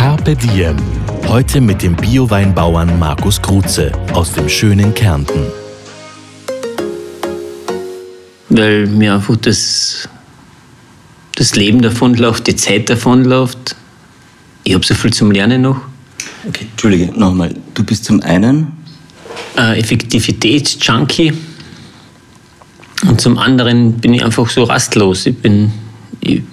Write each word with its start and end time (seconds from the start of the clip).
Carpe 0.00 0.34
Diem. 0.34 0.76
Heute 1.28 1.60
mit 1.60 1.82
dem 1.82 1.94
Bioweinbauern 1.94 2.98
Markus 2.98 3.42
Kruze 3.42 3.92
aus 4.14 4.32
dem 4.32 4.48
schönen 4.48 4.94
Kärnten. 4.94 5.42
Weil 8.48 8.86
mir 8.86 9.12
einfach 9.12 9.36
das, 9.36 10.08
das 11.34 11.54
Leben 11.54 11.82
davonläuft, 11.82 12.46
die 12.46 12.56
Zeit 12.56 12.88
davonläuft. 12.88 13.76
Ich 14.64 14.72
habe 14.72 14.86
so 14.86 14.94
viel 14.94 15.12
zum 15.12 15.32
Lernen 15.32 15.60
noch. 15.60 15.82
Okay, 16.48 16.68
Entschuldige, 16.70 17.12
nochmal. 17.12 17.54
Du 17.74 17.84
bist 17.84 18.06
zum 18.06 18.22
einen 18.22 18.72
Äh, 19.58 19.78
Effektivitätsjunkie 19.80 21.34
und 23.06 23.20
zum 23.20 23.36
anderen 23.36 24.00
bin 24.00 24.14
ich 24.14 24.24
einfach 24.24 24.48
so 24.48 24.64
rastlos. 24.64 25.26
Ich, 25.26 25.36
bin, 25.36 25.70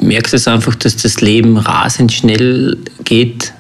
merke 0.02 0.36
es 0.36 0.48
einfach, 0.48 0.76
dass 0.76 0.98
das 0.98 1.22
Leben 1.22 1.58
rasend 1.58 2.12
schnell 2.12 2.78
geht 3.04 3.54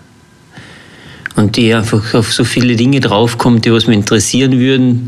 und 1.36 1.58
ich 1.58 1.74
einfach 1.74 2.14
auf 2.14 2.34
so 2.34 2.44
viele 2.44 2.76
Dinge 2.76 3.00
draufkomme, 3.00 3.60
die 3.60 3.72
was 3.72 3.88
mich 3.88 3.98
interessieren 3.98 4.60
würden. 4.60 5.08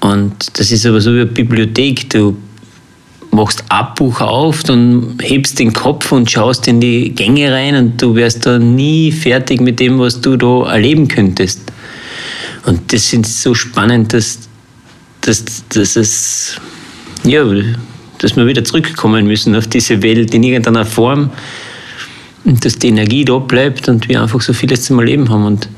Und 0.00 0.58
das 0.58 0.70
ist 0.70 0.86
aber 0.86 1.00
so 1.00 1.12
wie 1.12 1.22
eine 1.22 1.26
Bibliothek. 1.26 2.10
Du 2.10 2.36
machst 3.32 3.64
ein 3.68 3.86
Buch 3.96 4.20
auf, 4.20 4.62
dann 4.62 5.18
hebst 5.20 5.58
den 5.58 5.72
Kopf 5.72 6.12
und 6.12 6.30
schaust 6.30 6.68
in 6.68 6.80
die 6.80 7.14
Gänge 7.14 7.52
rein 7.52 7.74
und 7.74 8.00
du 8.00 8.14
wärst 8.14 8.46
da 8.46 8.58
nie 8.58 9.10
fertig 9.12 9.60
mit 9.60 9.80
dem, 9.80 9.98
was 9.98 10.20
du 10.20 10.36
da 10.36 10.70
erleben 10.70 11.08
könntest. 11.08 11.60
Und 12.64 12.92
das 12.92 13.12
ist 13.12 13.42
so 13.42 13.54
spannend, 13.54 14.12
dass, 14.12 14.38
dass, 15.22 15.44
dass 15.70 15.96
es, 15.96 16.56
ja, 17.24 17.44
dass 18.18 18.36
wir 18.36 18.46
wieder 18.46 18.64
zurückkommen 18.64 19.26
müssen 19.26 19.54
auf 19.54 19.66
diese 19.66 20.02
Welt 20.02 20.34
in 20.34 20.42
irgendeiner 20.42 20.84
Form 20.84 21.30
und 22.44 22.64
dass 22.64 22.78
die 22.78 22.88
Energie 22.88 23.24
da 23.24 23.38
bleibt 23.38 23.88
und 23.88 24.08
wir 24.08 24.22
einfach 24.22 24.40
so 24.40 24.52
vieles 24.52 24.84
zum 24.84 24.98
Erleben 24.98 25.28
haben. 25.28 25.44
Und 25.44 25.68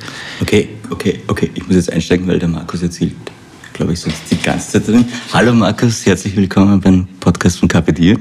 Okay, 0.41 0.69
okay, 0.91 1.21
okay. 1.27 1.51
Ich 1.55 1.67
muss 1.67 1.77
jetzt 1.77 1.93
einsteigen, 1.93 2.27
weil 2.27 2.39
der 2.39 2.49
Markus 2.49 2.83
erzählt, 2.83 3.13
glaube 3.73 3.93
ich, 3.93 4.01
sonst 4.01 4.23
die 4.31 4.37
ganze 4.37 4.73
Zeit 4.73 4.89
drin. 4.89 5.05
Hallo 5.33 5.53
Markus, 5.53 6.05
herzlich 6.07 6.37
willkommen 6.37 6.81
beim 6.81 7.07
Podcast 7.21 7.59
von 7.59 7.69
Diem. 7.69 8.19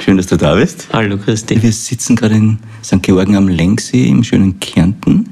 Schön, 0.00 0.16
dass 0.16 0.26
du 0.26 0.36
da 0.36 0.54
bist. 0.56 0.88
hallo 0.92 1.16
Christi. 1.16 1.62
Wir 1.62 1.70
sitzen 1.70 2.16
gerade 2.16 2.34
in 2.34 2.58
St. 2.82 3.02
Georgen 3.02 3.36
am 3.36 3.46
Lenksee 3.48 4.08
im 4.08 4.24
schönen 4.24 4.58
Kärnten. 4.58 5.28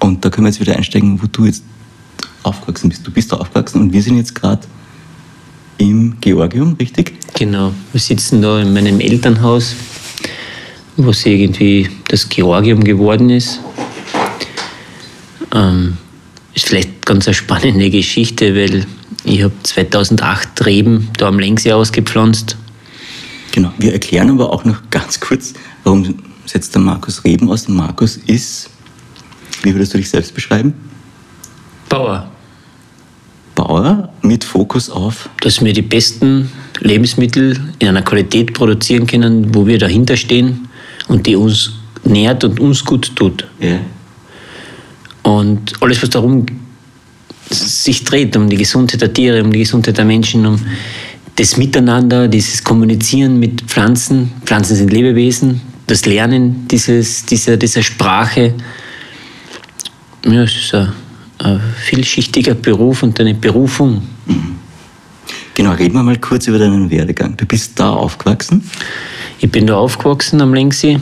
Und 0.00 0.24
da 0.24 0.30
können 0.30 0.46
wir 0.46 0.50
jetzt 0.50 0.60
wieder 0.60 0.76
einsteigen, 0.76 1.20
wo 1.20 1.26
du 1.26 1.44
jetzt 1.44 1.62
aufgewachsen 2.42 2.88
bist. 2.88 3.06
Du 3.06 3.10
bist 3.10 3.32
da 3.32 3.36
aufgewachsen 3.36 3.82
und 3.82 3.92
wir 3.92 4.00
sind 4.02 4.16
jetzt 4.16 4.34
gerade 4.34 4.62
im 5.78 6.16
Georgium, 6.20 6.74
richtig? 6.78 7.14
Genau, 7.34 7.72
wir 7.92 8.00
sitzen 8.00 8.42
da 8.42 8.60
in 8.60 8.72
meinem 8.72 9.00
Elternhaus, 9.00 9.74
was 10.96 11.24
irgendwie 11.24 11.88
das 12.08 12.28
Georgium 12.28 12.82
geworden 12.84 13.30
ist. 13.30 13.60
Ähm, 15.54 15.96
ist 16.54 16.66
vielleicht 16.66 17.06
ganz 17.06 17.26
eine 17.26 17.34
spannende 17.34 17.90
Geschichte, 17.90 18.54
weil 18.54 18.86
ich 19.24 19.42
habe 19.42 19.54
2008 19.62 20.66
Reben 20.66 21.08
da 21.16 21.28
am 21.28 21.38
Längsee 21.38 21.72
ausgepflanzt. 21.72 22.56
Genau. 23.52 23.72
Wir 23.78 23.92
erklären 23.92 24.30
aber 24.30 24.52
auch 24.52 24.64
noch 24.64 24.82
ganz 24.90 25.20
kurz, 25.20 25.54
warum 25.84 26.14
setzt 26.46 26.74
der 26.74 26.82
Markus 26.82 27.24
Reben 27.24 27.50
aus. 27.50 27.68
Markus 27.68 28.16
ist, 28.26 28.70
wie 29.62 29.74
würdest 29.74 29.94
du 29.94 29.98
dich 29.98 30.10
selbst 30.10 30.34
beschreiben? 30.34 30.74
Bauer, 31.88 32.30
Bauer 33.68 34.08
mit 34.22 34.44
Fokus 34.44 34.88
auf. 34.88 35.28
dass 35.42 35.62
wir 35.62 35.74
die 35.74 35.82
besten 35.82 36.50
Lebensmittel 36.80 37.60
in 37.78 37.88
einer 37.88 38.02
Qualität 38.02 38.54
produzieren 38.54 39.06
können, 39.06 39.54
wo 39.54 39.66
wir 39.66 39.78
dahinter 39.78 40.16
stehen 40.16 40.68
und 41.06 41.26
die 41.26 41.36
uns 41.36 41.72
nährt 42.02 42.44
und 42.44 42.60
uns 42.60 42.82
gut 42.84 43.14
tut. 43.14 43.46
Ja. 43.60 43.78
Und 45.22 45.74
alles, 45.80 46.02
was 46.02 46.10
darum 46.10 46.46
sich 47.50 48.04
dreht, 48.04 48.36
um 48.36 48.48
die 48.48 48.56
Gesundheit 48.56 49.02
der 49.02 49.12
Tiere, 49.12 49.42
um 49.44 49.52
die 49.52 49.60
Gesundheit 49.60 49.98
der 49.98 50.06
Menschen, 50.06 50.46
um 50.46 50.58
das 51.36 51.58
Miteinander, 51.58 52.26
dieses 52.26 52.64
Kommunizieren 52.64 53.38
mit 53.38 53.60
Pflanzen. 53.62 54.32
Pflanzen 54.46 54.76
sind 54.76 54.92
Lebewesen, 54.92 55.60
das 55.86 56.06
Lernen 56.06 56.66
dieses, 56.68 57.26
dieser, 57.26 57.58
dieser 57.58 57.82
Sprache. 57.82 58.54
Ja, 60.24 60.42
es 60.42 60.56
ist 60.56 60.74
ein 60.74 60.92
vielschichtiger 61.84 62.54
Beruf 62.54 63.02
und 63.02 63.18
eine 63.20 63.34
Berufung. 63.34 64.02
Genau, 65.54 65.72
reden 65.72 65.94
wir 65.94 66.02
mal 66.04 66.18
kurz 66.18 66.46
über 66.46 66.58
deinen 66.58 66.88
Werdegang. 66.90 67.36
Du 67.36 67.44
bist 67.44 67.80
da 67.80 67.90
aufgewachsen. 67.90 68.62
Ich 69.40 69.50
bin 69.50 69.66
da 69.66 69.76
aufgewachsen 69.76 70.40
am 70.40 70.54
Längsee 70.54 71.00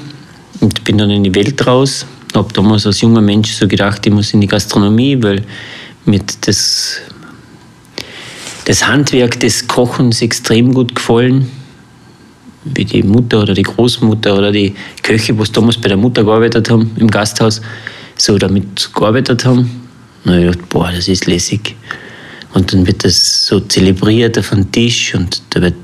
und 0.60 0.82
bin 0.82 0.96
dann 0.98 1.10
in 1.10 1.24
die 1.24 1.34
Welt 1.34 1.66
raus. 1.66 2.06
Habe 2.34 2.52
damals 2.52 2.86
als 2.86 3.00
junger 3.02 3.20
Mensch 3.20 3.52
so 3.52 3.68
gedacht, 3.68 4.06
ich 4.06 4.12
muss 4.12 4.32
in 4.32 4.40
die 4.40 4.46
Gastronomie, 4.46 5.22
weil 5.22 5.42
mit 6.06 6.46
das, 6.46 7.00
das 8.64 8.86
Handwerk 8.86 9.38
des 9.40 9.66
Kochens 9.66 10.22
extrem 10.22 10.72
gut 10.72 10.94
gefallen. 10.94 11.50
Wie 12.64 12.84
die 12.84 13.02
Mutter 13.02 13.42
oder 13.42 13.54
die 13.54 13.62
Großmutter 13.62 14.36
oder 14.36 14.50
die 14.50 14.74
Köche, 15.02 15.38
was 15.38 15.52
damals 15.52 15.78
bei 15.78 15.88
der 15.88 15.96
Mutter 15.96 16.24
gearbeitet 16.24 16.68
haben 16.70 16.90
im 16.96 17.08
Gasthaus, 17.08 17.60
so 18.16 18.38
damit 18.38 18.90
gearbeitet 18.92 19.44
haben. 19.44 19.85
Na, 20.24 20.38
ich 20.38 20.46
dachte, 20.46 20.62
boah, 20.68 20.90
das 20.92 21.08
ist 21.08 21.26
lässig. 21.26 21.74
Und 22.54 22.72
dann 22.72 22.86
wird 22.86 23.04
das 23.04 23.46
so 23.46 23.60
zelebriert 23.60 24.38
auf 24.38 24.50
dem 24.50 24.70
Tisch 24.72 25.14
und 25.14 25.42
da 25.50 25.60
wird 25.60 25.74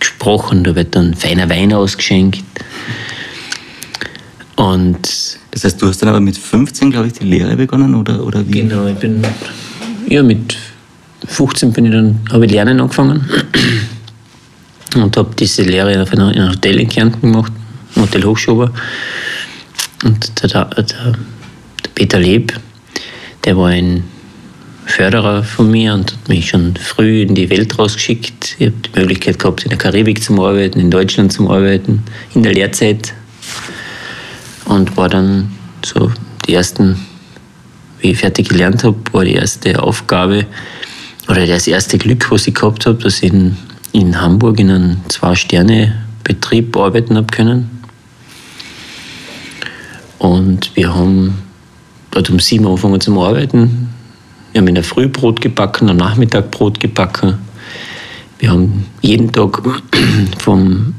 gesprochen, 0.00 0.64
da 0.64 0.74
wird 0.74 0.96
dann 0.96 1.14
feiner 1.14 1.48
Wein 1.48 1.72
ausgeschenkt. 1.72 2.42
Und 4.56 5.38
Das 5.50 5.64
heißt, 5.64 5.82
du 5.82 5.88
hast 5.88 6.00
dann 6.00 6.08
aber 6.08 6.20
mit 6.20 6.38
15, 6.38 6.90
glaube 6.90 7.08
ich, 7.08 7.12
die 7.14 7.24
Lehre 7.24 7.56
begonnen, 7.56 7.94
oder, 7.94 8.24
oder 8.24 8.46
wie? 8.46 8.52
genau, 8.52 8.86
ich 8.86 8.96
bin, 8.96 9.22
ja, 10.08 10.22
mit 10.22 10.56
15 11.26 11.72
bin 11.72 11.84
ich 11.86 11.92
dann, 11.92 12.20
habe 12.32 12.46
ich 12.46 12.52
Lernen 12.52 12.80
angefangen 12.80 13.28
und 14.94 15.16
habe 15.16 15.34
diese 15.38 15.62
Lehre 15.62 16.02
auf 16.02 16.12
einem 16.12 16.48
Hotel 16.48 16.80
in 16.80 16.88
Kärnten 16.88 17.20
gemacht, 17.20 17.52
im 17.94 18.02
Hotel 18.02 18.24
Hochschober. 18.24 18.72
Und 20.04 20.42
der, 20.42 20.48
der, 20.48 20.82
der 20.82 21.12
Peter 21.94 22.18
Leb, 22.18 22.58
der 23.44 23.56
war 23.56 23.68
ein 23.68 24.04
Förderer 24.86 25.42
von 25.42 25.70
mir 25.70 25.94
und 25.94 26.12
hat 26.12 26.28
mich 26.28 26.48
schon 26.48 26.74
früh 26.76 27.22
in 27.22 27.34
die 27.34 27.50
Welt 27.50 27.78
rausgeschickt. 27.78 28.56
Ich 28.58 28.66
habe 28.66 28.76
die 28.76 29.00
Möglichkeit 29.00 29.38
gehabt, 29.38 29.64
in 29.64 29.70
der 29.70 29.78
Karibik 29.78 30.22
zu 30.22 30.44
arbeiten, 30.44 30.80
in 30.80 30.90
Deutschland 30.90 31.32
zu 31.32 31.50
arbeiten, 31.50 32.02
in 32.34 32.42
der 32.42 32.52
Lehrzeit. 32.52 33.14
Und 34.64 34.96
war 34.96 35.08
dann 35.08 35.52
so 35.84 36.12
die 36.46 36.54
ersten, 36.54 36.96
wie 38.00 38.10
ich 38.10 38.18
fertig 38.18 38.48
gelernt 38.48 38.84
habe, 38.84 38.98
war 39.12 39.24
die 39.24 39.34
erste 39.34 39.82
Aufgabe 39.82 40.46
oder 41.28 41.46
das 41.46 41.66
erste 41.66 41.98
Glück, 41.98 42.30
was 42.30 42.46
ich 42.46 42.54
gehabt 42.54 42.86
habe, 42.86 43.02
dass 43.02 43.22
ich 43.22 43.32
in, 43.32 43.56
in 43.92 44.20
Hamburg 44.20 44.58
in 44.58 44.70
einem 44.70 44.96
Zwei-Sterne-Betrieb 45.08 46.76
arbeiten 46.76 47.16
habe 47.16 47.28
können. 47.28 47.70
Und 50.18 50.74
wir 50.76 50.94
haben 50.94 51.38
dort 52.12 52.30
um 52.30 52.38
sieben 52.38 52.66
angefangen 52.66 53.00
zu 53.00 53.20
arbeiten. 53.20 53.88
Wir 54.52 54.60
haben 54.60 54.68
in 54.68 54.74
der 54.74 54.84
Früh 54.84 55.08
Brot 55.08 55.40
gebacken, 55.40 55.90
am 55.90 55.96
Nachmittag 55.96 56.50
Brot 56.50 56.78
gebacken. 56.78 57.38
Wir 58.38 58.50
haben 58.50 58.86
jeden 59.00 59.32
Tag 59.32 59.62
vom, 60.38 60.94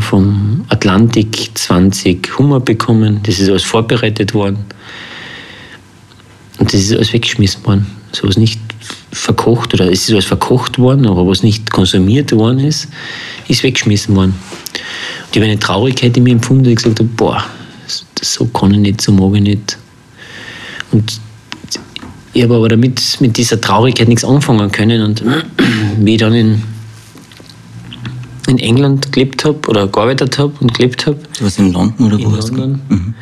vom 0.00 0.64
Atlantik 0.68 1.50
20 1.54 2.38
Hummer 2.38 2.60
bekommen. 2.60 3.20
Das 3.22 3.38
ist 3.38 3.48
alles 3.48 3.64
vorbereitet 3.64 4.32
worden. 4.32 4.58
Und 6.58 6.72
das 6.72 6.80
ist 6.80 6.92
alles 6.92 7.12
weggeschmissen 7.12 7.64
worden. 7.64 7.86
So 8.12 8.26
was 8.26 8.36
nicht 8.36 8.60
verkocht 9.12 9.74
oder 9.74 9.90
es 9.90 10.04
ist 10.04 10.12
alles 10.12 10.24
verkocht 10.24 10.78
worden, 10.78 11.06
aber 11.06 11.26
was 11.26 11.42
nicht 11.42 11.70
konsumiert 11.70 12.32
worden 12.32 12.60
ist, 12.60 12.88
ist 13.48 13.62
weggeschmissen 13.62 14.14
worden. 14.14 14.34
Und 15.26 15.30
ich 15.32 15.36
habe 15.36 15.46
eine 15.50 15.58
Traurigkeit 15.58 16.16
in 16.16 16.22
mir 16.22 16.32
empfunden, 16.32 16.64
dass 16.64 16.70
ich 16.70 16.76
gesagt 16.76 17.00
habe, 17.00 17.08
boah, 17.16 17.44
so 18.22 18.46
kann 18.46 18.72
ich 18.72 18.80
nicht, 18.80 19.00
so 19.00 19.12
mag 19.12 19.34
ich 19.34 19.42
nicht. 19.42 19.78
Und 20.94 21.20
ich 22.32 22.42
habe 22.44 22.54
aber 22.54 22.68
damit, 22.68 23.20
mit 23.20 23.36
dieser 23.36 23.60
Traurigkeit 23.60 24.08
nichts 24.08 24.24
anfangen 24.24 24.70
können. 24.70 25.02
Und 25.02 25.22
wie 25.98 26.14
ich 26.14 26.20
dann 26.20 26.32
in, 26.34 26.62
in 28.46 28.58
England 28.58 29.10
gelebt 29.12 29.44
habe 29.44 29.58
oder 29.68 29.88
gearbeitet 29.88 30.38
habe 30.38 30.52
und 30.60 30.72
gelebt 30.74 31.06
habe, 31.06 31.18
Du 31.36 31.44
warst 31.44 31.58
in 31.58 31.72
London 31.72 32.06
oder 32.06 32.18
wo 32.18 32.28
in 32.28 32.36
hast 32.36 32.50
du? 32.50 32.54
London, 32.54 32.80
Mhm. 32.88 33.14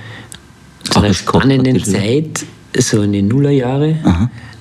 zu 0.85 0.99
einer 1.01 1.15
spannenden. 1.15 1.83
Zeit 1.85 2.45
so 2.79 3.03
in 3.03 3.13
den 3.13 3.29
Nullerjahre. 3.29 3.97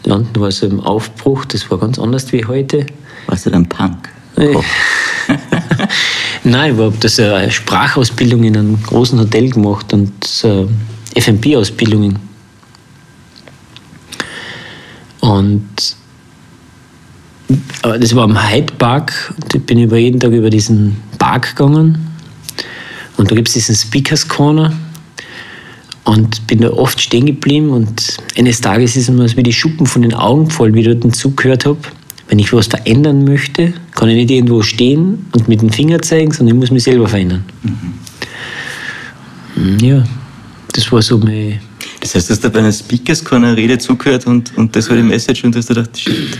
London 0.06 0.42
war 0.42 0.52
so 0.52 0.68
im 0.68 0.80
Aufbruch, 0.80 1.46
das 1.46 1.70
war 1.70 1.78
ganz 1.80 2.00
anders 2.00 2.32
wie 2.32 2.46
heute. 2.46 2.86
Warst 3.28 3.46
du 3.46 3.50
dann 3.52 3.68
Punk? 3.68 4.10
Oh. 4.38 4.64
Nein, 6.44 6.74
ich 6.74 6.80
habe 6.80 6.94
das 7.00 7.20
eine 7.20 7.52
Sprachausbildung 7.52 8.44
in 8.44 8.58
einem 8.58 8.82
großen 8.84 9.20
Hotel 9.20 9.50
gemacht 9.50 9.94
und 9.94 10.12
so 10.26 10.70
FMP-Ausbildungen. 11.16 12.18
Und 15.22 15.96
aber 17.82 17.98
das 18.00 18.16
war 18.16 18.24
am 18.24 18.50
Hyde 18.50 18.74
Park. 18.78 19.34
Da 19.50 19.60
bin 19.60 19.80
ich 19.80 19.86
über 19.86 19.98
jeden 19.98 20.20
Tag 20.20 20.32
über 20.32 20.50
diesen 20.50 20.98
Park 21.18 21.56
gegangen. 21.56 22.08
Und 23.18 23.32
da 23.32 23.36
gibt 23.36 23.48
es 23.50 23.54
diesen 23.54 23.76
Speakers 23.76 24.28
Corner. 24.28 24.74
Und 26.04 26.48
bin 26.48 26.62
da 26.62 26.72
oft 26.72 27.00
stehen 27.00 27.26
geblieben. 27.26 27.70
Und 27.70 28.18
eines 28.38 28.62
Tages 28.62 28.96
ist 28.96 29.10
mir 29.10 29.36
wie 29.36 29.44
die 29.44 29.54
Schuppen 29.54 29.86
von 29.86 30.02
den 30.02 30.14
Augen 30.14 30.46
gefallen, 30.46 30.74
wie 30.74 30.80
ich 30.82 31.00
dort 31.00 31.16
zugehört 31.16 31.66
habe. 31.66 31.80
Wenn 32.28 32.40
ich 32.40 32.54
was 32.54 32.68
verändern 32.68 33.26
möchte, 33.26 33.74
kann 33.94 34.08
ich 34.10 34.16
nicht 34.16 34.32
irgendwo 34.32 34.62
stehen 34.62 35.26
und 35.34 35.50
mit 35.50 35.62
dem 35.62 35.70
Finger 35.70 36.02
zeigen, 36.02 36.32
sondern 36.32 36.56
ich 36.56 36.60
muss 36.62 36.72
mich 36.72 36.84
selber 36.84 37.08
verändern. 37.08 37.44
Mhm. 39.56 39.78
Ja, 39.80 40.04
das 40.72 40.92
war 40.92 41.02
so 41.02 41.18
mein. 41.18 41.60
Das 42.02 42.16
heißt, 42.16 42.30
du 42.30 42.34
hast 42.34 42.44
da 42.44 42.50
bei 42.50 42.60
einer 42.60 42.72
Speakers 42.74 43.24
Corner 43.24 43.56
Rede 43.56 43.78
zugehört 43.78 44.26
und, 44.26 44.58
und 44.58 44.76
das 44.76 44.90
war 44.90 44.98
die 44.98 45.04
Message 45.04 45.44
und 45.44 45.54
du 45.54 45.60
hast 45.60 45.68
gedacht, 45.68 45.98
shit. 45.98 46.38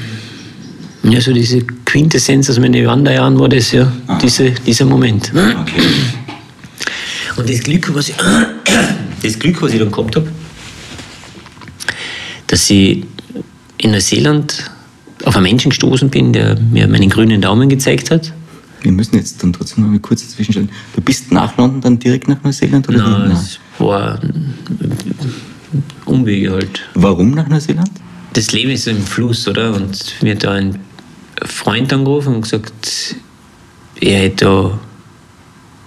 Ja, 1.04 1.22
so 1.22 1.32
diese 1.34 1.62
Quintessenz 1.86 2.50
aus 2.50 2.60
meinen 2.60 2.86
Wanderjahren 2.86 3.40
war 3.40 3.48
das 3.48 3.72
ja, 3.72 3.92
diese, 4.22 4.52
dieser 4.52 4.86
Moment. 4.86 5.32
Okay. 5.32 5.82
Und 7.38 7.50
das 7.50 7.60
Glück, 7.62 7.94
was 7.94 8.10
ich, 8.10 8.16
das 9.24 9.40
Glück, 9.40 9.62
was 9.62 9.74
ich 9.74 9.80
dann 9.80 9.92
gehabt 9.92 10.16
habe, 10.16 10.28
dass 12.48 12.70
ich 12.70 13.04
in 13.78 13.92
Neuseeland 13.92 14.70
auf 15.26 15.36
einen 15.36 15.44
Menschen 15.44 15.70
gestoßen 15.70 16.10
bin, 16.10 16.34
der 16.34 16.60
mir 16.60 16.88
meinen 16.88 17.10
grünen 17.10 17.42
Daumen 17.42 17.70
gezeigt 17.70 18.12
hat. 18.12 18.34
Wir 18.82 18.92
müssen 18.92 19.16
jetzt 19.16 19.42
dann 19.44 19.54
trotzdem 19.54 19.84
noch 19.84 19.92
mal 19.92 20.00
kurz 20.00 20.24
dazwischenstellen. 20.24 20.70
Du 20.96 21.02
bist 21.02 21.32
nach 21.32 21.56
London 21.58 21.82
dann 21.82 22.00
direkt 22.00 22.28
nach 22.28 22.44
Neuseeland 22.44 22.90
oder 22.90 23.28
wie? 23.28 23.32
es 23.32 23.60
war 23.78 24.20
Umwege 26.06 26.52
halt. 26.52 26.82
Warum 26.94 27.32
nach 27.32 27.48
Neuseeland? 27.48 27.92
Das 28.34 28.52
Leben 28.52 28.72
ist 28.72 28.86
so 28.86 28.92
im 28.92 29.04
Fluss, 29.04 29.48
oder? 29.48 29.74
Und 29.74 30.16
mir 30.22 30.36
hat 30.36 30.44
da 30.44 30.54
ein 30.54 30.80
Freund 31.44 31.92
angerufen 31.92 32.36
und 32.36 32.42
gesagt, 32.42 33.16
er 34.00 34.20
hätte 34.20 34.46
da 34.46 34.80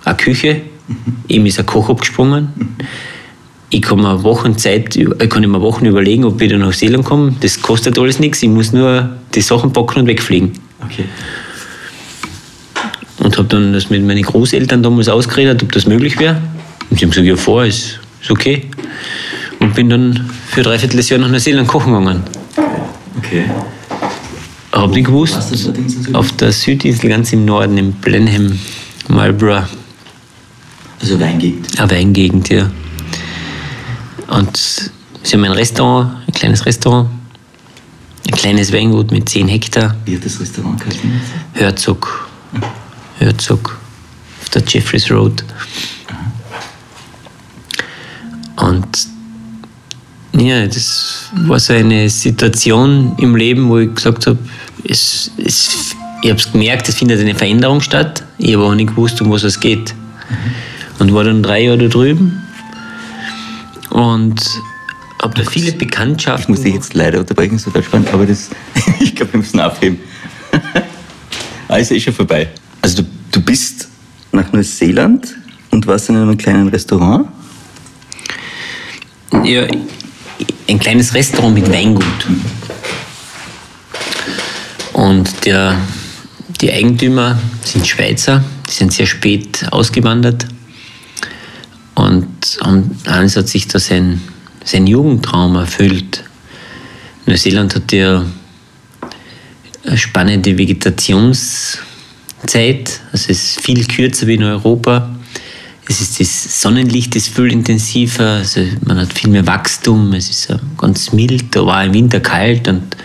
eine 0.04 0.16
Küche, 0.16 0.62
ihm 1.28 1.46
ist 1.46 1.58
ein 1.58 1.66
Koch 1.66 1.88
abgesprungen. 1.88 2.48
Ich 3.70 3.82
kann 3.82 4.00
mir 4.00 4.22
Wochen 4.22 4.56
Zeit, 4.56 4.94
ich 4.94 5.30
kann 5.30 5.50
mir 5.50 5.60
Wochen 5.60 5.86
überlegen, 5.86 6.24
ob 6.24 6.40
ich 6.40 6.50
da 6.50 6.58
nach 6.58 6.72
Seeland 6.72 7.04
komme. 7.04 7.34
Das 7.40 7.60
kostet 7.60 7.98
alles 7.98 8.20
nichts, 8.20 8.42
ich 8.42 8.48
muss 8.48 8.72
nur 8.72 9.16
die 9.34 9.40
Sachen 9.40 9.72
packen 9.72 10.00
und 10.00 10.06
wegfliegen. 10.06 10.52
Okay. 10.84 11.04
Und 13.18 13.36
habe 13.38 13.48
dann 13.48 13.72
das 13.72 13.90
mit 13.90 14.04
meinen 14.04 14.22
Großeltern 14.22 14.82
damals 14.82 15.08
ausgeredet, 15.08 15.62
ob 15.62 15.72
das 15.72 15.86
möglich 15.86 16.18
wäre. 16.18 16.40
Und 16.90 16.98
sie 16.98 17.06
haben 17.06 17.10
gesagt, 17.10 17.26
ja, 17.26 17.36
vor, 17.36 17.64
ist, 17.64 17.98
ist 18.20 18.30
okay. 18.30 18.68
Und 19.64 19.74
bin 19.74 19.88
dann 19.88 20.28
für 20.50 20.60
ein 20.60 20.64
Dreivierteljahr 20.64 21.18
nach 21.20 21.30
Neuseeland 21.30 21.66
kochen 21.66 21.94
gegangen. 21.94 22.22
Okay. 23.16 23.50
Hab 24.72 24.90
nicht 24.90 25.06
gewusst, 25.06 25.40
so? 25.56 25.72
auf 26.12 26.32
der 26.32 26.52
Südinsel 26.52 27.08
ganz 27.08 27.32
im 27.32 27.46
Norden, 27.46 27.78
in 27.78 27.92
Blenheim, 27.92 28.58
Marlborough, 29.08 29.64
Also 31.00 31.18
Weingegend. 31.18 31.80
eine 31.80 31.90
Weingegend, 31.90 32.50
ja. 32.50 32.70
Und 34.28 34.90
sie 35.22 35.32
haben 35.34 35.44
ein 35.44 35.52
Restaurant, 35.52 36.10
ein 36.26 36.32
kleines 36.34 36.66
Restaurant, 36.66 37.08
ein 38.26 38.34
kleines 38.34 38.70
Weingut 38.70 39.12
mit 39.12 39.30
10 39.30 39.48
Hektar, 39.48 39.96
Wie 40.04 40.16
hat 40.16 40.26
das 40.26 40.38
Restaurant 40.40 40.78
geheißen? 40.78 41.10
Herzog, 41.54 42.28
Herzog, 43.18 43.78
auf 44.42 44.48
der 44.50 44.62
Jeffreys 44.68 45.10
Road. 45.10 45.42
Und 48.56 49.13
ja, 50.36 50.66
das 50.66 51.30
war 51.46 51.58
so 51.58 51.72
eine 51.72 52.08
Situation 52.08 53.14
im 53.18 53.36
Leben, 53.36 53.68
wo 53.68 53.78
ich 53.78 53.94
gesagt 53.94 54.26
habe, 54.26 54.38
es, 54.88 55.30
es, 55.38 55.94
ich 56.22 56.30
habe 56.30 56.40
es 56.40 56.50
gemerkt, 56.50 56.88
es 56.88 56.96
findet 56.96 57.20
eine 57.20 57.34
Veränderung 57.34 57.80
statt. 57.80 58.24
Ich 58.38 58.54
habe 58.54 58.64
auch 58.64 58.74
nicht 58.74 58.88
gewusst, 58.90 59.20
um 59.20 59.30
was 59.30 59.44
es 59.44 59.60
geht. 59.60 59.94
Und 60.98 61.12
war 61.14 61.24
dann 61.24 61.42
drei 61.42 61.64
Jahre 61.64 61.78
da 61.78 61.88
drüben 61.88 62.40
und 63.90 64.40
habe 65.22 65.34
da 65.34 65.48
viele 65.48 65.68
Ich 65.68 65.78
Bekanntschaften. 65.78 66.54
muss 66.54 66.64
dich 66.64 66.74
jetzt 66.74 66.94
leider 66.94 67.20
unterbrechen, 67.20 67.58
so 67.58 67.70
spannend, 67.70 68.12
aber 68.12 68.26
das, 68.26 68.50
ich 69.00 69.14
glaube, 69.14 69.34
wir 69.34 69.38
müssen 69.38 69.60
aufheben. 69.60 69.98
Also 71.68 71.94
ist 71.96 72.02
schon 72.02 72.12
vorbei. 72.12 72.48
Also 72.82 73.02
du, 73.02 73.08
du 73.32 73.40
bist 73.40 73.88
nach 74.32 74.52
Neuseeland 74.52 75.34
und 75.70 75.86
warst 75.86 76.08
in 76.08 76.16
einem 76.16 76.36
kleinen 76.36 76.68
Restaurant. 76.68 77.28
Ja, 79.44 79.66
ein 80.68 80.78
kleines 80.78 81.14
Restaurant 81.14 81.54
mit 81.54 81.70
Weingut. 81.70 82.04
Und 84.92 85.44
der, 85.44 85.76
die 86.60 86.72
Eigentümer 86.72 87.38
sind 87.62 87.86
Schweizer, 87.86 88.42
die 88.68 88.72
sind 88.72 88.92
sehr 88.92 89.06
spät 89.06 89.66
ausgewandert. 89.70 90.46
Und 91.94 92.28
haben- 92.62 92.98
Hans 93.06 93.36
hat 93.36 93.48
sich 93.48 93.68
da 93.68 93.78
sein, 93.78 94.20
sein 94.64 94.86
Jugendtraum 94.86 95.56
erfüllt. 95.56 96.24
Neuseeland 97.26 97.74
hat 97.74 97.92
ja 97.92 98.24
eine 99.86 99.98
spannende 99.98 100.56
Vegetationszeit. 100.56 103.00
Also 103.12 103.30
es 103.30 103.38
ist 103.56 103.60
viel 103.60 103.84
kürzer 103.86 104.26
wie 104.26 104.34
in 104.34 104.44
Europa. 104.44 105.13
Es 105.86 106.00
ist 106.00 106.18
das 106.18 106.62
Sonnenlicht 106.62 107.14
ist 107.14 107.28
viel 107.28 107.52
intensiver, 107.52 108.36
also 108.38 108.60
man 108.86 108.98
hat 108.98 109.12
viel 109.12 109.30
mehr 109.30 109.46
Wachstum, 109.46 110.14
es 110.14 110.30
ist 110.30 110.50
äh, 110.50 110.58
ganz 110.78 111.12
mild, 111.12 111.54
da 111.54 111.66
war 111.66 111.84
im 111.84 111.92
Winter 111.92 112.20
kalt 112.20 112.66
und 112.68 112.96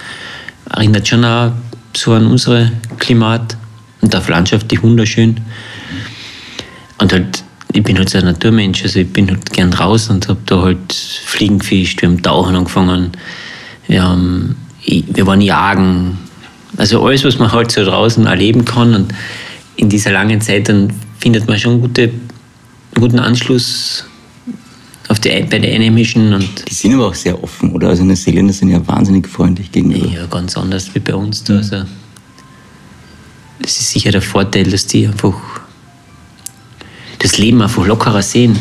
erinnert 0.69 1.07
schon 1.07 1.25
auch 1.25 1.51
so 1.95 2.13
an 2.13 2.27
unser 2.27 2.71
Klimat 2.97 3.57
und 4.01 4.15
auch 4.15 4.27
landschaftlich 4.29 4.81
wunderschön. 4.81 5.41
Und 6.99 7.11
halt, 7.11 7.43
ich 7.73 7.83
bin 7.83 7.97
halt 7.97 8.09
so 8.09 8.17
ein 8.17 8.25
Naturmensch, 8.25 8.83
also 8.83 8.99
ich 8.99 9.11
bin 9.11 9.29
halt 9.29 9.51
gern 9.51 9.71
draußen 9.71 10.15
und 10.15 10.27
habe 10.27 10.39
da 10.45 10.61
halt 10.61 10.93
Fliegen 10.93 11.59
gefischt, 11.59 12.01
wir 12.01 12.09
haben 12.09 12.21
Tauchen 12.21 12.55
angefangen, 12.55 13.11
wir, 13.87 14.03
haben, 14.03 14.55
wir 14.85 15.27
waren 15.27 15.41
jagen, 15.41 16.17
also 16.77 17.05
alles, 17.05 17.23
was 17.25 17.39
man 17.39 17.51
halt 17.51 17.71
so 17.71 17.83
draußen 17.83 18.25
erleben 18.25 18.63
kann 18.63 18.95
und 18.95 19.13
in 19.75 19.89
dieser 19.89 20.11
langen 20.11 20.41
Zeit, 20.41 20.69
dann 20.69 20.93
findet 21.19 21.47
man 21.47 21.57
schon 21.57 21.81
gute, 21.81 22.11
guten 22.99 23.19
Anschluss 23.19 24.05
auf 25.07 25.19
die, 25.19 25.29
bei 25.29 25.59
den 25.59 25.73
Einheimischen 25.73 26.33
und 26.33 26.69
Die 26.69 26.73
sind 26.73 26.93
aber 26.93 27.07
auch 27.07 27.15
sehr 27.15 27.41
offen, 27.43 27.71
oder? 27.71 27.89
Also 27.89 28.03
Neuseeländer 28.03 28.53
sind 28.53 28.69
ja 28.69 28.85
wahnsinnig 28.87 29.27
freundlich 29.27 29.71
gegenüber. 29.71 30.07
ja, 30.07 30.25
ganz 30.27 30.55
anders 30.55 30.93
wie 30.93 30.99
bei 30.99 31.15
uns 31.15 31.43
da. 31.43 31.57
Also, 31.57 31.83
das 33.61 33.79
ist 33.79 33.91
sicher 33.91 34.11
der 34.11 34.21
Vorteil, 34.21 34.65
dass 34.65 34.85
die 34.85 35.07
einfach 35.07 35.33
das 37.17 37.37
Leben 37.37 37.61
einfach 37.61 37.85
lockerer 37.85 38.21
sehen. 38.21 38.57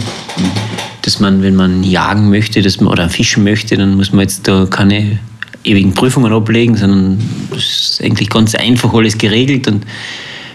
Dass 1.03 1.21
man, 1.21 1.43
wenn 1.43 1.55
man 1.55 1.85
jagen 1.85 2.29
möchte 2.29 2.61
dass 2.61 2.81
man, 2.81 2.93
oder 2.93 3.09
fischen 3.09 3.45
möchte, 3.45 3.77
dann 3.77 3.97
muss 3.97 4.13
man 4.13 4.23
jetzt 4.23 4.49
da 4.49 4.67
keine 4.69 5.19
ewigen 5.65 5.93
Prüfungen 5.93 6.33
ablegen, 6.33 6.77
sondern 6.77 7.19
das 7.51 7.61
ist 7.63 8.03
eigentlich 8.03 8.31
ganz 8.31 8.55
einfach 8.55 8.93
alles 8.95 9.19
geregelt 9.19 9.69
und 9.69 9.85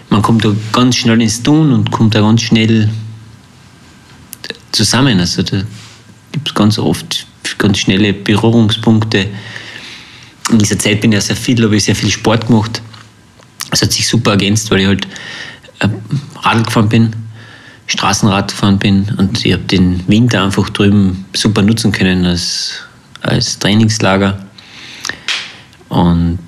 man 0.09 0.21
kommt 0.21 0.45
da 0.45 0.53
ganz 0.71 0.95
schnell 0.95 1.21
ins 1.21 1.41
Tun 1.41 1.71
und 1.71 1.91
kommt 1.91 2.15
da 2.15 2.21
ganz 2.21 2.41
schnell 2.41 2.89
zusammen. 4.73 5.19
Also 5.19 5.41
da 5.43 5.63
gibt 6.31 6.49
es 6.49 6.53
ganz 6.53 6.77
oft 6.77 7.25
ganz 7.57 7.77
schnelle 7.79 8.13
Berührungspunkte. 8.13 9.27
In 10.51 10.59
dieser 10.59 10.77
Zeit 10.77 11.01
bin 11.01 11.11
ich 11.11 11.15
ja 11.15 11.21
sehr 11.21 11.35
viel, 11.35 11.63
habe 11.63 11.75
ich 11.77 11.85
sehr 11.85 11.95
viel 11.95 12.11
Sport 12.11 12.47
gemacht. 12.47 12.81
Es 13.71 13.81
hat 13.81 13.91
sich 13.91 14.07
super 14.07 14.31
ergänzt, 14.31 14.69
weil 14.69 14.81
ich 14.81 14.87
halt 14.87 15.07
äh, 15.79 15.87
Radl 16.41 16.63
gefahren 16.63 16.89
bin, 16.89 17.15
Straßenrad 17.87 18.49
gefahren 18.49 18.79
bin 18.79 19.13
und 19.17 19.45
ich 19.45 19.53
habe 19.53 19.63
den 19.63 20.05
Winter 20.07 20.43
einfach 20.43 20.69
drüben 20.69 21.25
super 21.33 21.61
nutzen 21.61 21.91
können 21.91 22.25
als, 22.25 22.73
als 23.21 23.57
Trainingslager. 23.59 24.45
Und 25.89 26.39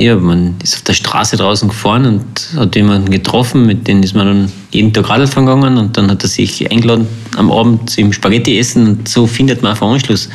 ja, 0.00 0.16
man 0.16 0.54
ist 0.62 0.74
auf 0.76 0.82
der 0.82 0.94
Straße 0.94 1.36
draußen 1.36 1.68
gefahren 1.68 2.06
und 2.06 2.24
hat 2.56 2.74
jemanden 2.74 3.10
getroffen, 3.10 3.66
mit 3.66 3.86
dem 3.86 4.02
ist 4.02 4.14
man 4.14 4.26
dann 4.26 4.52
jeden 4.70 4.94
Tag 4.94 5.10
Radl 5.10 5.26
fahren 5.26 5.44
gegangen 5.44 5.76
und 5.76 5.94
dann 5.96 6.10
hat 6.10 6.22
er 6.22 6.28
sich 6.28 6.70
eingeladen 6.70 7.06
am 7.36 7.52
Abend 7.52 7.90
zum 7.90 8.10
Spaghetti 8.10 8.58
essen 8.58 8.86
und 8.86 9.08
so 9.08 9.26
findet 9.26 9.62
man 9.62 9.72
einfach 9.72 9.86
Anschluss. 9.86 10.30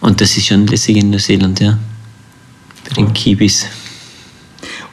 Und 0.00 0.20
das 0.20 0.36
ist 0.36 0.46
schon 0.46 0.66
lässig 0.66 0.96
in 0.96 1.10
Neuseeland, 1.10 1.60
ja. 1.60 1.78
Bei 2.88 2.94
den 2.94 3.12
Kiwis. 3.12 3.66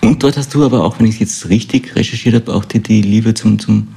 Und 0.02 0.22
dort 0.22 0.38
hast 0.38 0.54
du 0.54 0.64
aber 0.64 0.84
auch, 0.84 1.00
wenn 1.00 1.08
ich 1.08 1.16
es 1.16 1.20
jetzt 1.20 1.50
richtig 1.50 1.96
recherchiert 1.96 2.36
habe, 2.36 2.54
auch 2.54 2.66
die, 2.66 2.80
die 2.80 3.02
Liebe 3.02 3.34
zum, 3.34 3.58
zum 3.58 3.88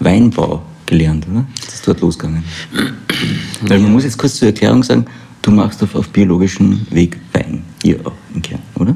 Weinbau 0.00 0.62
gelernt, 0.84 1.26
oder? 1.30 1.46
Das 1.64 1.76
ist 1.76 1.88
dort 1.88 2.02
losgegangen. 2.02 2.44
Weil 3.62 3.78
man 3.78 3.92
muss 3.92 4.04
jetzt 4.04 4.18
kurz 4.18 4.34
zur 4.34 4.48
Erklärung 4.48 4.82
sagen, 4.82 5.06
du 5.40 5.50
machst 5.50 5.82
auf, 5.82 5.94
auf 5.94 6.10
biologischen 6.10 6.86
Weg 6.90 7.16
Wein 7.32 7.62
hier 7.82 7.98
auch 8.04 8.12
in 8.34 8.42
Kern, 8.42 8.60
oder? 8.74 8.94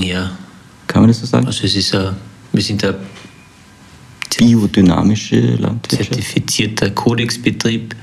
Ja, 0.00 0.32
Kann 0.86 1.02
man 1.02 1.08
das 1.08 1.20
so 1.20 1.26
sagen? 1.26 1.46
also 1.46 1.64
es 1.64 1.74
ist 1.76 1.94
ein, 1.94 2.14
wir 2.52 2.62
sind 2.62 2.84
ein 2.84 2.94
Biodynamische 4.36 5.36
Landwirtschaft. 5.56 6.14
zertifizierter 6.14 6.90
Kodexbetrieb. 6.90 7.94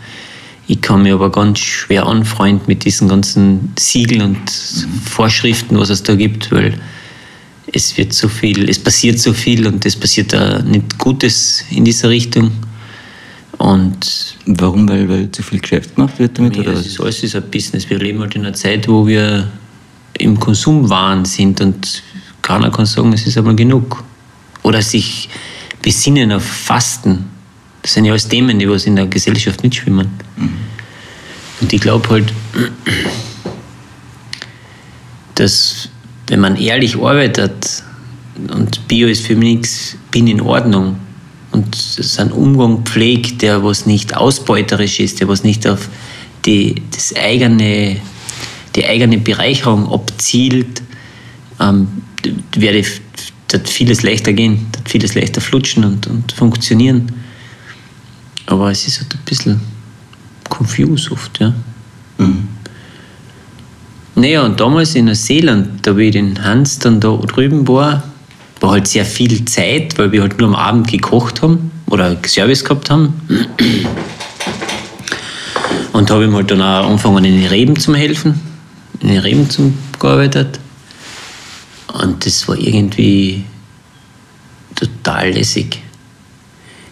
Ich 0.67 0.79
kann 0.79 1.03
mich 1.03 1.11
aber 1.11 1.29
ganz 1.31 1.59
schwer 1.59 2.05
anfreunden 2.05 2.63
mit 2.67 2.85
diesen 2.85 3.09
ganzen 3.09 3.73
Siegeln 3.77 4.21
und 4.21 4.49
Vorschriften, 5.03 5.77
was 5.77 5.89
es 5.89 6.03
da 6.03 6.15
gibt, 6.15 6.51
weil 6.51 6.73
es 7.73 7.97
wird 7.97 8.13
so 8.13 8.29
viel, 8.29 8.69
es 8.69 8.79
passiert 8.79 9.19
so 9.19 9.33
viel 9.33 9.67
und 9.67 9.85
es 9.85 9.95
passiert 9.97 10.31
da 10.31 10.61
nicht 10.61 10.97
Gutes 10.97 11.65
in 11.69 11.83
dieser 11.83 12.09
Richtung. 12.09 12.51
Und 13.57 14.37
Warum? 14.45 14.87
Weil, 14.89 15.07
weil 15.09 15.31
zu 15.31 15.43
viel 15.43 15.59
Geschäft 15.59 15.95
gemacht 15.95 16.17
wird 16.17 16.37
damit? 16.39 16.55
ja, 16.55 16.61
oder 16.61 16.73
es 16.73 16.85
ist 16.87 16.99
alles 17.01 17.21
ist 17.23 17.35
ein 17.35 17.43
Business. 17.51 17.89
Wir 17.89 17.99
leben 17.99 18.19
halt 18.21 18.35
in 18.35 18.41
einer 18.45 18.53
Zeit, 18.53 18.87
wo 18.87 19.05
wir 19.05 19.47
im 20.21 20.39
Konsumwahn 20.39 21.25
sind 21.25 21.61
und 21.61 22.03
keiner 22.41 22.71
kann 22.71 22.85
sagen, 22.85 23.13
es 23.13 23.25
ist 23.27 23.37
einmal 23.37 23.55
genug. 23.55 24.03
Oder 24.63 24.81
sich 24.81 25.29
besinnen 25.81 26.31
auf 26.31 26.43
Fasten. 26.43 27.25
Das 27.81 27.93
sind 27.93 28.05
ja 28.05 28.11
alles 28.11 28.27
Themen, 28.27 28.59
die 28.59 28.69
was 28.69 28.85
in 28.85 28.95
der 28.95 29.07
Gesellschaft 29.07 29.63
mitschwimmen. 29.63 30.07
Und 31.61 31.73
ich 31.73 31.81
glaube 31.81 32.09
halt, 32.09 32.33
dass 35.35 35.89
wenn 36.27 36.39
man 36.39 36.55
ehrlich 36.55 36.95
arbeitet 36.97 37.83
und 38.53 38.87
Bio 38.87 39.07
ist 39.07 39.25
für 39.25 39.35
mich 39.35 39.55
nichts, 39.55 39.97
bin 40.11 40.27
in 40.27 40.41
Ordnung 40.41 40.97
und 41.51 41.75
es 41.75 42.17
einen 42.19 42.31
Umgang 42.31 42.83
pflegt, 42.83 43.41
der 43.41 43.63
was 43.63 43.85
nicht 43.85 44.15
ausbeuterisch 44.15 44.99
ist, 44.99 45.19
der 45.19 45.27
was 45.27 45.43
nicht 45.43 45.67
auf 45.67 45.89
die, 46.45 46.81
das 46.91 47.15
eigene, 47.15 47.97
die 48.75 48.85
eigene 48.85 49.17
Bereicherung 49.17 49.91
abzielt, 49.91 50.81
ähm, 51.59 51.87
werde 52.55 52.83
wird 53.51 53.69
vieles 53.69 54.03
leichter 54.03 54.33
gehen, 54.33 54.67
wird 54.73 54.89
vieles 54.89 55.15
leichter 55.15 55.41
flutschen 55.41 55.83
und, 55.83 56.07
und 56.07 56.31
funktionieren. 56.31 57.11
Aber 58.45 58.71
es 58.71 58.87
ist 58.87 59.01
halt 59.01 59.13
ein 59.13 59.19
bisschen 59.25 59.61
confused 60.49 61.11
oft, 61.11 61.39
ja. 61.39 61.53
Mhm. 62.17 62.47
Naja, 64.15 64.43
und 64.43 64.59
damals 64.59 64.95
in 64.95 65.05
Neuseeland, 65.05 65.85
da 65.85 65.95
wie 65.95 66.07
ich 66.07 66.11
den 66.11 66.43
Hans 66.43 66.79
dann 66.79 66.99
da 66.99 67.15
drüben 67.15 67.67
war, 67.67 68.03
war 68.59 68.71
halt 68.71 68.87
sehr 68.87 69.05
viel 69.05 69.45
Zeit, 69.45 69.97
weil 69.97 70.11
wir 70.11 70.21
halt 70.21 70.37
nur 70.37 70.49
am 70.49 70.55
Abend 70.55 70.87
gekocht 70.89 71.41
haben 71.41 71.71
oder 71.87 72.17
Service 72.25 72.63
gehabt 72.63 72.89
haben. 72.89 73.13
Und 75.93 76.11
habe 76.11 76.25
ich 76.25 76.31
halt 76.31 76.51
dann 76.51 76.61
auch 76.61 76.87
angefangen, 76.87 77.23
in 77.23 77.39
den 77.39 77.47
Reben 77.47 77.79
zu 77.79 77.95
helfen, 77.95 78.39
in 79.01 79.09
den 79.09 79.19
Reben 79.19 79.49
zu 79.49 79.73
gearbeitet. 79.99 80.59
Und 81.93 82.25
das 82.25 82.47
war 82.47 82.57
irgendwie 82.57 83.43
total 84.75 85.31
lässig. 85.31 85.81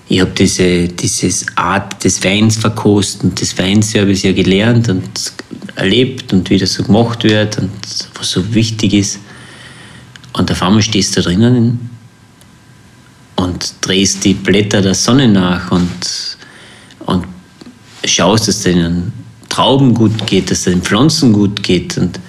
Ich 0.08 0.20
habe 0.20 0.32
diese 0.32 0.88
dieses 0.88 1.46
Art 1.56 2.04
des 2.04 2.24
Weins 2.24 2.58
verkosten, 2.58 3.36
des 3.36 3.58
Weinservice 3.58 4.24
ja 4.24 4.34
gelernt 4.34 4.90
und 4.90 5.34
erlebt 5.76 6.34
und 6.34 6.50
wie 6.50 6.58
das 6.58 6.74
so 6.74 6.84
gemacht 6.84 7.24
wird 7.24 7.60
und 7.60 7.72
was 8.16 8.32
so 8.32 8.54
wichtig 8.54 8.94
ist. 8.94 9.20
Und 10.34 10.52
auf 10.52 10.62
einmal 10.64 10.82
stehst 10.82 11.16
du 11.16 11.22
drinnen 11.22 11.90
und 13.36 13.74
drehst 13.82 14.26
die 14.26 14.34
Blätter 14.34 14.82
der 14.82 14.96
Sonne 14.96 15.28
nach 15.28 15.72
und, 15.72 16.38
und 17.06 17.26
schaust, 18.04 18.48
es 18.48 18.62
den 18.62 19.14
Trauben 19.50 19.94
gut 19.94 20.26
geht, 20.28 20.52
dass 20.52 20.60
es 20.60 20.64
den 20.66 20.82
Pflanzen 20.82 21.34
gut 21.34 21.62
geht. 21.64 21.98
Und 21.98 22.20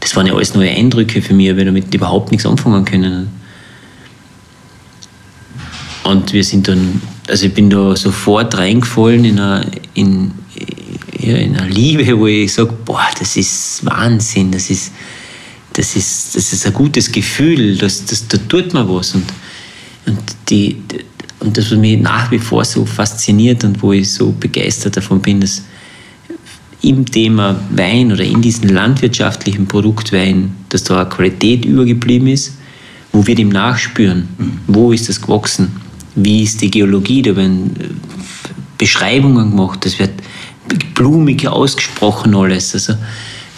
das 0.00 0.14
waren 0.14 0.26
ja 0.26 0.34
alles 0.34 0.54
neue 0.54 0.70
Eindrücke 0.70 1.20
für 1.22 1.34
mich, 1.34 1.46
ich 1.46 1.52
habe 1.52 1.64
damit 1.64 1.92
überhaupt 1.92 2.30
nichts 2.30 2.46
anfangen 2.46 2.84
können. 2.84 3.28
Und 6.04 6.32
wir 6.32 6.44
sind 6.44 6.68
dann, 6.68 7.00
also 7.28 7.46
ich 7.46 7.54
bin 7.54 7.68
da 7.68 7.96
sofort 7.96 8.56
reingefallen 8.56 9.24
in 9.24 9.40
eine, 9.40 9.68
in, 9.94 10.30
ja, 11.18 11.36
in 11.36 11.56
eine 11.56 11.68
Liebe, 11.68 12.16
wo 12.16 12.28
ich 12.28 12.52
sage, 12.52 12.72
boah, 12.84 13.08
das 13.18 13.36
ist 13.36 13.84
Wahnsinn, 13.84 14.52
das 14.52 14.70
ist, 14.70 14.92
das 15.72 15.96
ist, 15.96 16.36
das 16.36 16.52
ist 16.52 16.64
ein 16.64 16.72
gutes 16.72 17.10
Gefühl, 17.10 17.76
das, 17.76 18.04
das, 18.04 18.28
da 18.28 18.38
tut 18.38 18.72
man 18.72 18.88
was. 18.88 19.16
Und, 19.16 19.24
und, 20.06 20.20
die, 20.48 20.80
und 21.40 21.56
das, 21.56 21.72
was 21.72 21.78
mich 21.78 22.00
nach 22.00 22.30
wie 22.30 22.38
vor 22.38 22.64
so 22.64 22.86
fasziniert 22.86 23.64
und 23.64 23.82
wo 23.82 23.92
ich 23.92 24.12
so 24.12 24.30
begeistert 24.30 24.96
davon 24.96 25.20
bin, 25.20 25.40
dass 25.40 25.62
im 26.82 27.06
Thema 27.06 27.58
Wein 27.70 28.12
oder 28.12 28.24
in 28.24 28.42
diesem 28.42 28.68
landwirtschaftlichen 28.68 29.66
Produkt 29.66 30.12
Wein, 30.12 30.54
dass 30.68 30.84
da 30.84 31.00
eine 31.00 31.08
Qualität 31.08 31.64
übergeblieben 31.64 32.28
ist, 32.28 32.58
wo 33.12 33.26
wir 33.26 33.34
dem 33.34 33.48
nachspüren. 33.48 34.28
Wo 34.66 34.92
ist 34.92 35.08
das 35.08 35.20
gewachsen? 35.20 35.72
Wie 36.14 36.42
ist 36.42 36.60
die 36.60 36.70
Geologie? 36.70 37.22
Da 37.22 37.36
werden 37.36 37.74
äh, 37.78 37.84
Beschreibungen 38.78 39.50
gemacht, 39.50 39.84
das 39.84 39.98
wird 39.98 40.12
blumig 40.94 41.46
ausgesprochen 41.48 42.34
alles. 42.34 42.74
Also, 42.74 42.94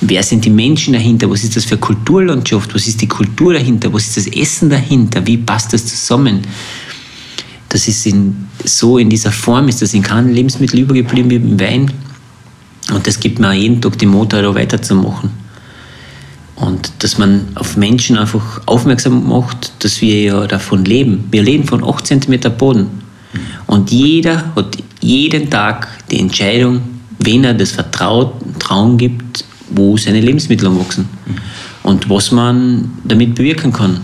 wer 0.00 0.22
sind 0.22 0.44
die 0.44 0.50
Menschen 0.50 0.92
dahinter? 0.92 1.30
Was 1.30 1.44
ist 1.44 1.56
das 1.56 1.64
für 1.64 1.74
eine 1.74 1.80
Kulturlandschaft? 1.80 2.74
Was 2.74 2.86
ist 2.86 3.00
die 3.00 3.08
Kultur 3.08 3.54
dahinter? 3.54 3.92
Was 3.92 4.08
ist 4.08 4.16
das 4.16 4.26
Essen 4.28 4.70
dahinter? 4.70 5.26
Wie 5.26 5.38
passt 5.38 5.72
das 5.72 5.86
zusammen? 5.86 6.42
Das 7.68 7.86
ist 7.88 8.06
in, 8.06 8.48
so 8.64 8.98
in 8.98 9.10
dieser 9.10 9.32
Form, 9.32 9.68
ist 9.68 9.82
das 9.82 9.92
in 9.92 10.02
keinem 10.02 10.32
Lebensmittel 10.32 10.80
übergeblieben 10.80 11.30
wie 11.30 11.36
im 11.36 11.60
Wein. 11.60 11.90
Und 12.92 13.06
das 13.06 13.20
gibt 13.20 13.38
mir 13.38 13.52
jeden 13.52 13.80
Tag 13.80 13.98
die 13.98 14.06
Motor, 14.06 14.42
da 14.42 14.54
weiterzumachen. 14.54 15.30
Und 16.56 16.90
dass 16.98 17.18
man 17.18 17.48
auf 17.54 17.76
Menschen 17.76 18.18
einfach 18.18 18.62
aufmerksam 18.66 19.28
macht, 19.28 19.72
dass 19.84 20.00
wir 20.00 20.22
ja 20.22 20.46
davon 20.46 20.84
leben. 20.84 21.28
Wir 21.30 21.42
leben 21.42 21.64
von 21.64 21.84
8 21.84 22.06
cm 22.06 22.40
Boden. 22.56 22.88
Und 23.66 23.90
jeder 23.90 24.54
hat 24.56 24.78
jeden 25.00 25.50
Tag 25.50 25.88
die 26.10 26.18
Entscheidung, 26.18 26.80
wen 27.18 27.44
er 27.44 27.54
das 27.54 27.72
Vertrauen 27.72 28.96
gibt, 28.96 29.44
wo 29.70 29.96
seine 29.96 30.20
Lebensmittel 30.20 30.68
anwachsen. 30.68 31.08
Und 31.82 32.08
was 32.10 32.32
man 32.32 32.90
damit 33.04 33.34
bewirken 33.34 33.72
kann. 33.72 34.00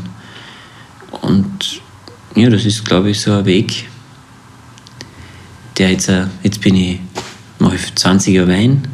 Und 1.23 1.81
ja, 2.35 2.50
das 2.50 2.64
ist, 2.64 2.85
glaube 2.85 3.11
ich, 3.11 3.21
so 3.21 3.33
ein 3.33 3.45
Weg, 3.47 3.88
der 5.79 5.91
jetzt, 5.91 6.09
äh, 6.09 6.26
jetzt 6.43 6.61
bin 6.61 6.76
ich, 6.76 6.99
mache 7.58 7.76
ich 7.76 7.82
20er 7.82 8.49
Wein. 8.49 8.87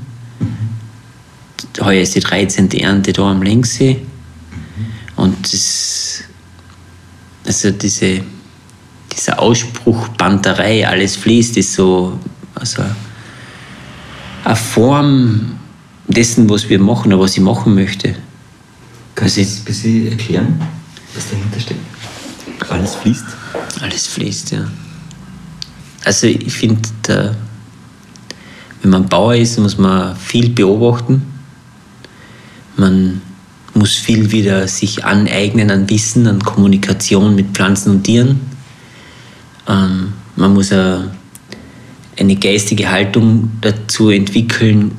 Heuer 1.81 2.03
ist 2.03 2.15
die 2.15 2.21
13. 2.21 2.71
Ernte 2.73 3.13
da 3.13 3.31
am 3.31 3.43
Längsee. 3.43 4.03
Und 5.17 5.53
das, 5.53 6.25
also 7.47 7.71
diese, 7.71 8.23
dieser 9.13 9.39
Ausspruch 9.39 10.09
Banterei, 10.09 10.87
alles 10.87 11.17
fließt, 11.17 11.57
ist 11.57 11.75
so 11.75 12.19
also 12.55 12.83
eine 14.45 14.57
Form 14.57 15.59
dessen, 16.09 16.49
was 16.49 16.69
wir 16.69 16.79
machen 16.79 17.13
oder 17.13 17.23
was 17.23 17.37
ich 17.37 17.43
machen 17.43 17.75
möchte. 17.75 18.17
Kannst 19.15 19.37
du 19.37 19.43
das 19.43 19.59
ein 19.59 19.65
bisschen 19.65 20.09
erklären, 20.11 20.61
was 21.15 21.31
dahinter 21.31 21.61
steckt? 21.61 21.81
Alles 22.71 22.95
fließt? 22.95 23.25
Alles 23.81 24.07
fließt, 24.07 24.53
ja. 24.53 24.67
Also 26.05 26.27
ich 26.27 26.53
finde, 26.53 27.37
wenn 28.83 28.91
man 28.91 29.09
Bauer 29.09 29.35
ist, 29.35 29.59
muss 29.59 29.79
man 29.79 30.17
viel 30.17 30.51
beobachten. 30.51 31.23
Man 32.77 33.21
muss 33.75 33.95
viel 33.95 34.33
wieder 34.33 34.67
sich 34.69 35.05
aneignen 35.05 35.71
an 35.71 35.89
Wissen, 35.89 36.27
an 36.27 36.41
Kommunikation 36.41 37.35
mit 37.35 37.49
Pflanzen 37.49 37.91
und 37.91 38.05
Tieren. 38.05 38.41
Ähm, 39.69 40.13
man 40.37 40.55
muss 40.55 40.71
äh, 40.73 40.99
eine 42.19 42.37
geistige 42.37 42.91
Haltung 42.91 43.51
dazu 43.61 44.11
entwickeln 44.11 44.93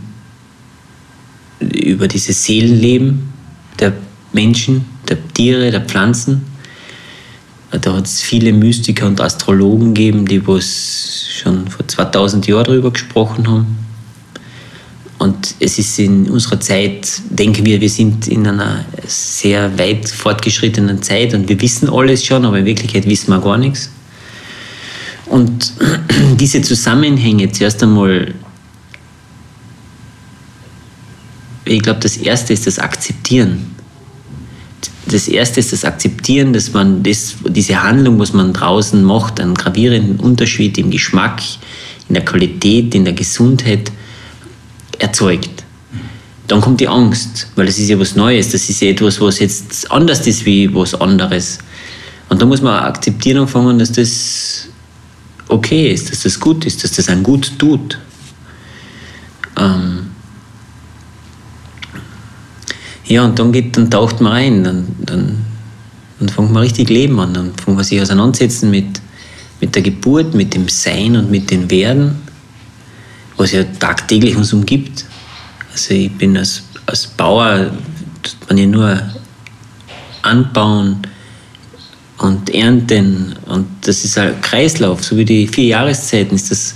über 1.60 2.08
dieses 2.08 2.44
Seelenleben 2.44 3.32
der 3.80 3.94
Menschen, 4.34 4.86
der 5.08 5.18
Tiere, 5.34 5.72
der 5.72 5.82
Pflanzen. 5.82 6.51
Da 7.80 7.94
hat 7.94 8.06
es 8.06 8.22
viele 8.22 8.52
Mystiker 8.52 9.08
und 9.08 9.22
Astrologen 9.22 9.94
gegeben, 9.94 10.26
die 10.26 10.46
was 10.46 11.28
schon 11.42 11.68
vor 11.70 11.88
2000 11.88 12.46
Jahren 12.48 12.66
darüber 12.66 12.92
gesprochen 12.92 13.48
haben. 13.48 13.78
Und 15.20 15.56
es 15.60 15.78
ist 15.78 16.00
in 16.00 16.30
unserer 16.30 16.60
Zeit, 16.60 17.08
denken 17.30 17.64
wir, 17.64 17.80
wir 17.80 17.90
sind 17.90 18.28
in 18.28 18.48
einer 18.48 18.84
sehr 19.06 19.78
weit 19.78 20.10
fortgeschrittenen 20.10 21.02
Zeit 21.04 21.34
und 21.34 21.48
wir 21.48 21.62
wissen 21.62 21.90
alles 21.90 22.26
schon, 22.26 22.44
aber 22.44 22.58
in 22.58 22.66
Wirklichkeit 22.66 23.06
wissen 23.06 23.30
wir 23.30 23.40
gar 23.40 23.58
nichts. 23.58 23.92
Und 25.28 25.74
diese 26.40 26.62
Zusammenhänge 26.62 27.52
zuerst 27.52 27.84
einmal, 27.84 28.34
ich 31.66 31.82
glaube, 31.82 32.00
das 32.00 32.18
Erste 32.18 32.54
ist 32.54 32.68
das 32.68 32.80
Akzeptieren. 32.80 33.76
Das 35.12 35.28
Erste 35.28 35.60
ist 35.60 35.74
das 35.74 35.84
Akzeptieren, 35.84 36.54
dass 36.54 36.72
man 36.72 37.04
das, 37.04 37.36
diese 37.46 37.84
Handlung, 37.84 38.18
was 38.18 38.32
man 38.32 38.54
draußen 38.54 39.04
macht, 39.04 39.42
einen 39.42 39.56
gravierenden 39.56 40.22
Unterschied 40.22 40.78
im 40.78 40.90
Geschmack, 40.90 41.42
in 42.08 42.16
der 42.16 42.24
Qualität, 42.24 42.96
in 42.96 43.04
der 43.04 43.14
Gesundheit, 43.14 43.92
erzeugt. 45.00 45.64
Dann 46.48 46.62
kommt 46.62 46.80
die 46.80 46.88
Angst, 46.88 47.48
weil 47.56 47.66
das 47.66 47.78
ist 47.78 47.90
ja 47.90 48.00
was 48.00 48.16
Neues, 48.16 48.52
das 48.52 48.70
ist 48.70 48.82
ja 48.82 48.90
etwas, 48.90 49.20
was 49.20 49.40
jetzt 49.40 49.92
anders 49.92 50.26
ist 50.28 50.46
wie 50.46 50.74
was 50.74 50.96
anderes. 50.96 51.60
Und 52.30 52.42
da 52.42 52.46
muss 52.46 52.62
man 52.62 52.82
akzeptieren 52.84 53.40
anfangen, 53.40 53.80
dass 53.80 53.92
das 53.92 54.68
okay 55.50 55.92
ist, 55.92 56.10
dass 56.12 56.24
das 56.24 56.40
gut 56.40 56.66
ist, 56.66 56.84
dass 56.84 56.94
das 56.94 57.10
einem 57.10 57.24
gut 57.24 57.52
tut. 57.60 57.98
Ähm 59.58 60.01
ja, 63.12 63.26
und 63.26 63.38
dann, 63.38 63.52
geht, 63.52 63.76
dann 63.76 63.90
taucht 63.90 64.22
man 64.22 64.34
ein, 64.34 64.64
dann, 64.64 64.88
dann, 65.00 65.46
dann 66.20 66.30
fängt 66.30 66.52
man 66.52 66.64
richtig 66.64 66.90
Leben 66.90 67.20
an, 67.20 67.34
dann 67.34 67.54
fängt 67.56 67.76
man 67.76 67.84
sich 67.84 68.02
auseinandersetzen 68.02 68.72
mit, 68.72 69.02
mit 69.60 69.76
der 69.76 69.82
Geburt, 69.82 70.34
mit 70.34 70.54
dem 70.54 70.70
Sein 70.70 71.18
und 71.18 71.30
mit 71.30 71.52
dem 71.52 71.70
Werden, 71.70 72.16
was 73.36 73.52
ja 73.52 73.64
tagtäglich 73.64 74.36
uns 74.38 74.54
umgibt. 74.54 75.06
Also 75.74 75.94
ich 75.94 76.12
bin 76.14 76.38
als, 76.38 76.64
als 76.86 77.08
Bauer, 77.08 77.72
man 78.48 78.58
ja 78.58 78.66
nur 78.66 79.02
anbauen 80.22 81.02
und 82.18 82.50
ernten. 82.50 83.36
Und 83.48 83.68
das 83.82 84.06
ist 84.06 84.18
ein 84.18 84.40
Kreislauf, 84.42 85.04
so 85.04 85.18
wie 85.18 85.26
die 85.26 85.48
vier 85.48 85.66
Jahreszeiten 85.66 86.36
ist 86.36 86.52
das 86.52 86.76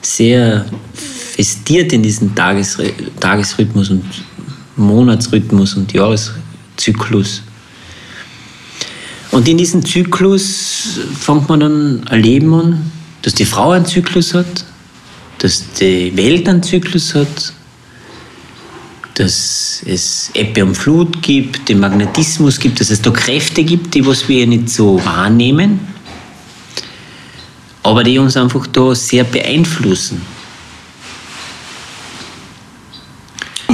sehr 0.00 0.64
festiert 0.94 1.92
in 1.92 2.02
diesen 2.02 2.34
Tages, 2.34 2.78
Tagesrhythmus 3.20 3.90
und 3.90 4.04
Monatsrhythmus 4.76 5.74
und 5.74 5.92
Jahreszyklus. 5.92 7.42
Und 9.30 9.48
in 9.48 9.58
diesem 9.58 9.84
Zyklus 9.84 11.00
fängt 11.18 11.48
man 11.48 11.60
dann 11.60 12.08
ein 12.08 12.22
Leben 12.22 12.54
an, 12.54 12.90
dass 13.22 13.34
die 13.34 13.44
Frau 13.44 13.72
einen 13.72 13.86
Zyklus 13.86 14.34
hat, 14.34 14.64
dass 15.38 15.72
die 15.72 16.16
Welt 16.16 16.48
einen 16.48 16.62
Zyklus 16.62 17.14
hat, 17.14 17.52
dass 19.14 19.82
es 19.86 20.30
Ebbe 20.34 20.64
und 20.64 20.74
Flut 20.74 21.22
gibt, 21.22 21.68
den 21.68 21.80
Magnetismus 21.80 22.60
gibt, 22.60 22.80
dass 22.80 22.90
es 22.90 23.00
da 23.00 23.10
Kräfte 23.10 23.64
gibt, 23.64 23.94
die 23.94 24.06
was 24.06 24.28
wir 24.28 24.46
nicht 24.46 24.68
so 24.68 25.02
wahrnehmen, 25.04 25.80
aber 27.82 28.04
die 28.04 28.18
uns 28.18 28.36
einfach 28.36 28.66
da 28.66 28.94
sehr 28.94 29.24
beeinflussen. 29.24 30.20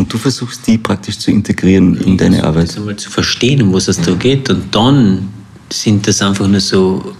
Und 0.02 0.12
du 0.12 0.18
versuchst 0.18 0.66
die 0.66 0.78
praktisch 0.78 1.16
zu 1.16 1.30
integrieren 1.30 1.94
in 1.94 2.18
deine 2.18 2.42
Arbeit. 2.42 2.71
Das 2.71 2.76
einmal 2.76 2.97
zu 2.97 3.09
verstehen, 3.09 3.62
um 3.62 3.73
was 3.73 3.87
es 3.87 4.00
da 4.00 4.12
geht. 4.14 4.50
Und 4.50 4.75
dann 4.75 5.28
sind 5.71 6.09
das 6.09 6.21
einfach 6.21 6.49
nur 6.49 6.59
so 6.59 7.14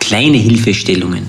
kleine 0.00 0.36
Hilfestellungen. 0.36 1.24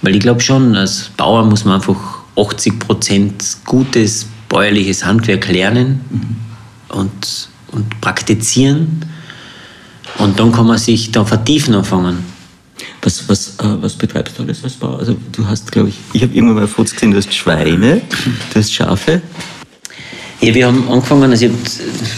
Weil 0.00 0.14
ich 0.14 0.20
glaube 0.20 0.40
schon, 0.40 0.74
als 0.74 1.10
Bauer 1.18 1.44
muss 1.44 1.66
man 1.66 1.74
einfach 1.74 1.98
80 2.34 2.78
Prozent 2.78 3.44
gutes 3.66 4.26
bäuerliches 4.48 5.04
Handwerk 5.04 5.48
lernen 5.48 6.00
mhm. 6.08 6.98
und, 7.00 7.48
und 7.72 8.00
praktizieren. 8.00 9.04
Und 10.16 10.40
dann 10.40 10.50
kann 10.50 10.66
man 10.66 10.78
sich 10.78 11.10
da 11.10 11.26
vertiefen 11.26 11.74
anfangen. 11.74 12.24
Was, 13.02 13.28
was, 13.28 13.48
äh, 13.58 13.82
was 13.82 13.92
betreibst 13.92 14.38
du 14.38 14.44
alles 14.44 14.64
als 14.64 14.72
Bauer? 14.72 14.98
Also 14.98 15.14
du 15.30 15.46
hast, 15.46 15.70
glaube 15.70 15.90
ich, 15.90 15.96
ich 16.14 16.22
habe 16.22 16.32
irgendwann 16.32 16.56
mal 16.56 16.68
Fotos 16.68 16.94
gesehen, 16.94 17.10
du 17.10 17.18
hast 17.18 17.34
Schweine, 17.34 18.00
du 18.54 18.58
hast 18.58 18.72
Schafe. 18.72 19.20
Ja, 20.44 20.54
wir 20.54 20.66
haben 20.66 20.86
angefangen, 20.90 21.30
also 21.30 21.46
ich 21.46 21.52
habe 21.52 21.58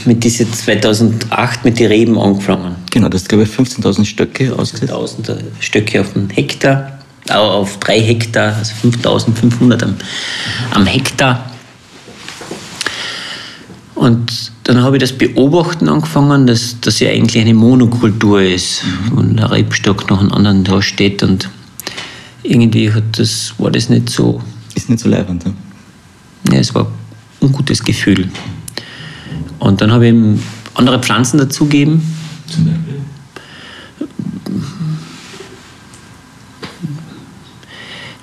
mit 0.07 0.25
diese 0.25 0.51
2008 0.51 1.65
mit 1.65 1.79
den 1.79 1.87
Reben 1.87 2.19
angefangen. 2.19 2.75
Genau, 2.91 3.09
das 3.09 3.29
glaube 3.29 3.45
ich 3.45 3.51
15.000 3.51 4.05
Stöcke 4.05 4.53
ausgesetzt. 4.53 4.93
15.000 4.93 5.39
Stöcke 5.61 6.01
auf 6.01 6.17
einen 6.17 6.29
Hektar, 6.31 6.99
auf 7.31 7.79
drei 7.79 8.01
Hektar, 8.01 8.57
also 8.57 8.73
5.500 8.83 9.81
am, 9.85 9.95
am 10.73 10.87
Hektar. 10.87 11.53
Und 13.95 14.51
dann 14.65 14.83
habe 14.83 14.97
ich 14.97 15.03
das 15.03 15.13
Beobachten 15.13 15.89
angefangen, 15.89 16.49
dass 16.49 16.81
das 16.81 16.99
ja 16.99 17.11
eigentlich 17.11 17.41
eine 17.41 17.55
Monokultur 17.55 18.43
ist, 18.43 18.83
mhm. 18.83 19.19
und 19.19 19.39
ein 19.39 19.45
Rebstock 19.47 20.11
nach 20.11 20.19
einem 20.19 20.33
anderen 20.33 20.65
da 20.65 20.83
steht 20.83 21.23
und 21.23 21.49
irgendwie 22.43 22.93
hat 22.93 23.05
das, 23.21 23.55
war 23.59 23.71
das 23.71 23.89
nicht 23.89 24.11
so. 24.11 24.43
Ist 24.75 24.91
nicht 24.91 25.01
so 25.01 25.09
leibend, 25.09 25.45
ja? 25.45 25.53
Ja, 26.53 26.59
es 26.59 26.75
war 26.75 26.89
ungutes 27.41 27.83
Gefühl. 27.83 28.29
Und 29.59 29.81
dann 29.81 29.91
habe 29.91 30.07
ich 30.07 30.13
ihm 30.13 30.43
andere 30.75 31.01
Pflanzen 31.01 31.39
dazugegeben. 31.39 32.03
Zum 32.47 32.65
Beispiel? 32.67 32.87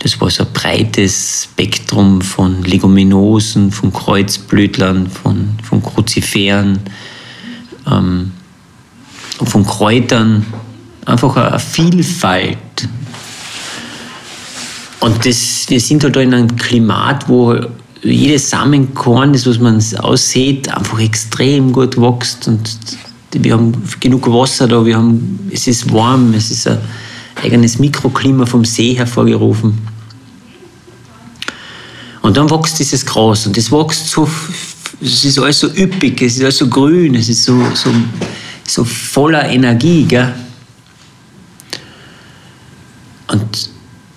Das 0.04 0.20
war 0.20 0.30
so 0.30 0.44
ein 0.44 0.52
breites 0.52 1.48
Spektrum 1.50 2.22
von 2.22 2.62
Leguminosen, 2.64 3.72
von 3.72 3.94
Kreuzblütlern, 3.94 5.10
von, 5.10 5.58
von 5.64 5.82
Kruziferen, 5.82 6.80
ähm, 7.90 8.34
von 9.46 9.66
Kräutern. 9.66 10.46
Einfach 11.06 11.38
eine 11.38 11.58
Vielfalt. 11.58 12.58
Und 15.00 15.26
das, 15.26 15.70
wir 15.70 15.80
sind 15.80 16.04
halt 16.04 16.18
da 16.18 16.20
in 16.20 16.34
einem 16.34 16.56
Klimat, 16.58 17.30
wo 17.30 17.58
jedes 18.04 18.50
Samenkorn, 18.50 19.34
das 19.34 19.48
was 19.48 19.60
man 19.60 19.82
aussieht, 20.00 20.70
einfach 20.70 21.00
extrem 21.00 21.72
gut 21.72 21.98
wächst 21.98 22.48
und 22.48 22.78
wir 23.32 23.54
haben 23.54 23.74
genug 24.00 24.28
Wasser 24.28 24.68
da, 24.68 24.86
wir 24.86 24.98
haben, 24.98 25.50
es 25.52 25.68
ist 25.68 25.92
warm, 25.92 26.34
es 26.34 26.52
ist 26.52 26.68
ein 26.68 26.78
eigenes 27.42 27.80
Mikroklima 27.80 28.46
vom 28.46 28.64
See 28.64 28.94
hervorgerufen. 28.94 29.78
Und 32.22 32.38
dann 32.38 32.50
wächst 32.50 32.80
dieses 32.80 33.06
Gras 33.06 33.48
und 33.48 33.58
es 33.58 33.72
wächst 33.72 34.10
so, 34.10 34.30
es 35.02 35.26
ist 35.26 35.40
alles 35.40 35.60
so 35.60 35.68
üppig, 35.68 36.22
es 36.22 36.38
ist 36.38 36.44
alles 36.44 36.58
so 36.58 36.68
grün, 36.68 37.16
es 37.16 37.28
ist 37.28 37.44
so, 37.44 37.60
so, 37.74 37.90
so 38.66 38.86
voller 38.86 39.50
Energie. 39.50 40.04
Gell? 40.04 40.34
Und 43.28 43.70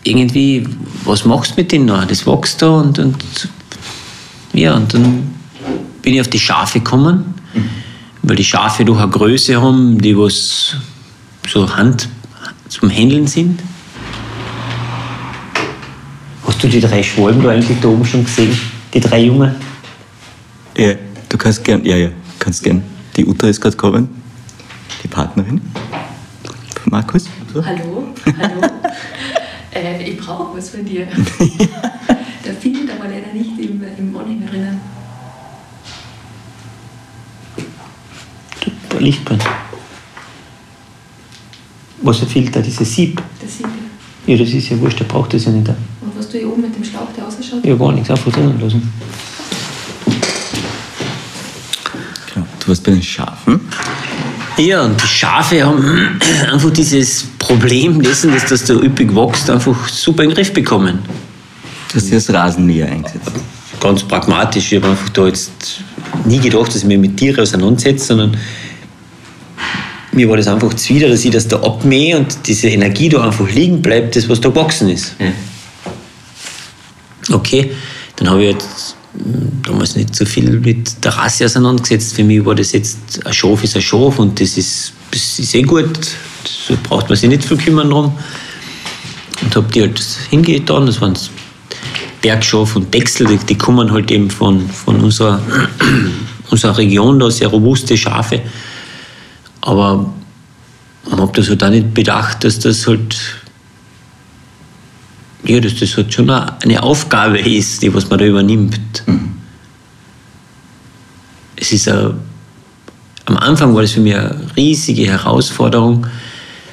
irgendwie, 0.04 0.68
was 1.04 1.24
machst 1.24 1.52
du 1.52 1.54
mit 1.56 1.72
denen 1.72 1.86
noch? 1.86 2.04
Das 2.04 2.26
wächst 2.26 2.62
da 2.62 2.68
und, 2.68 2.98
und 2.98 3.16
ja, 4.56 4.74
und 4.74 4.92
dann 4.94 5.34
bin 6.02 6.14
ich 6.14 6.20
auf 6.20 6.28
die 6.28 6.38
Schafe 6.38 6.78
gekommen, 6.78 7.34
weil 8.22 8.36
die 8.36 8.44
Schafe 8.44 8.84
doch 8.84 8.98
eine 8.98 9.10
Größe 9.10 9.60
haben, 9.60 10.00
die 10.00 10.16
was 10.16 10.76
so 11.46 11.76
Hand 11.76 12.08
zum 12.68 12.88
Händeln 12.88 13.26
sind. 13.26 13.60
Hast 16.46 16.62
du 16.62 16.68
die 16.68 16.80
drei 16.80 17.02
Schwalben 17.02 17.42
da 17.42 17.50
eigentlich 17.50 17.78
da 17.80 17.88
oben 17.88 18.04
schon 18.04 18.24
gesehen? 18.24 18.58
Die 18.94 19.00
drei 19.00 19.24
Jungen? 19.24 19.54
Ja, 20.76 20.94
du 21.28 21.36
kannst 21.36 21.62
gern, 21.62 21.84
ja, 21.84 21.96
ja, 21.96 22.08
kannst 22.38 22.62
gern. 22.62 22.82
Die 23.16 23.26
Uta 23.26 23.48
ist 23.48 23.60
gerade 23.60 23.76
gekommen, 23.76 24.08
die 25.02 25.08
Partnerin 25.08 25.60
von 26.82 26.90
Markus. 26.90 27.28
So. 27.52 27.64
Hallo, 27.64 28.08
hallo. 28.38 28.60
äh, 29.74 30.02
ich 30.10 30.16
brauche 30.16 30.56
was 30.56 30.70
von 30.70 30.84
dir. 30.84 31.06
Der 32.44 32.54
findet 32.54 32.90
aber 32.90 33.08
leider 33.08 33.32
nicht 33.86 33.98
im, 33.98 34.08
im 34.08 34.16
Anhänger 34.16 34.46
drinnen. 34.46 34.80
Der 38.92 39.00
Lichtbrenn. 39.00 39.40
Was 42.02 42.18
fehlt 42.20 42.54
da? 42.54 42.60
Dieses 42.60 42.94
Sieb? 42.94 43.22
Das 43.40 43.58
Sieb, 43.58 43.66
ja. 43.66 44.34
Ja, 44.34 44.38
das 44.38 44.52
ist 44.52 44.68
ja 44.68 44.80
wurscht, 44.80 45.00
der 45.00 45.04
braucht 45.04 45.34
das 45.34 45.44
ja 45.44 45.52
nicht. 45.52 45.68
Und 45.68 45.76
was 46.16 46.28
du 46.28 46.38
hier 46.38 46.48
oben 46.48 46.62
mit 46.62 46.74
dem 46.74 46.84
Schlauch, 46.84 47.08
der 47.16 47.26
ausschaut? 47.26 47.64
Ja, 47.64 47.74
gar 47.74 47.92
nichts, 47.92 48.10
einfach 48.10 48.32
drinnen 48.32 48.60
lassen. 48.60 48.92
Genau. 52.34 52.46
Du 52.60 52.68
warst 52.68 52.82
bei 52.82 52.92
den 52.92 53.02
Schafen. 53.02 53.60
Ja, 54.58 54.84
und 54.84 55.00
die 55.00 55.06
Schafe 55.06 55.64
haben 55.64 56.18
einfach 56.52 56.70
dieses 56.70 57.24
Problem 57.38 58.02
dessen, 58.02 58.32
dass 58.32 58.46
das 58.46 58.64
da 58.64 58.74
üppig 58.74 59.14
wächst, 59.14 59.50
einfach 59.50 59.88
super 59.88 60.22
in 60.22 60.30
den 60.30 60.34
Griff 60.34 60.52
bekommen. 60.52 60.98
Du 61.90 61.96
hast 61.96 62.10
dir 62.10 62.16
das 62.16 62.32
Rasenmäher 62.32 62.86
eingesetzt? 62.86 63.32
Ganz 63.80 64.02
pragmatisch. 64.02 64.72
Ich 64.72 64.78
habe 64.78 64.90
einfach 64.90 65.08
da 65.10 65.26
jetzt 65.26 65.52
nie 66.24 66.38
gedacht, 66.38 66.68
dass 66.68 66.76
ich 66.76 66.84
mich 66.84 66.98
mit 66.98 67.16
Tieren 67.16 67.40
auseinandersetze, 67.40 68.06
sondern 68.06 68.36
mir 70.12 70.28
war 70.28 70.36
das 70.36 70.48
einfach 70.48 70.72
zuwider, 70.74 71.08
dass 71.08 71.24
ich 71.24 71.30
das 71.30 71.46
da 71.46 71.60
abmähe 71.62 72.16
und 72.16 72.38
diese 72.46 72.68
Energie 72.68 73.08
da 73.08 73.22
einfach 73.22 73.48
liegen 73.50 73.82
bleibt, 73.82 74.16
das 74.16 74.28
was 74.28 74.40
da 74.40 74.48
gewachsen 74.48 74.88
ist. 74.88 75.14
Ja. 75.18 75.32
Okay, 77.34 77.70
dann 78.16 78.30
habe 78.30 78.44
ich 78.44 78.52
jetzt 78.52 78.96
hm, 79.12 79.62
damals 79.62 79.94
nicht 79.96 80.14
so 80.14 80.24
viel 80.24 80.50
mit 80.60 81.04
der 81.04 81.12
Rasse 81.12 81.44
auseinandergesetzt. 81.44 82.14
Für 82.14 82.24
mich 82.24 82.44
war 82.44 82.54
das 82.54 82.72
jetzt, 82.72 82.98
ein 83.26 83.32
Schaf 83.32 83.62
ist 83.62 83.76
ein 83.76 83.82
Schaf 83.82 84.18
und 84.18 84.40
das 84.40 84.56
ist, 84.56 84.92
das 85.10 85.38
ist 85.38 85.54
eh 85.54 85.62
gut. 85.62 85.98
Da 86.68 86.74
braucht 86.82 87.08
man 87.08 87.16
sich 87.16 87.28
nicht 87.28 87.44
viel 87.44 87.56
kümmern 87.56 87.90
drum. 87.90 88.16
Und 89.42 89.54
habe 89.54 89.70
die 89.72 89.82
halt 89.82 90.02
hingetan. 90.30 90.86
Das 90.86 91.00
waren 91.00 91.14
Bergschaf 92.22 92.76
und 92.76 92.92
Dechsel, 92.92 93.26
die, 93.26 93.38
die 93.38 93.58
kommen 93.58 93.92
halt 93.92 94.10
eben 94.10 94.30
von, 94.30 94.68
von 94.68 95.00
unserer, 95.00 95.40
unserer 96.50 96.78
Region 96.78 97.18
da, 97.18 97.30
sehr 97.30 97.48
robuste 97.48 97.96
Schafe. 97.96 98.42
Aber 99.60 100.12
man 101.10 101.20
hat 101.20 101.38
das 101.38 101.48
halt 101.48 101.62
auch 101.62 101.70
nicht 101.70 101.94
bedacht, 101.94 102.44
dass 102.44 102.58
das 102.58 102.86
halt 102.86 103.16
ja, 105.48 105.60
dass 105.60 105.76
das 105.76 105.96
halt 105.96 106.12
schon 106.12 106.28
eine 106.28 106.82
Aufgabe 106.82 107.38
ist, 107.38 107.82
die 107.82 107.94
was 107.94 108.08
man 108.08 108.18
da 108.18 108.24
übernimmt. 108.24 109.02
Mhm. 109.06 109.36
Es 111.54 111.72
ist 111.72 111.88
a, 111.88 112.14
am 113.26 113.36
Anfang 113.36 113.74
war 113.74 113.82
das 113.82 113.92
für 113.92 114.00
mich 114.00 114.14
eine 114.14 114.38
riesige 114.56 115.06
Herausforderung, 115.06 116.06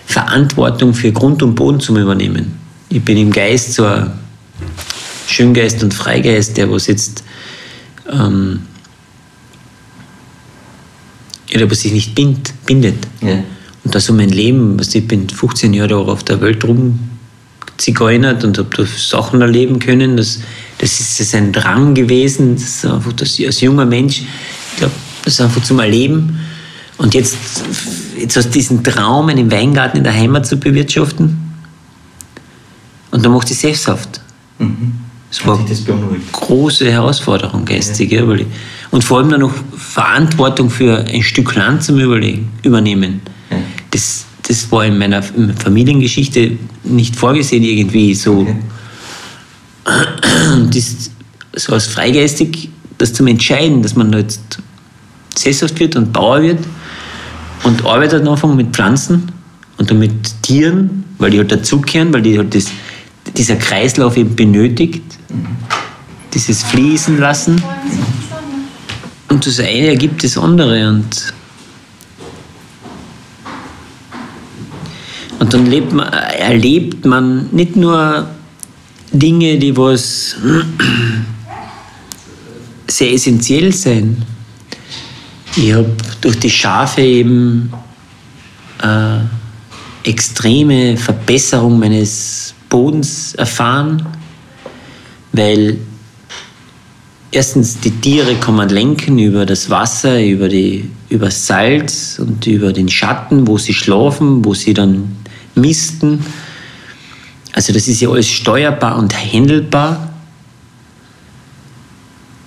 Verantwortung 0.06 0.94
für 0.94 1.12
Grund 1.12 1.42
und 1.42 1.56
Boden 1.56 1.80
zu 1.80 1.98
übernehmen. 1.98 2.54
Ich 2.90 3.04
bin 3.04 3.18
im 3.18 3.32
Geist 3.32 3.74
so 3.74 3.86
ein 3.86 4.12
Schöngeist 5.28 5.84
und 5.84 5.94
Freigeist, 5.94 6.58
der 6.58 6.72
was 6.72 6.88
jetzt 6.88 7.24
ähm, 8.12 8.62
ja, 11.50 11.70
was 11.70 11.82
sich 11.82 11.94
nicht 11.94 12.16
bind, 12.16 12.54
bindet. 12.66 13.08
Ja. 13.22 13.44
Und 13.84 13.94
das 13.94 14.06
so 14.06 14.14
mein 14.14 14.30
Leben, 14.30 14.80
was 14.80 14.94
ich 14.96 15.08
bin 15.08 15.30
15 15.30 15.74
Jahre 15.74 15.96
auf 15.96 16.24
der 16.24 16.42
Welt 16.42 16.64
rum 16.64 17.00
zigeunert 17.78 18.44
und 18.44 18.58
habe 18.58 18.70
da 18.76 18.86
Sachen 18.86 19.42
erleben 19.42 19.80
können. 19.80 20.18
Das, 20.18 20.40
das 20.78 21.00
ist 21.00 21.20
das 21.20 21.34
ein 21.34 21.52
Drang 21.52 21.94
gewesen, 21.94 22.56
das 22.56 22.64
ist 22.64 22.86
einfach, 22.86 23.14
das, 23.14 23.40
als 23.46 23.62
junger 23.62 23.86
Mensch, 23.86 24.22
ich 24.22 24.78
glaube, 24.78 24.94
das 25.24 25.34
ist 25.34 25.42
einfach 25.42 25.64
zum 25.64 25.80
Erleben. 25.80 26.40
Und 26.98 27.14
jetzt, 27.14 27.36
jetzt 28.18 28.38
aus 28.38 28.50
diesem 28.50 28.84
Traum, 28.84 29.30
einen 29.30 29.52
Weingarten 29.52 29.98
in 29.98 30.04
der 30.04 30.14
Heimat 30.14 30.46
zu 30.46 30.58
bewirtschaften, 30.58 31.40
und 33.12 33.24
dann 33.24 33.32
macht 33.32 33.52
ich 33.52 33.60
Selbsthaft. 33.60 34.22
Mhm. 34.58 34.94
Das 35.34 35.48
war 35.48 35.58
eine 35.58 36.22
große 36.32 36.92
Herausforderung 36.92 37.66
geistig. 37.66 38.12
Ja. 38.12 38.24
Und 38.92 39.04
vor 39.04 39.18
allem 39.18 39.30
dann 39.30 39.42
noch 39.42 39.54
Verantwortung 39.76 40.70
für 40.70 41.00
ein 41.00 41.24
Stück 41.24 41.56
Land 41.56 41.84
zum 41.84 42.00
Überlegen, 42.00 42.52
übernehmen. 42.62 43.22
Ja. 43.50 43.58
Das, 43.90 44.26
das 44.48 44.72
war 44.72 44.86
in 44.86 45.00
meiner 45.00 45.24
Familiengeschichte 45.24 46.52
nicht 46.84 47.16
vorgesehen 47.16 47.64
irgendwie 47.64 48.14
so. 48.14 48.42
Okay. 48.42 48.56
Das, 50.72 51.10
so 51.56 51.74
als 51.74 51.88
freigeistig, 51.88 52.70
das 53.00 53.14
zum 53.14 53.28
Entscheiden, 53.28 53.82
dass 53.82 53.96
man 53.96 54.14
jetzt 54.14 54.60
sesshaft 55.36 55.80
wird 55.80 55.96
und 55.96 56.14
Bauer 56.14 56.42
wird 56.44 56.60
und 57.64 57.86
arbeitet 57.86 58.28
am 58.28 58.56
mit 58.56 58.68
Pflanzen 58.76 59.32
und 59.78 59.90
dann 59.90 60.00
mit 60.00 60.42
Tieren, 60.44 61.04
weil 61.18 61.32
die 61.32 61.40
halt 61.40 61.52
dazugehören, 61.52 62.14
weil 62.14 62.22
die 62.22 62.38
halt 62.38 62.54
das, 62.54 62.68
dieser 63.38 63.56
Kreislauf 63.56 64.18
eben 64.18 64.36
benötigt, 64.36 65.04
dieses 66.34 66.64
Fließen 66.64 67.18
lassen. 67.20 67.62
Und 69.30 69.46
das 69.46 69.60
eine 69.60 69.88
ergibt 69.88 70.24
das 70.24 70.38
andere 70.38 70.88
und 70.88 71.34
Und 75.44 75.54
dann 75.54 75.66
lebt 75.66 75.92
man, 75.92 76.08
erlebt 76.08 77.04
man 77.06 77.50
nicht 77.52 77.76
nur 77.76 78.30
Dinge, 79.12 79.58
die 79.58 79.76
was 79.76 80.38
sehr 82.88 83.12
essentiell 83.12 83.74
sind. 83.74 84.24
Ich 85.58 85.74
habe 85.74 85.92
durch 86.22 86.40
die 86.40 86.50
Schafe 86.50 87.02
eben 87.02 87.74
äh, 88.82 89.20
extreme 90.10 90.96
Verbesserung 90.96 91.78
meines 91.78 92.53
Bodens 92.74 93.36
erfahren, 93.36 94.04
weil 95.32 95.78
erstens 97.30 97.80
die 97.80 97.92
Tiere 97.92 98.34
kann 98.34 98.56
man 98.56 98.70
lenken 98.70 99.20
über 99.20 99.46
das 99.46 99.70
Wasser, 99.70 100.20
über, 100.20 100.50
die, 100.50 100.90
über 101.08 101.30
Salz 101.30 102.18
und 102.18 102.48
über 102.48 102.74
den 102.74 102.90
Schatten, 102.90 103.46
wo 103.46 103.60
sie 103.60 103.76
schlafen, 103.76 104.44
wo 104.44 104.56
sie 104.56 104.74
dann 104.74 105.18
misten. 105.54 106.26
Also 107.52 107.74
das 107.74 107.88
ist 107.88 108.02
ja 108.02 108.10
alles 108.10 108.28
steuerbar 108.28 108.98
und 108.98 109.14
handelbar. 109.16 110.12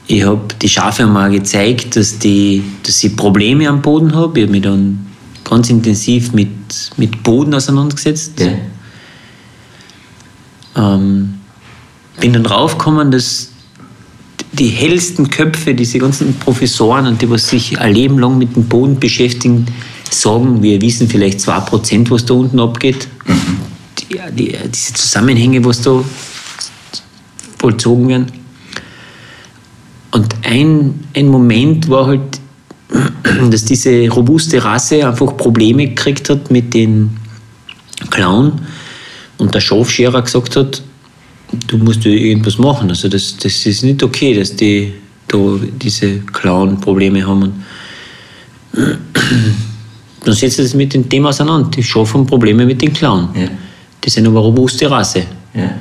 Ich 0.09 0.25
habe 0.25 0.49
die 0.61 0.69
Schafe 0.69 1.07
mal 1.07 1.31
gezeigt, 1.31 1.95
dass, 1.95 2.19
die, 2.19 2.65
dass 2.83 3.05
ich 3.05 3.15
Probleme 3.15 3.69
am 3.69 3.81
Boden 3.81 4.13
habe. 4.13 4.41
Ich 4.41 4.47
habe 4.47 4.53
mich 4.53 4.63
dann 4.63 5.07
ganz 5.45 5.71
intensiv 5.71 6.33
mit, 6.33 6.49
mit 6.97 7.23
Boden 7.23 7.55
auseinandergesetzt. 7.55 8.41
Ja. 8.41 8.49
Ähm, 10.77 11.35
bin 12.21 12.33
dann 12.33 12.45
draufgekommen, 12.45 13.11
dass 13.11 13.51
die 14.53 14.69
hellsten 14.69 15.31
Köpfe, 15.31 15.75
diese 15.75 15.99
ganzen 15.99 16.35
Professoren 16.35 17.07
und 17.07 17.21
die, 17.21 17.29
was 17.29 17.49
sich 17.49 17.79
ein 17.79 17.95
Leben 17.95 18.19
lang 18.19 18.39
mit 18.39 18.57
dem 18.57 18.65
Boden 18.65 18.99
beschäftigen, 18.99 19.67
sagen, 20.11 20.63
wir 20.63 20.81
wissen 20.81 21.09
vielleicht 21.09 21.41
2%, 21.41 22.11
was 22.11 22.25
da 22.25 22.35
unten 22.35 22.61
abgeht. 22.61 23.09
Mhm. 23.27 23.57
Die, 23.99 24.19
die, 24.35 24.57
diese 24.73 24.95
Zusammenhänge, 24.95 25.65
was 25.65 25.83
da 25.83 26.03
vollzogen 27.59 28.09
werden. 28.09 28.27
Und 30.13 30.35
ein, 30.43 31.05
ein 31.15 31.29
Moment 31.29 31.89
war 31.91 32.07
halt, 32.07 32.41
dass 33.51 33.65
diese 33.65 34.09
robuste 34.09 34.63
Rasse 34.65 35.07
einfach 35.07 35.37
Probleme 35.37 35.89
gekriegt 35.89 36.31
hat 36.31 36.51
mit 36.51 36.73
den 36.73 37.17
Clown 38.11 38.61
und 39.39 39.55
der 39.55 39.61
Schafscherer 39.61 40.23
gesagt 40.23 40.57
hat, 40.57 40.83
du 41.69 41.79
musst 41.79 42.05
irgendwas 42.05 42.59
machen. 42.59 42.89
Also 42.89 43.09
das, 43.09 43.37
das 43.37 43.67
ist 43.67 43.83
nicht 43.85 44.03
okay, 44.03 44.35
dass 44.35 44.55
die 44.57 44.93
da 45.29 45.39
diese 45.83 46.19
Clown-Probleme 46.21 47.27
haben. 47.27 47.43
Und 47.43 47.55
dann 50.25 50.35
setzt 50.35 50.59
es 50.59 50.75
mit 50.75 50.95
dem 50.95 51.09
Thema 51.09 51.31
auseinander. 51.31 51.71
Die 51.71 51.83
Schafe 51.83 52.15
haben 52.15 52.27
Probleme 52.27 52.67
mit 52.67 52.81
den 52.83 52.93
Clown. 52.93 53.29
Ja. 53.35 53.49
Die 54.05 54.11
sind 54.11 54.27
aber 54.27 54.41
robuste 54.41 54.91
Rasse. 54.91 55.25
Ja. 55.55 55.81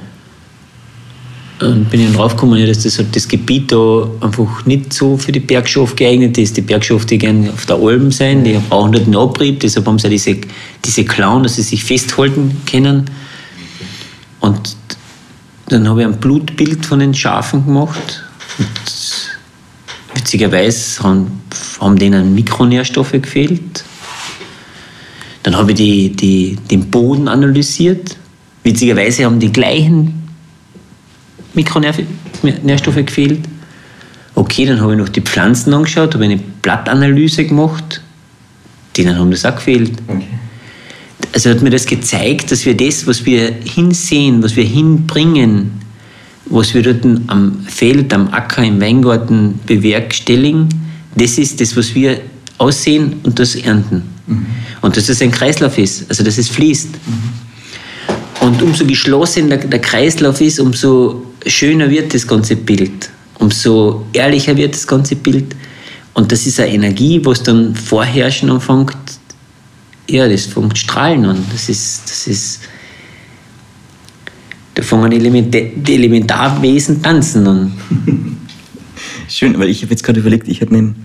Und 1.61 1.89
bin 1.89 2.01
ich 2.01 2.07
dann 2.07 2.15
draufgekommen, 2.15 2.65
dass 2.67 2.83
das, 2.83 2.97
halt 2.97 3.15
das 3.15 3.27
Gebiet 3.27 3.71
da 3.71 4.09
einfach 4.19 4.65
nicht 4.65 4.91
so 4.91 5.15
für 5.15 5.31
die 5.31 5.39
Bergschafe 5.39 5.95
geeignet 5.95 6.37
ist. 6.37 6.57
Die 6.57 6.61
Bergschafe, 6.61 7.05
die 7.05 7.17
gerne 7.17 7.49
auf 7.49 7.65
der 7.65 7.77
Alm 7.77 8.11
sein, 8.11 8.43
die 8.43 8.59
brauchen 8.69 8.91
dort 8.91 9.05
einen 9.05 9.15
Abrieb, 9.15 9.61
deshalb 9.61 9.87
haben 9.87 9.97
sie 9.97 10.09
diese, 10.09 10.35
diese 10.83 11.05
Clown, 11.05 11.43
dass 11.43 11.55
sie 11.55 11.61
sich 11.61 11.83
festhalten 11.83 12.61
können. 12.69 13.05
Und 14.45 14.77
dann 15.69 15.89
habe 15.89 16.01
ich 16.01 16.07
ein 16.07 16.19
Blutbild 16.19 16.85
von 16.85 16.99
den 16.99 17.15
Schafen 17.15 17.65
gemacht. 17.65 18.23
Und 18.59 18.67
witzigerweise 20.13 21.01
haben, 21.01 21.41
haben 21.81 21.97
denen 21.97 22.35
Mikronährstoffe 22.35 23.13
gefehlt. 23.13 23.83
Dann 25.41 25.57
habe 25.57 25.71
ich 25.71 25.77
die, 25.77 26.09
die, 26.11 26.57
den 26.69 26.91
Boden 26.91 27.27
analysiert. 27.27 28.17
Witzigerweise 28.61 29.25
haben 29.25 29.39
die 29.39 29.51
gleichen 29.51 30.27
Mikronährstoffe 31.55 33.03
gefehlt. 33.03 33.45
Okay, 34.35 34.65
dann 34.67 34.79
habe 34.79 34.93
ich 34.93 34.99
noch 34.99 35.09
die 35.09 35.21
Pflanzen 35.21 35.73
angeschaut, 35.73 36.13
habe 36.13 36.25
eine 36.25 36.37
Blattanalyse 36.37 37.45
gemacht. 37.45 38.01
Denen 38.95 39.17
haben 39.17 39.31
das 39.31 39.43
auch 39.43 39.55
gefehlt. 39.55 39.93
Okay 40.07 40.34
also 41.35 41.49
hat 41.49 41.61
mir 41.61 41.69
das 41.69 41.85
gezeigt, 41.85 42.49
dass 42.49 42.65
wir 42.65 42.77
das, 42.77 43.05
was 43.07 43.25
wir 43.25 43.53
hinsehen, 43.65 44.41
was 44.41 44.55
wir 44.55 44.63
hinbringen, 44.63 45.71
was 46.45 46.73
wir 46.73 46.81
dort 46.81 47.03
am 47.27 47.65
Feld, 47.67 48.13
am 48.13 48.29
Acker, 48.29 48.63
im 48.63 48.79
Weingarten 48.79 49.59
bewerkstelligen, 49.65 50.69
das 51.15 51.37
ist 51.37 51.59
das, 51.59 51.75
was 51.75 51.93
wir 51.93 52.21
aussehen 52.57 53.17
und 53.23 53.37
das 53.37 53.55
ernten. 53.55 54.03
Mhm. 54.27 54.45
Und 54.81 54.95
dass 54.95 55.07
das 55.07 55.21
ein 55.21 55.31
Kreislauf 55.31 55.77
ist, 55.77 56.09
also 56.09 56.23
dass 56.23 56.37
es 56.37 56.47
fließt. 56.47 56.91
Mhm. 56.91 58.47
Und 58.47 58.61
umso 58.61 58.85
geschlossener 58.85 59.57
der 59.57 59.79
Kreislauf 59.79 60.39
ist, 60.39 60.61
umso 60.61 61.33
schöner 61.45 61.89
wird 61.89 62.13
das 62.13 62.25
ganze 62.25 62.55
Bild, 62.55 63.09
umso 63.39 64.05
ehrlicher 64.13 64.55
wird 64.55 64.73
das 64.73 64.87
ganze 64.87 65.17
Bild. 65.17 65.53
Und 66.13 66.31
das 66.31 66.45
ist 66.47 66.61
eine 66.61 66.71
Energie, 66.71 67.19
was 67.25 67.43
dann 67.43 67.75
vorherrschen 67.75 68.49
anfängt, 68.49 68.95
ja, 70.07 70.27
das 70.27 70.45
fängt 70.45 70.77
strahlen 70.77 71.25
an. 71.25 71.45
Das 71.51 71.69
ist, 71.69 72.03
das 72.05 72.27
ist, 72.27 72.61
da 74.75 74.83
fangen 74.83 75.11
die, 75.11 75.93
Elementarwesen 75.93 77.01
tanzen 77.01 77.47
an. 77.47 77.71
Schön, 79.27 79.57
weil 79.59 79.69
ich 79.69 79.81
habe 79.81 79.91
jetzt 79.91 80.03
gerade 80.03 80.19
überlegt, 80.19 80.47
ich 80.47 80.61
habe 80.61 80.75
mit 80.75 80.95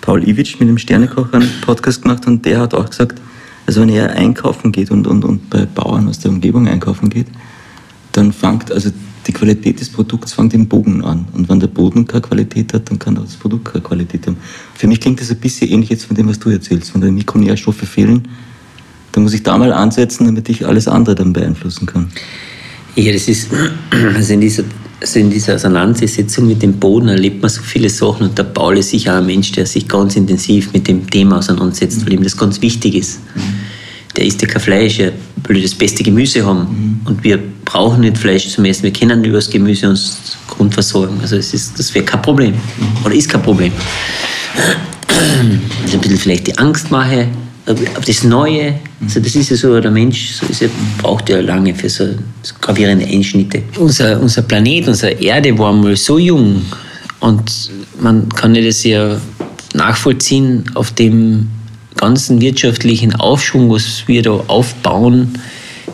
Paul 0.00 0.26
Iwitsch, 0.26 0.58
mit 0.60 0.68
dem 0.68 0.78
Sternekocher, 0.78 1.34
einen 1.34 1.50
Podcast 1.62 2.02
gemacht 2.02 2.26
und 2.26 2.44
der 2.44 2.60
hat 2.60 2.74
auch 2.74 2.88
gesagt, 2.88 3.20
also 3.66 3.82
wenn 3.82 3.88
er 3.88 4.10
einkaufen 4.10 4.72
geht 4.72 4.90
und, 4.90 5.06
und, 5.06 5.24
und 5.24 5.48
bei 5.50 5.64
Bauern 5.66 6.08
aus 6.08 6.18
der 6.18 6.30
Umgebung 6.30 6.66
einkaufen 6.66 7.08
geht, 7.08 7.28
dann 8.12 8.32
fängt, 8.32 8.72
also 8.72 8.90
die 9.26 9.32
Qualität 9.32 9.80
des 9.80 9.90
Produkts 9.90 10.32
fängt 10.32 10.54
im 10.54 10.66
Boden 10.66 11.04
an. 11.04 11.26
Und 11.32 11.48
wenn 11.48 11.60
der 11.60 11.68
Boden 11.68 12.06
keine 12.06 12.22
Qualität 12.22 12.72
hat, 12.72 12.90
dann 12.90 12.98
kann 12.98 13.16
auch 13.18 13.24
das 13.24 13.36
Produkt 13.36 13.66
keine 13.66 13.84
Qualität 13.84 14.26
haben. 14.26 14.38
Für 14.74 14.88
mich 14.88 15.00
klingt 15.00 15.20
das 15.20 15.30
ein 15.30 15.38
bisschen 15.38 15.68
ähnlich 15.68 15.90
jetzt 15.90 16.06
von 16.06 16.16
dem, 16.16 16.28
was 16.28 16.38
du 16.38 16.50
erzählst. 16.50 16.92
Wenn 16.94 17.02
die 17.02 17.10
Mikronährstoffe 17.10 17.76
fehlen, 17.76 18.26
da 19.12 19.20
muss 19.20 19.34
ich 19.34 19.42
da 19.42 19.58
mal 19.58 19.72
ansetzen, 19.72 20.26
damit 20.26 20.48
ich 20.48 20.66
alles 20.66 20.88
andere 20.88 21.14
dann 21.14 21.32
beeinflussen 21.32 21.86
kann. 21.86 22.10
Ja, 22.96 23.12
das 23.12 23.28
ist, 23.28 23.48
also 24.14 24.32
in 24.34 24.40
dieser, 24.40 24.64
also 25.00 25.18
in 25.18 25.30
dieser 25.30 25.54
Auseinandersetzung 25.54 26.46
mit 26.46 26.62
dem 26.62 26.74
Boden 26.74 27.08
erlebt 27.08 27.40
man 27.40 27.50
so 27.50 27.62
viele 27.62 27.88
Sachen 27.88 28.28
und 28.28 28.38
der 28.38 28.44
Paul 28.44 28.78
ist 28.78 28.90
sicher 28.90 29.16
ein 29.18 29.26
Mensch, 29.26 29.52
der 29.52 29.66
sich 29.66 29.88
ganz 29.88 30.16
intensiv 30.16 30.72
mit 30.72 30.88
dem 30.88 31.08
Thema 31.08 31.38
auseinandersetzt, 31.38 32.00
mhm. 32.00 32.06
weil 32.06 32.12
ihm 32.14 32.22
das 32.22 32.36
ganz 32.36 32.60
wichtig 32.60 32.94
ist. 32.94 33.20
Mhm. 33.34 33.40
Der 34.16 34.26
isst 34.26 34.42
ja 34.42 34.48
kein 34.48 34.60
Fleisch, 34.60 34.98
er 34.98 35.12
will 35.46 35.62
das 35.62 35.74
beste 35.74 36.02
Gemüse 36.02 36.44
haben 36.44 36.60
mhm. 36.60 37.00
und 37.06 37.24
wir 37.24 37.38
brauchen 37.64 38.00
nicht 38.00 38.18
Fleisch 38.18 38.48
zum 38.48 38.64
Essen, 38.64 38.82
wir 38.82 38.92
können 38.92 39.24
über 39.24 39.38
das 39.38 39.48
Gemüse 39.48 39.88
uns 39.88 40.36
grundversorgen. 40.48 41.20
Also 41.20 41.36
es 41.36 41.54
ist, 41.54 41.78
das 41.78 41.94
wäre 41.94 42.04
kein 42.04 42.20
Problem. 42.20 42.54
Oder 43.04 43.14
ist 43.14 43.28
kein 43.28 43.42
Problem. 43.42 43.72
Also 45.82 45.96
ein 45.96 46.00
bisschen 46.00 46.18
vielleicht 46.18 46.46
die 46.46 46.56
Angst 46.56 46.90
mache, 46.90 47.28
auf 47.72 48.04
das 48.04 48.24
Neue. 48.24 48.74
Also 49.02 49.20
das 49.20 49.34
ist 49.34 49.50
ja 49.50 49.56
so, 49.56 49.80
der 49.80 49.90
Mensch 49.90 50.32
so 50.32 50.46
ist 50.46 50.60
ja, 50.60 50.68
braucht 50.98 51.28
ja 51.28 51.40
lange 51.40 51.74
für 51.74 51.88
so, 51.88 52.06
so 52.42 52.54
gravierende 52.60 53.06
Einschnitte. 53.06 53.62
Unser, 53.78 54.20
unser 54.20 54.42
Planet, 54.42 54.88
unsere 54.88 55.12
Erde 55.12 55.58
war 55.58 55.72
mal 55.72 55.96
so 55.96 56.18
jung 56.18 56.62
und 57.20 57.70
man 58.00 58.28
kann 58.30 58.54
das 58.54 58.84
ja 58.84 59.20
nachvollziehen 59.74 60.64
auf 60.74 60.90
dem 60.92 61.48
ganzen 61.96 62.40
wirtschaftlichen 62.40 63.14
Aufschwung, 63.14 63.70
was 63.70 64.04
wir 64.06 64.22
da 64.22 64.32
aufbauen, 64.46 65.38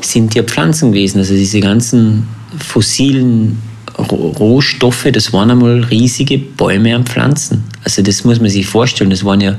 sind 0.00 0.34
ja 0.34 0.42
Pflanzen 0.42 0.92
gewesen. 0.92 1.18
Also 1.18 1.34
diese 1.34 1.60
ganzen 1.60 2.28
fossilen 2.58 3.58
Rohstoffe, 3.98 5.08
das 5.12 5.32
waren 5.32 5.50
einmal 5.50 5.84
riesige 5.84 6.38
Bäume 6.38 6.96
und 6.96 7.08
Pflanzen. 7.08 7.64
Also 7.82 8.02
das 8.02 8.24
muss 8.24 8.40
man 8.40 8.50
sich 8.50 8.66
vorstellen. 8.66 9.10
Das 9.10 9.24
waren 9.24 9.40
ja 9.40 9.56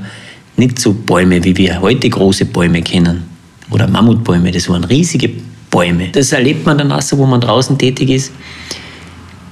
nicht 0.57 0.79
so 0.79 0.93
Bäume, 0.93 1.43
wie 1.43 1.55
wir 1.55 1.81
heute 1.81 2.09
große 2.09 2.45
Bäume 2.45 2.81
kennen. 2.81 3.23
Oder 3.69 3.87
Mammutbäume, 3.87 4.51
das 4.51 4.69
waren 4.69 4.83
riesige 4.83 5.29
Bäume. 5.69 6.09
Das 6.11 6.31
erlebt 6.31 6.65
man 6.65 6.77
dann 6.77 6.91
auch 6.91 7.01
so, 7.01 7.17
wo 7.17 7.25
man 7.25 7.41
draußen 7.41 7.77
tätig 7.77 8.09
ist. 8.09 8.31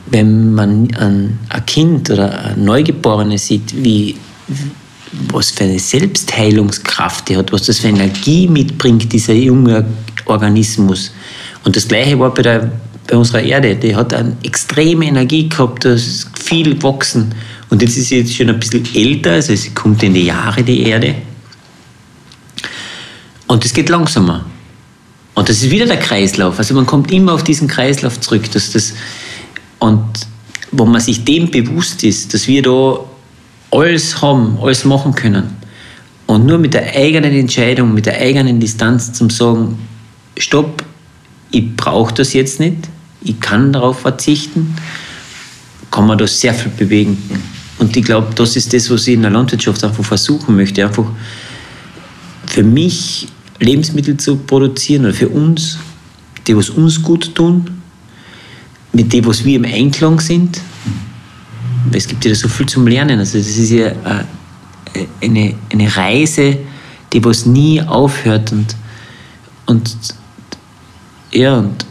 Wenn 0.08 0.54
man 0.54 0.88
ein, 0.96 1.40
ein 1.50 1.66
Kind 1.66 2.10
oder 2.10 2.46
ein 2.46 2.64
Neugeborene 2.64 3.38
sieht, 3.38 3.76
wie, 3.84 4.16
was 5.32 5.52
für 5.52 5.66
eine 5.66 5.80
Selbstheilungskraft 5.80 7.30
die 7.30 7.38
hat, 7.38 7.52
was 7.52 7.64
das 7.64 7.80
für 7.80 7.88
Energie 7.88 8.48
mitbringt, 8.48 9.12
dieser 9.12 9.34
junge 9.34 9.86
Organismus. 10.26 11.12
Und 11.64 11.76
das 11.76 11.88
Gleiche 11.88 12.20
war 12.20 12.34
bei, 12.34 12.42
der, 12.44 12.72
bei 13.08 13.18
unserer 13.18 13.42
Erde. 13.42 13.76
Die 13.76 13.96
hat 13.96 14.14
eine 14.14 14.36
extreme 14.44 15.06
Energie 15.06 15.50
gehabt, 15.50 15.86
da 15.86 15.94
ist 15.94 16.28
viel 16.40 16.76
gewachsen. 16.76 17.34
Und 17.70 17.82
jetzt 17.82 17.98
ist 17.98 18.10
sie 18.10 18.20
jetzt 18.20 18.36
schon 18.36 18.50
ein 18.50 18.60
bisschen 18.60 18.86
älter, 18.94 19.34
also 19.34 19.56
sie 19.56 19.72
kommt 19.72 20.04
in 20.04 20.14
die 20.14 20.26
Jahre, 20.26 20.64
die 20.64 20.84
Erde. 20.84 21.16
Und 23.48 23.66
es 23.66 23.74
geht 23.74 23.90
langsamer. 23.90 24.46
Und 25.34 25.50
das 25.50 25.58
ist 25.58 25.70
wieder 25.70 25.86
der 25.86 26.00
Kreislauf. 26.00 26.58
Also 26.58 26.74
man 26.74 26.86
kommt 26.86 27.12
immer 27.12 27.34
auf 27.34 27.44
diesen 27.44 27.68
Kreislauf 27.68 28.20
zurück. 28.22 28.50
Dass 28.52 28.72
das, 28.72 28.94
und 29.80 30.06
wo 30.72 30.86
man 30.86 31.02
sich 31.02 31.24
dem 31.26 31.52
bewusst 31.52 32.04
ist, 32.04 32.34
dass 32.34 32.48
wir 32.48 32.62
da 32.62 33.00
alles 33.72 34.22
haben, 34.22 34.58
alles 34.62 34.86
machen 34.86 35.14
können. 35.14 35.58
Und 36.26 36.46
nur 36.46 36.58
mit 36.58 36.74
der 36.74 36.96
eigenen 36.96 37.34
Entscheidung, 37.34 37.94
mit 37.94 38.06
der 38.06 38.20
eigenen 38.20 38.60
Distanz 38.60 39.14
zum 39.14 39.30
sagen, 39.30 39.78
stopp, 40.38 40.84
ich 41.52 41.76
brauche 41.76 42.14
das 42.14 42.34
jetzt 42.34 42.60
nicht, 42.60 42.78
ich 43.24 43.40
kann 43.40 43.72
darauf 43.72 44.00
verzichten, 44.00 44.76
kann 45.92 46.08
man 46.08 46.18
da 46.18 46.26
sehr 46.26 46.54
viel 46.54 46.72
bewegen. 46.72 47.18
Und 47.78 47.96
ich 47.96 48.04
glaube, 48.04 48.34
das 48.36 48.56
ist 48.56 48.74
das, 48.74 48.90
was 48.90 49.08
ich 49.08 49.16
in 49.16 49.22
der 49.22 49.32
Landwirtschaft 49.32 49.84
einfach 49.84 50.04
versuchen 50.04 50.56
möchte. 50.56 50.86
Einfach 50.86 51.06
für 52.46 52.64
mich 52.64 53.28
Lebensmittel 53.60 54.18
zu 54.18 54.38
produzieren 54.38 55.06
oder 55.06 55.14
für 55.14 55.30
uns, 55.30 55.78
die, 56.48 56.56
was 56.56 56.70
uns 56.70 57.02
gut 57.02 57.34
tun, 57.36 57.82
mit 58.94 59.12
dem, 59.12 59.26
was 59.26 59.44
wir 59.44 59.58
im 59.58 59.66
Einklang 59.66 60.20
sind. 60.20 60.62
Es 61.92 62.08
gibt 62.08 62.24
ja 62.26 62.34
so 62.34 62.48
viel 62.48 62.66
zum 62.66 62.88
Lernen. 62.88 63.20
Also 63.20 63.38
das 63.38 63.48
ist 63.48 63.72
ja 63.72 63.88
äh, 63.88 64.26
eine, 65.22 65.56
eine 65.72 65.96
Reise, 65.96 66.58
die 67.12 67.24
was 67.24 67.46
nie 67.46 67.82
aufhört. 67.82 68.52
Und, 68.52 68.76
und 69.66 69.98
ja, 71.32 71.58
und 71.58 71.86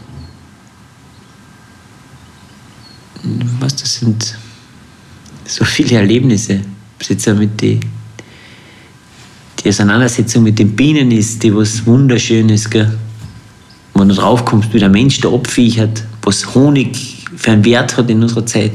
was 3.59 3.75
das 3.75 3.95
sind 3.95 4.37
so 5.45 5.65
viele 5.65 5.97
Erlebnisse. 5.97 6.61
Auch 7.01 7.33
mit 7.35 7.61
die, 7.61 7.79
die 9.63 9.69
Auseinandersetzung 9.69 10.43
mit 10.43 10.57
den 10.59 10.75
Bienen 10.75 11.11
ist, 11.11 11.43
die 11.43 11.55
was 11.55 11.85
Wunderschönes, 11.85 12.69
gell? 12.69 12.91
Wenn 13.93 14.09
du 14.09 14.15
drauf 14.15 14.43
kommst, 14.43 14.73
wie 14.73 14.79
der 14.79 14.89
Mensch 14.89 15.21
da 15.21 15.29
abviechert, 15.29 16.03
was 16.21 16.53
Honig 16.53 17.25
für 17.35 17.51
einen 17.51 17.63
Wert 17.63 17.95
hat 17.95 18.09
in 18.09 18.21
unserer 18.21 18.45
Zeit 18.45 18.73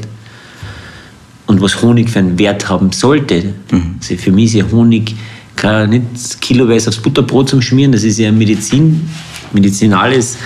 und 1.45 1.61
was 1.61 1.81
Honig 1.81 2.09
für 2.09 2.19
einen 2.19 2.39
Wert 2.39 2.69
haben 2.69 2.91
sollte. 2.91 3.53
Mhm. 3.71 3.95
Also 3.99 4.15
für 4.15 4.31
mich 4.31 4.45
ist 4.45 4.53
ja 4.53 4.65
Honig 4.71 5.15
gar 5.55 5.85
nicht 5.85 6.41
kiloweise 6.41 6.89
aufs 6.89 6.97
Butterbrot 6.97 7.49
zum 7.49 7.61
Schmieren, 7.61 7.91
das 7.91 8.03
ist 8.03 8.17
ja 8.17 8.29
ein 8.29 8.37
Medizin, 8.37 9.07
medizinales, 9.53 10.37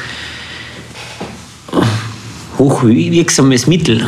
hochwirksames 2.57 3.67
Mittel 3.67 4.03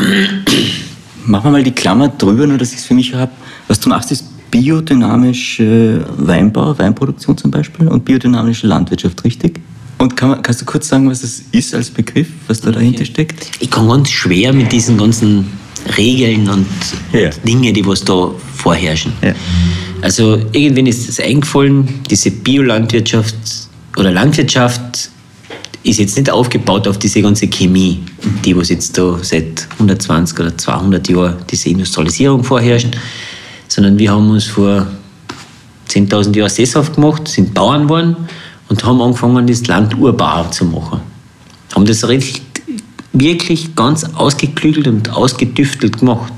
machen 1.28 1.46
wir 1.46 1.52
mal 1.52 1.64
die 1.64 1.72
Klammer 1.72 2.10
drüber, 2.10 2.48
nur 2.48 2.58
dass 2.58 2.72
ich 2.72 2.80
es 2.80 2.86
für 2.86 2.94
mich 2.94 3.14
habe. 3.14 3.32
Was 3.68 3.80
du 3.80 3.90
machst, 3.90 4.12
ist 4.12 4.26
biodynamische 4.50 6.06
Weinbau, 6.18 6.78
Weinproduktion 6.78 7.38
zum 7.38 7.52
Beispiel 7.52 7.88
und 7.88 8.06
biodynamische 8.06 8.68
Landwirtschaft, 8.68 9.24
richtig? 9.24 9.60
Und 9.98 10.16
kann 10.16 10.30
man, 10.30 10.42
kannst 10.42 10.62
du 10.62 10.66
kurz 10.66 10.88
sagen, 10.88 11.10
was 11.10 11.22
das 11.22 11.42
ist 11.52 11.74
als 11.74 11.90
Begriff, 11.90 12.28
was 12.48 12.62
da 12.62 12.72
dahinter 12.72 13.04
steckt? 13.04 13.50
Ich 13.60 13.70
kann 13.70 13.88
ganz 13.88 14.10
schwer 14.10 14.54
mit 14.54 14.72
diesen 14.72 14.98
ganzen 14.98 15.48
Regeln 15.98 16.48
und 16.50 16.68
ja. 17.14 17.30
Dinge, 17.48 17.74
die 17.74 17.86
was 17.86 18.04
da 18.04 18.32
vorherrschen. 18.56 19.14
Ja. 19.22 19.34
Also 20.02 20.40
irgendwann 20.52 20.86
ist 20.86 21.10
es 21.10 21.20
eingefallen, 21.20 21.88
diese 22.10 22.30
Biolandwirtschaft 22.32 23.36
oder 23.98 24.12
Landwirtschaft 24.12 25.10
ist 25.84 26.00
jetzt 26.00 26.18
nicht 26.18 26.30
aufgebaut 26.30 26.88
auf 26.88 26.98
diese 26.98 27.22
ganze 27.22 27.48
Chemie, 27.48 28.04
die 28.44 28.56
was 28.58 28.70
jetzt 28.70 28.98
da 28.98 29.18
seit 29.22 29.68
120 29.74 30.40
oder 30.40 30.58
200 30.58 31.08
Jahren 31.10 31.36
diese 31.50 31.70
Industrialisierung 31.70 32.44
vorherrschen, 32.44 32.92
sondern 33.68 33.98
wir 33.98 34.12
haben 34.12 34.30
uns 34.30 34.46
vor 34.46 34.88
10.000 35.90 36.36
Jahren 36.36 36.50
sesshaft 36.50 36.96
gemacht, 36.96 37.28
sind 37.28 37.54
Bauern 37.54 37.84
geworden 37.84 38.16
und 38.70 38.84
haben 38.84 39.02
angefangen, 39.02 39.48
das 39.48 39.66
Land 39.68 39.98
urbar 39.98 40.52
zu 40.52 40.66
machen. 40.66 41.00
Haben 41.74 41.86
das 41.86 42.04
wirklich 43.14 43.76
ganz 43.76 44.04
ausgeklügelt 44.16 44.88
und 44.88 45.10
ausgedüftelt 45.10 46.00
gemacht. 46.00 46.34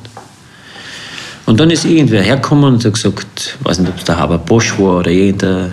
Und 1.45 1.59
dann 1.59 1.71
ist 1.71 1.85
irgendwer 1.85 2.21
hergekommen 2.21 2.75
und 2.75 2.85
hat 2.85 2.93
gesagt, 2.93 3.57
ich 3.59 3.65
weiß 3.65 3.79
nicht, 3.79 3.89
ob 3.89 3.97
es 3.97 4.03
der 4.03 4.17
Haber 4.17 4.37
Bosch 4.37 4.77
war 4.77 4.99
oder 4.99 5.09
irgendwer, 5.09 5.71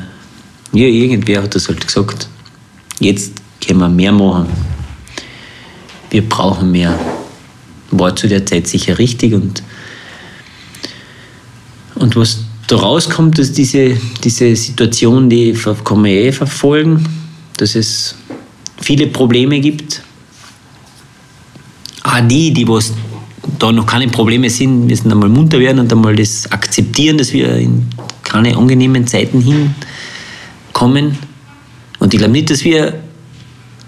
ja, 0.73 0.87
irgendwer 0.87 1.43
hat 1.43 1.55
das 1.55 1.69
halt 1.69 1.87
gesagt, 1.87 2.29
jetzt 2.99 3.33
können 3.67 3.81
wir 3.81 3.89
mehr 3.89 4.13
machen. 4.13 4.47
Wir 6.11 6.29
brauchen 6.29 6.71
mehr. 6.71 6.99
War 7.91 8.15
zu 8.15 8.29
der 8.29 8.45
Zeit 8.47 8.67
sicher 8.67 8.99
richtig 8.99 9.35
und, 9.35 9.63
und 11.95 12.17
was 12.17 12.45
da 12.67 12.77
rauskommt, 12.77 13.39
dass 13.39 13.53
diese, 13.53 13.97
diese 14.23 14.57
Situation, 14.57 15.31
die 15.31 15.53
kann 15.85 16.01
man 16.01 16.07
eh 16.07 16.33
verfolgen, 16.33 17.07
dass 17.57 17.75
es 17.77 18.17
viele 18.81 19.07
Probleme 19.07 19.61
gibt. 19.61 20.03
Auch 22.03 22.21
die, 22.27 22.53
die 22.53 22.67
was 22.67 22.93
da 23.59 23.71
noch 23.73 23.87
keine 23.87 24.09
Probleme 24.09 24.51
sind, 24.51 24.87
müssen 24.87 25.11
einmal 25.11 25.29
munter 25.29 25.61
werden 25.61 25.79
und 25.79 25.93
einmal 25.93 26.17
das 26.17 26.51
akzeptieren, 26.51 27.19
dass 27.19 27.33
wir 27.33 27.55
in 27.57 27.87
keine 28.23 28.57
angenehmen 28.57 29.07
Zeiten 29.07 29.41
hinkommen. 29.41 31.17
Und 32.01 32.13
ich 32.13 32.19
glaube 32.19 32.33
nicht, 32.33 32.51
dass 32.51 32.65
wir 32.65 33.06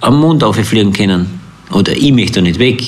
am 0.01 0.21
Mond 0.21 0.45
auffliegen 0.45 0.93
können. 0.93 1.41
Oder 1.73 1.97
ich 1.97 2.13
möchte 2.13 2.35
da 2.35 2.41
nicht 2.43 2.59
weg, 2.59 2.83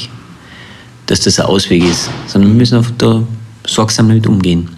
dass 1.07 1.21
das 1.21 1.39
ein 1.41 1.47
Ausweg 1.47 1.85
ist. 1.85 2.11
Sondern 2.27 2.53
wir 2.53 2.59
müssen 2.59 2.85
da 2.99 3.23
sorgsam 3.67 4.09
damit 4.09 4.27
umgehen. 4.27 4.69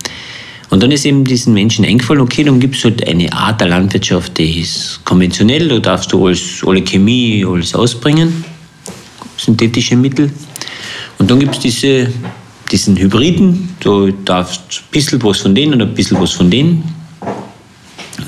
Und 0.73 0.83
dann 0.83 0.91
ist 0.91 1.05
eben 1.05 1.23
diesen 1.23 1.53
Menschen 1.53 1.85
eingefallen, 1.85 2.23
okay, 2.23 2.45
dann 2.45 2.59
gibt 2.59 2.77
es 2.77 2.85
halt 2.85 3.07
eine 3.07 3.31
Art 3.31 3.61
der 3.61 3.69
Landwirtschaft, 3.69 4.39
die 4.39 4.61
ist 4.61 5.01
konventionell, 5.05 5.69
da 5.69 5.79
darfst 5.79 6.11
du 6.11 6.27
alles, 6.27 6.63
alle 6.67 6.81
Chemie, 6.81 7.45
alles 7.47 7.75
ausbringen, 7.75 8.43
synthetische 9.37 9.97
Mittel. 9.97 10.33
Und 11.19 11.31
dann 11.31 11.41
gibt 11.41 11.57
es 11.57 11.61
diese, 11.61 12.11
diesen 12.71 12.97
Hybriden, 12.97 13.77
da 13.81 14.09
darfst 14.25 14.63
ein 14.63 14.91
bisschen 14.91 15.23
was 15.23 15.41
von 15.41 15.55
denen 15.55 15.75
und 15.75 15.83
ein 15.83 15.95
bisschen 15.95 16.19
was 16.19 16.33
von 16.33 16.51
denen. 16.51 16.83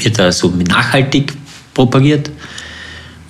Wird 0.00 0.18
da 0.18 0.30
so 0.30 0.52
nachhaltig 0.68 1.32
propagiert. 1.72 2.30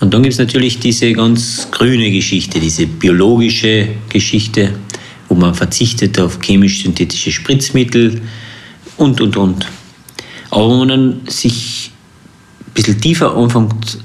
Und 0.05 0.13
dann 0.13 0.23
gibt 0.23 0.35
es 0.35 0.39
natürlich 0.39 0.81
diese 0.81 1.15
ganz 1.15 1.67
grüne 1.71 2.11
Geschichte, 2.11 2.61
diese 2.61 2.87
biologische 2.87 3.89
Geschichte, 4.11 4.75
wo 5.31 5.35
man 5.35 5.55
verzichtet 5.55 6.21
auf 6.21 6.39
chemisch-synthetische 6.43 7.33
Spritzmittel 7.33 8.21
und, 8.99 9.23
und, 9.23 9.35
und. 9.39 9.67
Aber 10.51 10.71
wenn 10.71 10.79
man 10.81 10.89
dann 10.89 11.21
sich 11.27 11.91
ein 12.67 12.73
bisschen 12.75 13.01
tiefer 13.01 13.35
anfängt 13.35 13.97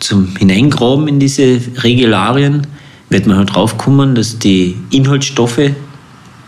zum 0.00 0.34
Hineingraben 0.34 1.06
in 1.06 1.20
diese 1.20 1.60
Regularien, 1.84 2.66
wird 3.08 3.28
man 3.28 3.36
halt 3.36 3.54
draufkommen, 3.54 4.16
dass 4.16 4.36
die 4.40 4.74
Inhaltsstoffe, 4.90 5.70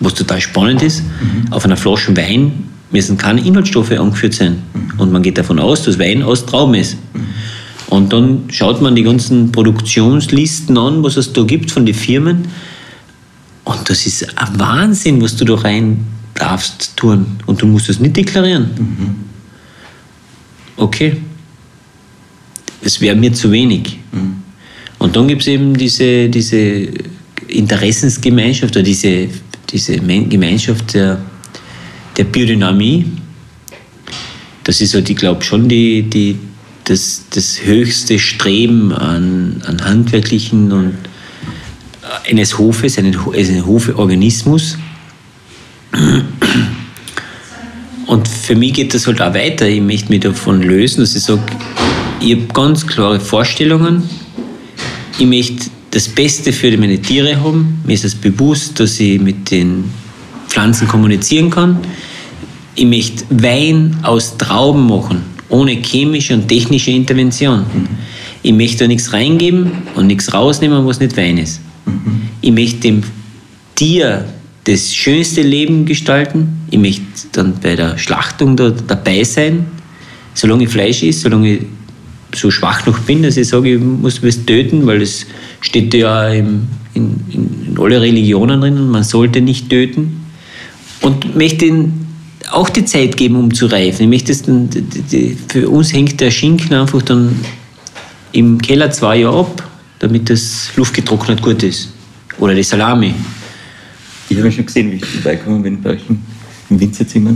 was 0.00 0.14
total 0.14 0.40
spannend 0.40 0.82
ist, 0.82 1.04
mhm. 1.04 1.52
auf 1.52 1.64
einer 1.64 1.76
Flasche 1.76 2.16
Wein 2.16 2.70
müssen 2.90 3.16
keine 3.16 3.40
Inhaltsstoffe 3.40 3.92
angeführt 3.92 4.34
sein. 4.34 4.64
Mhm. 4.74 4.98
Und 4.98 5.12
man 5.12 5.22
geht 5.22 5.38
davon 5.38 5.60
aus, 5.60 5.84
dass 5.84 5.96
Wein 5.96 6.24
aus 6.24 6.44
Trauben 6.44 6.74
ist. 6.74 6.96
Mhm. 7.14 7.26
Und 7.88 8.12
dann 8.12 8.44
schaut 8.50 8.82
man 8.82 8.94
die 8.96 9.02
ganzen 9.02 9.52
Produktionslisten 9.52 10.76
an, 10.76 11.02
was 11.02 11.16
es 11.16 11.32
da 11.32 11.42
gibt 11.42 11.70
von 11.70 11.86
den 11.86 11.94
Firmen. 11.94 12.48
Und 13.64 13.88
das 13.88 14.06
ist 14.06 14.38
ein 14.38 14.58
Wahnsinn, 14.58 15.22
was 15.22 15.36
du 15.36 15.44
da 15.44 15.54
rein 15.54 16.04
darfst 16.34 16.96
tun. 16.96 17.26
Und 17.46 17.62
du 17.62 17.66
musst 17.66 17.88
das 17.88 18.00
nicht 18.00 18.16
deklarieren. 18.16 18.70
Mhm. 18.78 19.14
Okay. 20.76 21.16
Das 22.82 23.00
wäre 23.00 23.16
mir 23.16 23.32
zu 23.32 23.50
wenig. 23.50 23.98
Mhm. 24.12 24.36
Und 24.98 25.16
dann 25.16 25.28
gibt 25.28 25.42
es 25.42 25.48
eben 25.48 25.76
diese, 25.76 26.28
diese 26.28 26.88
Interessensgemeinschaft 27.48 28.74
oder 28.76 28.82
diese, 28.82 29.28
diese 29.70 29.96
Gemeinschaft 29.98 30.94
der, 30.94 31.20
der 32.16 32.24
Biodynamie. 32.24 33.04
Das 34.64 34.80
ist 34.80 34.94
halt, 34.94 35.08
ich 35.08 35.16
glaube, 35.16 35.44
schon 35.44 35.68
die, 35.68 36.02
die, 36.02 36.38
das, 36.86 37.24
das 37.30 37.64
höchste 37.64 38.18
Streben 38.18 38.92
an, 38.92 39.62
an 39.66 39.84
handwerklichen 39.84 40.72
und 40.72 40.94
eines 42.28 42.58
Hofes, 42.58 42.98
eines, 42.98 43.16
Hofeorganismus. 43.66 44.78
Und 48.06 48.28
für 48.28 48.54
mich 48.54 48.74
geht 48.74 48.94
das 48.94 49.06
halt 49.06 49.20
auch 49.20 49.34
weiter. 49.34 49.68
Ich 49.68 49.80
möchte 49.80 50.10
mich 50.10 50.20
davon 50.20 50.62
lösen, 50.62 51.00
dass 51.00 51.16
ich 51.16 51.22
sage, 51.22 51.42
ich 52.20 52.32
habe 52.32 52.46
ganz 52.52 52.86
klare 52.86 53.18
Vorstellungen. 53.18 54.08
Ich 55.18 55.26
möchte 55.26 55.66
das 55.90 56.08
Beste 56.08 56.52
für 56.52 56.76
meine 56.78 57.00
Tiere 57.00 57.40
haben. 57.40 57.80
Mir 57.84 57.94
ist 57.94 58.04
es 58.04 58.14
bewusst, 58.14 58.78
dass 58.78 59.00
ich 59.00 59.20
mit 59.20 59.50
den 59.50 59.90
Pflanzen 60.48 60.86
kommunizieren 60.86 61.50
kann. 61.50 61.78
Ich 62.76 62.86
möchte 62.86 63.24
Wein 63.30 63.96
aus 64.02 64.36
Trauben 64.36 64.86
machen, 64.86 65.35
ohne 65.48 65.72
chemische 65.72 66.34
und 66.34 66.48
technische 66.48 66.90
Intervention. 66.90 67.60
Mhm. 67.60 67.88
Ich 68.42 68.52
möchte 68.52 68.84
da 68.84 68.88
nichts 68.88 69.12
reingeben 69.12 69.70
und 69.94 70.06
nichts 70.06 70.32
rausnehmen, 70.32 70.86
was 70.86 71.00
nicht 71.00 71.16
Wein 71.16 71.38
ist. 71.38 71.60
Mhm. 71.86 72.22
Ich 72.40 72.52
möchte 72.52 72.80
dem 72.80 73.02
Tier 73.74 74.24
das 74.64 74.94
schönste 74.94 75.42
Leben 75.42 75.84
gestalten. 75.84 76.60
Ich 76.70 76.78
möchte 76.78 77.02
dann 77.32 77.54
bei 77.62 77.76
der 77.76 77.98
Schlachtung 77.98 78.56
da 78.56 78.70
dabei 78.70 79.22
sein, 79.22 79.66
solange 80.34 80.66
Fleisch 80.66 81.02
ist, 81.02 81.20
solange 81.20 81.54
ich 81.54 81.60
so 82.34 82.50
schwach 82.50 82.84
noch 82.86 82.98
bin, 83.00 83.22
dass 83.22 83.36
ich 83.36 83.48
sage, 83.48 83.74
ich 83.74 83.80
muss 83.80 84.22
was 84.22 84.44
töten, 84.44 84.86
weil 84.86 85.02
es 85.02 85.26
steht 85.60 85.94
ja 85.94 86.28
in, 86.28 86.66
in, 86.94 87.20
in 87.32 87.76
alle 87.78 88.00
Religionen 88.00 88.60
drin 88.60 88.78
und 88.78 88.90
man 88.90 89.04
sollte 89.04 89.40
nicht 89.40 89.70
töten. 89.70 90.24
Und 91.00 91.36
möchte 91.36 91.66
ihnen 91.66 92.05
auch 92.50 92.68
die 92.68 92.84
Zeit 92.84 93.16
geben, 93.16 93.36
um 93.36 93.52
zu 93.52 93.66
reifen. 93.66 94.02
Ich 94.02 94.08
möchte 94.08 94.36
dann, 94.44 94.70
die, 94.70 94.82
die, 94.82 95.38
für 95.48 95.68
uns 95.68 95.92
hängt 95.92 96.20
der 96.20 96.30
Schinken 96.30 96.74
einfach 96.74 97.02
dann 97.02 97.34
im 98.32 98.60
Keller 98.60 98.90
zwei 98.90 99.18
Jahre 99.18 99.40
ab, 99.40 99.68
damit 99.98 100.28
das 100.30 100.70
luftgetrocknet 100.76 101.42
gut 101.42 101.62
ist. 101.62 101.92
Oder 102.38 102.54
die 102.54 102.62
Salami. 102.62 103.14
Ich 104.28 104.38
habe 104.38 104.50
schon 104.52 104.66
gesehen, 104.66 104.90
wie 104.92 104.96
ich 104.96 105.04
vorbeikomme, 105.04 105.64
wenn 105.64 105.80
bei 105.80 105.90
euch 105.90 106.02
im 106.70 106.80
Winzerzimmer. 106.80 107.34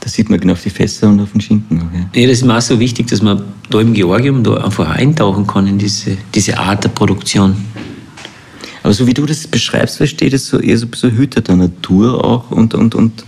Da 0.00 0.08
sieht 0.08 0.30
man 0.30 0.40
genau 0.40 0.52
auf 0.52 0.62
die 0.62 0.70
Fässer 0.70 1.08
und 1.08 1.20
auf 1.20 1.32
den 1.32 1.40
Schinken. 1.40 1.82
Okay. 1.82 2.22
Ja, 2.22 2.28
das 2.28 2.38
ist 2.38 2.44
mir 2.44 2.56
auch 2.56 2.62
so 2.62 2.78
wichtig, 2.78 3.08
dass 3.08 3.20
man 3.20 3.42
da 3.68 3.80
im 3.80 3.92
Georgium 3.92 4.44
da 4.44 4.54
einfach 4.54 4.88
eintauchen 4.88 5.46
kann 5.46 5.66
in 5.66 5.78
diese, 5.78 6.16
diese 6.34 6.56
Art 6.56 6.84
der 6.84 6.90
Produktion. 6.90 7.56
Aber 8.82 8.94
so 8.94 9.06
wie 9.06 9.14
du 9.14 9.26
das 9.26 9.46
beschreibst, 9.46 9.96
versteht 9.96 10.32
es 10.32 10.46
so 10.46 10.58
eher 10.58 10.78
so 10.78 10.86
ein 10.86 10.90
bisschen 10.90 11.10
Hüter 11.10 11.40
der 11.40 11.56
Natur 11.56 12.24
auch 12.24 12.50
und, 12.50 12.74
und, 12.74 12.94
und 12.94 13.24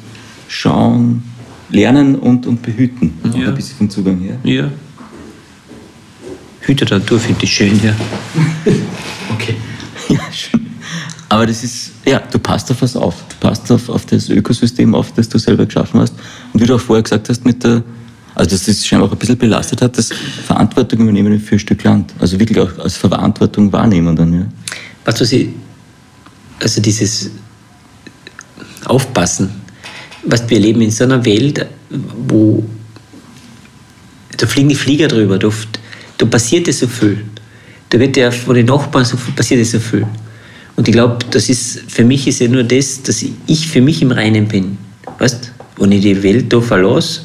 schauen, 0.50 1.22
lernen 1.70 2.16
und, 2.16 2.46
und 2.46 2.60
behüten. 2.60 3.12
Ja. 3.34 3.48
Ein 3.48 3.54
bisschen 3.54 3.76
vom 3.78 3.90
Zugang 3.90 4.18
her. 4.18 4.36
Ja. 4.42 4.70
Hüter 6.60 6.84
der 6.84 6.98
Natur 6.98 7.20
finde 7.20 7.44
ich 7.44 7.52
schön, 7.52 7.80
ja. 7.82 7.94
okay. 9.32 9.54
Ja, 10.08 10.20
schön. 10.32 10.66
Aber 11.28 11.46
das 11.46 11.62
ist, 11.62 11.92
ja, 12.04 12.18
du 12.18 12.40
passt 12.40 12.70
auf 12.72 12.82
was 12.82 12.96
auf. 12.96 13.14
Du 13.28 13.36
passt 13.46 13.70
auf, 13.70 13.88
auf 13.88 14.04
das 14.06 14.28
Ökosystem 14.28 14.94
auf, 14.94 15.12
das 15.12 15.28
du 15.28 15.38
selber 15.38 15.64
geschaffen 15.64 16.00
hast. 16.00 16.14
Und 16.52 16.60
wie 16.60 16.66
du 16.66 16.74
auch 16.74 16.80
vorher 16.80 17.04
gesagt 17.04 17.28
hast, 17.28 17.44
mit 17.44 17.62
der, 17.62 17.84
also 18.34 18.50
dass 18.50 18.64
das 18.64 18.84
scheinbar 18.84 19.08
auch 19.08 19.12
ein 19.12 19.18
bisschen 19.18 19.38
belastet 19.38 19.80
hat, 19.80 19.96
das 19.96 20.10
Verantwortung 20.12 21.00
übernehmen 21.00 21.38
für 21.38 21.54
ein 21.54 21.60
Stück 21.60 21.84
Land. 21.84 22.12
Also 22.18 22.38
wirklich 22.40 22.58
auch 22.58 22.76
als 22.78 22.96
Verantwortung 22.96 23.72
wahrnehmen 23.72 24.16
dann, 24.16 24.34
ja. 24.34 24.40
Du, 25.04 25.20
was 25.20 25.32
ich, 25.32 25.48
also 26.60 26.82
dieses 26.82 27.30
Aufpassen, 28.84 29.59
was 30.22 30.48
wir 30.48 30.58
leben 30.58 30.80
in 30.80 30.90
so 30.90 31.04
einer 31.04 31.24
Welt, 31.24 31.66
wo 31.88 32.64
da 34.36 34.46
fliegen 34.46 34.68
die 34.68 34.74
Flieger 34.74 35.08
drüber, 35.08 35.38
da, 35.38 35.50
da 36.18 36.26
passiert 36.26 36.66
ja 36.66 36.72
so 36.72 36.86
viel. 36.86 37.24
Da 37.90 37.98
wird 37.98 38.16
ja 38.16 38.30
von 38.30 38.54
den 38.54 38.66
Nachbarn 38.66 39.04
so 39.04 39.16
viel, 39.16 39.34
passiert 39.34 39.58
ja 39.58 39.66
so 39.66 39.80
viel. 39.80 40.06
Und 40.76 40.88
ich 40.88 40.92
glaube, 40.92 41.18
das 41.30 41.48
ist, 41.48 41.80
für 41.88 42.04
mich 42.04 42.26
ist 42.26 42.40
ja 42.40 42.48
nur 42.48 42.64
das, 42.64 43.02
dass 43.02 43.24
ich 43.46 43.68
für 43.68 43.80
mich 43.80 44.00
im 44.00 44.12
Reinen 44.12 44.48
bin. 44.48 44.78
Weißt 45.18 45.52
Wenn 45.76 45.92
ich 45.92 46.02
die 46.02 46.22
Welt 46.22 46.52
da 46.52 46.60
verlasse, 46.60 47.22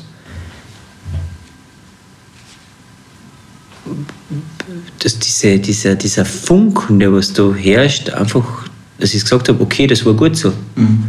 dass 4.99 5.19
diese, 5.19 5.60
dieser, 5.60 5.95
dieser 5.95 6.25
Funken, 6.25 6.99
der 6.99 7.13
was 7.13 7.31
da 7.31 7.53
herrscht, 7.53 8.10
einfach, 8.10 8.67
dass 8.97 9.13
ich 9.13 9.21
gesagt 9.21 9.47
habe, 9.47 9.62
okay, 9.62 9.88
das 9.88 10.05
war 10.05 10.13
gut 10.15 10.36
so. 10.36 10.51
Mhm. 10.75 11.03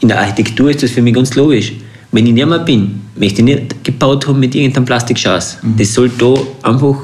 In 0.00 0.08
der 0.08 0.20
Architektur 0.20 0.70
ist 0.70 0.82
das 0.82 0.90
für 0.90 1.02
mich 1.02 1.14
ganz 1.14 1.34
logisch. 1.34 1.72
Wenn 2.12 2.26
ich 2.26 2.32
nicht 2.32 2.46
mehr 2.46 2.58
bin, 2.60 3.02
möchte 3.16 3.40
ich 3.40 3.44
nicht 3.44 3.84
gebaut 3.84 4.26
haben 4.26 4.40
mit 4.40 4.54
irgendeinem 4.54 4.86
Plastikschatz. 4.86 5.58
Mhm. 5.62 5.76
Das 5.76 5.92
soll 5.92 6.10
da 6.10 6.34
einfach, 6.62 6.96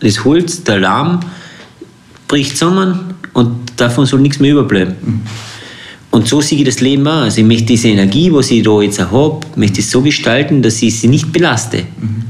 das 0.00 0.24
Holz, 0.24 0.64
der 0.64 0.80
Lahm 0.80 1.20
bricht 2.26 2.56
zusammen 2.56 3.14
und 3.34 3.72
davon 3.76 4.06
soll 4.06 4.20
nichts 4.20 4.40
mehr 4.40 4.52
überbleiben. 4.52 4.94
Mhm. 5.00 5.20
Und 6.10 6.26
so 6.26 6.40
sehe 6.40 6.58
ich 6.58 6.64
das 6.64 6.80
Leben 6.80 7.06
auch. 7.06 7.22
Also 7.22 7.40
ich 7.40 7.46
möchte 7.46 7.66
diese 7.66 7.88
Energie, 7.88 8.32
was 8.32 8.50
ich 8.50 8.62
da 8.62 8.80
jetzt 8.80 8.98
habe, 8.98 9.40
möchte 9.56 9.80
ich 9.80 9.88
so 9.88 10.00
gestalten, 10.00 10.62
dass 10.62 10.82
ich 10.82 10.98
sie 10.98 11.08
nicht 11.08 11.32
belaste. 11.32 11.78
Mhm. 11.78 12.22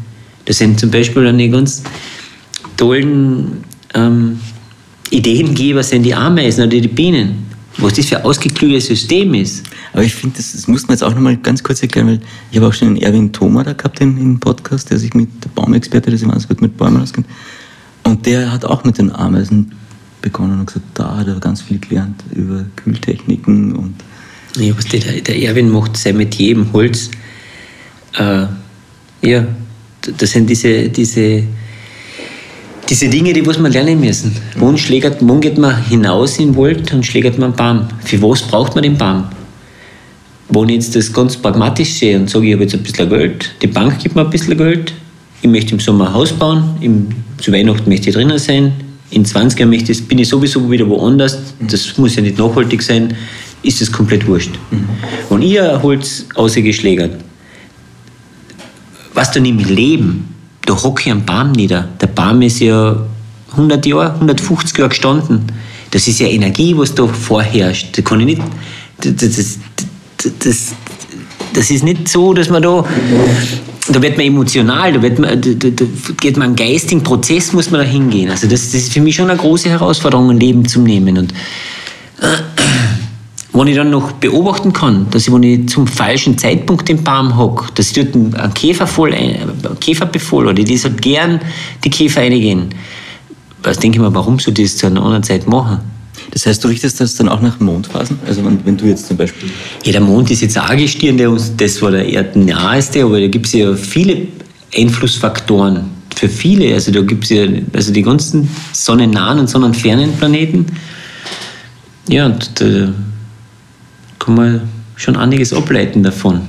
Das 0.44 0.58
sind 0.58 0.80
zum 0.80 0.90
Beispiel 0.90 1.26
eine 1.26 1.48
ganz 1.48 1.82
tollen 2.76 3.64
ähm, 3.94 4.38
Ideengeber 5.10 5.82
sind 5.82 6.02
die 6.02 6.14
Ameisen 6.14 6.64
oder 6.64 6.80
die 6.80 6.88
Bienen. 6.88 7.46
Was 7.78 7.94
das 7.94 8.06
für 8.06 8.18
ein 8.18 8.24
ausgeklügeltes 8.24 8.86
System 8.86 9.34
ist. 9.34 9.64
Aber 9.92 10.02
ich 10.02 10.14
finde, 10.14 10.36
das, 10.36 10.52
das 10.52 10.66
muss 10.66 10.82
man 10.82 10.94
jetzt 10.94 11.02
auch 11.02 11.14
nochmal 11.14 11.36
ganz 11.36 11.62
kurz 11.62 11.80
erklären, 11.80 12.08
weil 12.08 12.20
ich 12.50 12.56
habe 12.56 12.66
auch 12.66 12.74
schon 12.74 12.88
einen 12.88 12.96
Erwin 12.96 13.32
Thoma 13.32 13.62
da 13.62 13.72
gehabt 13.72 14.00
im, 14.00 14.18
im 14.18 14.40
Podcast, 14.40 14.90
der 14.90 14.98
sich 14.98 15.14
mit 15.14 15.28
der 15.44 15.50
Baumexperte, 15.50 16.10
der 16.10 16.18
sich 16.18 16.28
ganz 16.28 16.48
gut 16.48 16.60
mit 16.60 16.76
Bäumen 16.76 17.00
auskennt. 17.00 17.26
Und 18.02 18.26
der 18.26 18.50
hat 18.50 18.64
auch 18.64 18.82
mit 18.84 18.98
den 18.98 19.12
Ameisen 19.12 19.72
begonnen 20.22 20.60
und 20.60 20.66
gesagt, 20.66 20.86
da 20.94 21.18
hat 21.18 21.28
er 21.28 21.38
ganz 21.38 21.62
viel 21.62 21.78
gelernt 21.78 22.24
über 22.34 22.64
Kühltechniken 22.76 23.72
und. 23.76 23.94
Ja, 24.56 24.76
was 24.76 24.86
der, 24.86 25.00
der 25.00 25.40
Erwin 25.40 25.70
macht 25.70 25.96
sein 25.96 26.16
mit 26.16 26.34
jedem 26.34 26.72
Holz. 26.72 27.10
Äh, 28.14 28.46
ja, 29.22 29.46
das 30.16 30.30
sind 30.30 30.48
diese, 30.50 30.88
diese, 30.88 31.44
diese 32.88 33.08
Dinge, 33.08 33.32
die 33.32 33.42
muss 33.42 33.58
man 33.58 33.72
lernen 33.72 34.00
müssen. 34.00 34.34
Wann, 34.56 34.78
schlägert, 34.78 35.18
wann 35.20 35.40
geht 35.40 35.58
man 35.58 35.84
hinaus 35.84 36.38
in 36.38 36.52
den 36.52 36.56
Wald 36.56 36.92
und 36.92 37.04
schlägert 37.04 37.38
man 37.38 37.52
einen 37.52 37.56
Baum? 37.56 37.88
Für 38.04 38.22
was 38.22 38.42
braucht 38.42 38.74
man 38.74 38.82
den 38.82 38.96
Baum? 38.96 39.24
Wenn 40.48 40.70
ich 40.70 40.76
jetzt 40.76 40.96
das 40.96 41.12
ganz 41.12 41.36
pragmatisch 41.36 41.90
sehe 41.90 42.18
und 42.18 42.30
sage, 42.30 42.46
ich 42.46 42.54
habe 42.54 42.62
jetzt 42.62 42.74
ein 42.74 42.82
bisschen 42.82 43.10
Geld, 43.10 43.50
die 43.60 43.66
Bank 43.66 43.98
gibt 43.98 44.14
mir 44.14 44.22
ein 44.22 44.30
bisschen 44.30 44.56
Geld, 44.56 44.94
ich 45.42 45.48
möchte 45.48 45.74
im 45.74 45.80
Sommer 45.80 46.08
ein 46.08 46.14
Haus 46.14 46.32
bauen, 46.32 46.76
im, 46.80 47.08
zu 47.36 47.52
Weihnachten 47.52 47.88
möchte 47.88 48.08
ich 48.08 48.14
drinnen 48.14 48.38
sein, 48.38 48.72
in 49.10 49.24
20 49.24 49.60
Jahren 49.60 49.70
möchte 49.70 49.92
ich, 49.92 50.08
bin 50.08 50.18
ich 50.18 50.28
sowieso 50.28 50.70
wieder 50.70 50.88
woanders, 50.88 51.38
das 51.60 51.98
muss 51.98 52.16
ja 52.16 52.22
nicht 52.22 52.38
nachhaltig 52.38 52.82
sein, 52.82 53.14
ist 53.62 53.82
es 53.82 53.92
komplett 53.92 54.26
wurscht. 54.26 54.52
Mhm. 54.70 54.88
Und 55.28 55.42
ihr 55.42 55.82
Holz 55.82 56.24
ausgeschlägert, 56.34 57.12
was 59.12 59.30
du 59.32 59.40
nicht 59.40 59.68
leben, 59.68 60.37
da 60.68 60.74
hocke 60.82 61.02
ich 61.06 61.10
am 61.10 61.24
Baum 61.24 61.52
nieder. 61.52 61.88
Der 62.00 62.08
Baum 62.08 62.42
ist 62.42 62.60
ja 62.60 62.96
100 63.52 63.86
Jahre, 63.86 64.14
150 64.14 64.76
Jahre 64.76 64.90
gestanden. 64.90 65.46
Das 65.90 66.06
ist 66.06 66.20
ja 66.20 66.26
Energie, 66.26 66.76
was 66.76 66.94
da 66.94 67.06
vorherrscht. 67.06 67.96
Da 67.96 68.02
kann 68.02 68.20
ich 68.20 68.26
nicht, 68.26 68.42
das, 69.00 69.14
das, 69.16 69.58
das, 70.38 70.74
das 71.54 71.70
ist 71.70 71.84
nicht 71.84 72.08
so, 72.08 72.34
dass 72.34 72.50
man 72.50 72.62
da 72.62 72.84
da 73.90 74.02
wird 74.02 74.18
man 74.18 74.26
emotional, 74.26 74.92
da, 74.92 75.00
wird 75.00 75.18
man, 75.18 75.40
da, 75.40 75.50
da 75.70 75.84
geht 76.20 76.36
man 76.36 76.48
einen 76.48 76.56
geistigen 76.56 77.02
Prozess, 77.02 77.54
muss 77.54 77.70
man 77.70 77.80
da 77.80 77.86
hingehen. 77.86 78.30
Also 78.30 78.46
das, 78.46 78.66
das, 78.66 78.82
ist 78.82 78.92
für 78.92 79.00
mich 79.00 79.16
schon 79.16 79.30
eine 79.30 79.38
große 79.38 79.70
Herausforderung, 79.70 80.28
ein 80.28 80.38
Leben 80.38 80.68
zu 80.68 80.82
nehmen. 80.82 81.16
Und 81.16 81.32
wenn 83.58 83.68
ich 83.68 83.76
dann 83.76 83.90
noch 83.90 84.12
beobachten 84.12 84.72
kann, 84.72 85.06
dass 85.10 85.26
ich, 85.26 85.32
wenn 85.32 85.42
ich 85.42 85.68
zum 85.68 85.86
falschen 85.86 86.38
Zeitpunkt 86.38 86.88
den 86.88 87.02
Baum 87.02 87.36
hocke, 87.36 87.66
dass 87.74 87.88
ich 87.88 87.94
dort 87.94 88.14
einen 88.14 88.54
Käfer 88.54 88.86
voll, 88.86 89.12
einen 89.12 89.78
Käfer 89.80 90.06
befall 90.06 90.46
oder 90.46 90.54
die 90.54 90.76
soll 90.76 90.92
gern 90.92 91.40
die 91.84 91.90
Käfer 91.90 92.20
reingehen, 92.20 92.68
was 93.62 93.78
denke 93.78 93.96
ich 93.96 94.02
mir, 94.02 94.14
warum 94.14 94.38
soll 94.38 94.54
ich 94.58 94.70
das 94.70 94.76
zu 94.76 94.86
einer 94.86 95.02
anderen 95.02 95.24
Zeit 95.24 95.48
machen? 95.48 95.80
Das 96.30 96.46
heißt, 96.46 96.62
du 96.62 96.68
richtest 96.68 97.00
das 97.00 97.16
dann 97.16 97.28
auch 97.28 97.40
nach 97.40 97.58
Mondphasen? 97.58 98.18
Also 98.26 98.44
wenn, 98.44 98.64
wenn 98.64 98.76
du 98.76 98.86
jetzt 98.86 99.08
zum 99.08 99.16
Beispiel... 99.16 99.50
Ja, 99.82 99.92
der 99.92 100.00
Mond 100.02 100.30
ist 100.30 100.42
jetzt 100.42 100.58
auch 100.58 100.76
Gestirn, 100.76 101.16
der 101.16 101.30
uns, 101.30 101.52
das 101.56 101.80
war 101.82 101.90
der 101.90 102.06
Erden 102.06 102.44
naheste, 102.44 103.02
aber 103.02 103.20
da 103.20 103.26
gibt 103.26 103.46
es 103.46 103.54
ja 103.54 103.74
viele 103.74 104.28
Einflussfaktoren 104.76 105.84
für 106.14 106.28
viele. 106.28 106.74
Also 106.74 106.92
da 106.92 107.00
gibt 107.00 107.24
es 107.24 107.30
ja 107.30 107.46
also 107.72 107.92
die 107.92 108.02
ganzen 108.02 108.48
sonnennahen 108.72 109.38
und 109.38 109.48
sonnenfernen 109.48 110.12
Planeten. 110.12 110.66
Ja, 112.08 112.26
und 112.26 112.60
da 112.60 112.92
kann 114.28 114.34
man 114.34 114.68
schon 114.94 115.16
einiges 115.16 115.54
ableiten 115.54 116.02
davon. 116.02 116.42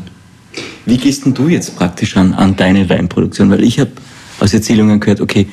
Wie 0.86 0.98
gehst 0.98 1.24
denn 1.24 1.34
du 1.34 1.48
jetzt 1.48 1.78
praktisch 1.78 2.18
an, 2.18 2.34
an 2.34 2.58
deine 2.58 2.90
Weinproduktion? 2.90 3.50
Weil 3.50 3.64
ich 3.64 3.80
habe 3.80 3.92
aus 4.42 4.54
Erzählungen 4.54 5.00
gehört, 5.00 5.22
okay, 5.22 5.48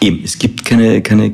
eben, 0.00 0.20
es 0.24 0.38
gibt 0.38 0.64
keine, 0.64 1.02
keine 1.02 1.32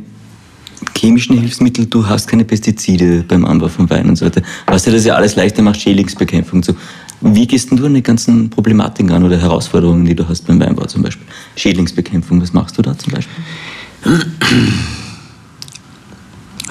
chemischen 0.98 1.38
Hilfsmittel, 1.38 1.86
du 1.86 2.04
hast 2.04 2.26
keine 2.26 2.44
Pestizide 2.44 3.22
beim 3.28 3.44
Anbau 3.44 3.68
von 3.68 3.88
Wein 3.90 4.08
und 4.08 4.16
so 4.16 4.26
weiter. 4.26 4.42
Was 4.66 4.82
dir 4.82 4.90
das 4.90 5.04
ja 5.04 5.14
alles 5.14 5.36
leichter 5.36 5.62
macht, 5.62 5.80
Schädlingsbekämpfung 5.80 6.64
so. 6.64 6.74
Wie 7.20 7.46
gehst 7.46 7.70
denn 7.70 7.78
du 7.78 7.86
an 7.86 7.94
die 7.94 8.02
ganzen 8.02 8.50
Problematiken 8.50 9.12
an 9.12 9.22
oder 9.22 9.38
Herausforderungen, 9.38 10.04
die 10.04 10.16
du 10.16 10.28
hast 10.28 10.48
beim 10.48 10.58
Weinbau 10.58 10.86
zum 10.86 11.02
Beispiel? 11.02 11.28
Schädlingsbekämpfung, 11.54 12.42
was 12.42 12.52
machst 12.52 12.76
du 12.76 12.82
da 12.82 12.98
zum 12.98 13.12
Beispiel? 13.12 13.44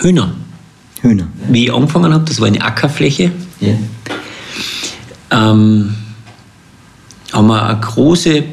Hühner. 0.02 0.34
Hühner. 1.02 1.28
Wie 1.50 1.66
ich 1.66 1.74
angefangen 1.74 2.14
habe, 2.14 2.26
das 2.26 2.40
war 2.40 2.48
eine 2.48 2.62
Ackerfläche. 2.62 3.32
Ja. 3.60 3.74
ähm, 5.32 5.96
haben 7.32 7.48
wir 7.48 7.64
eine 7.64 7.80
große 7.80 8.44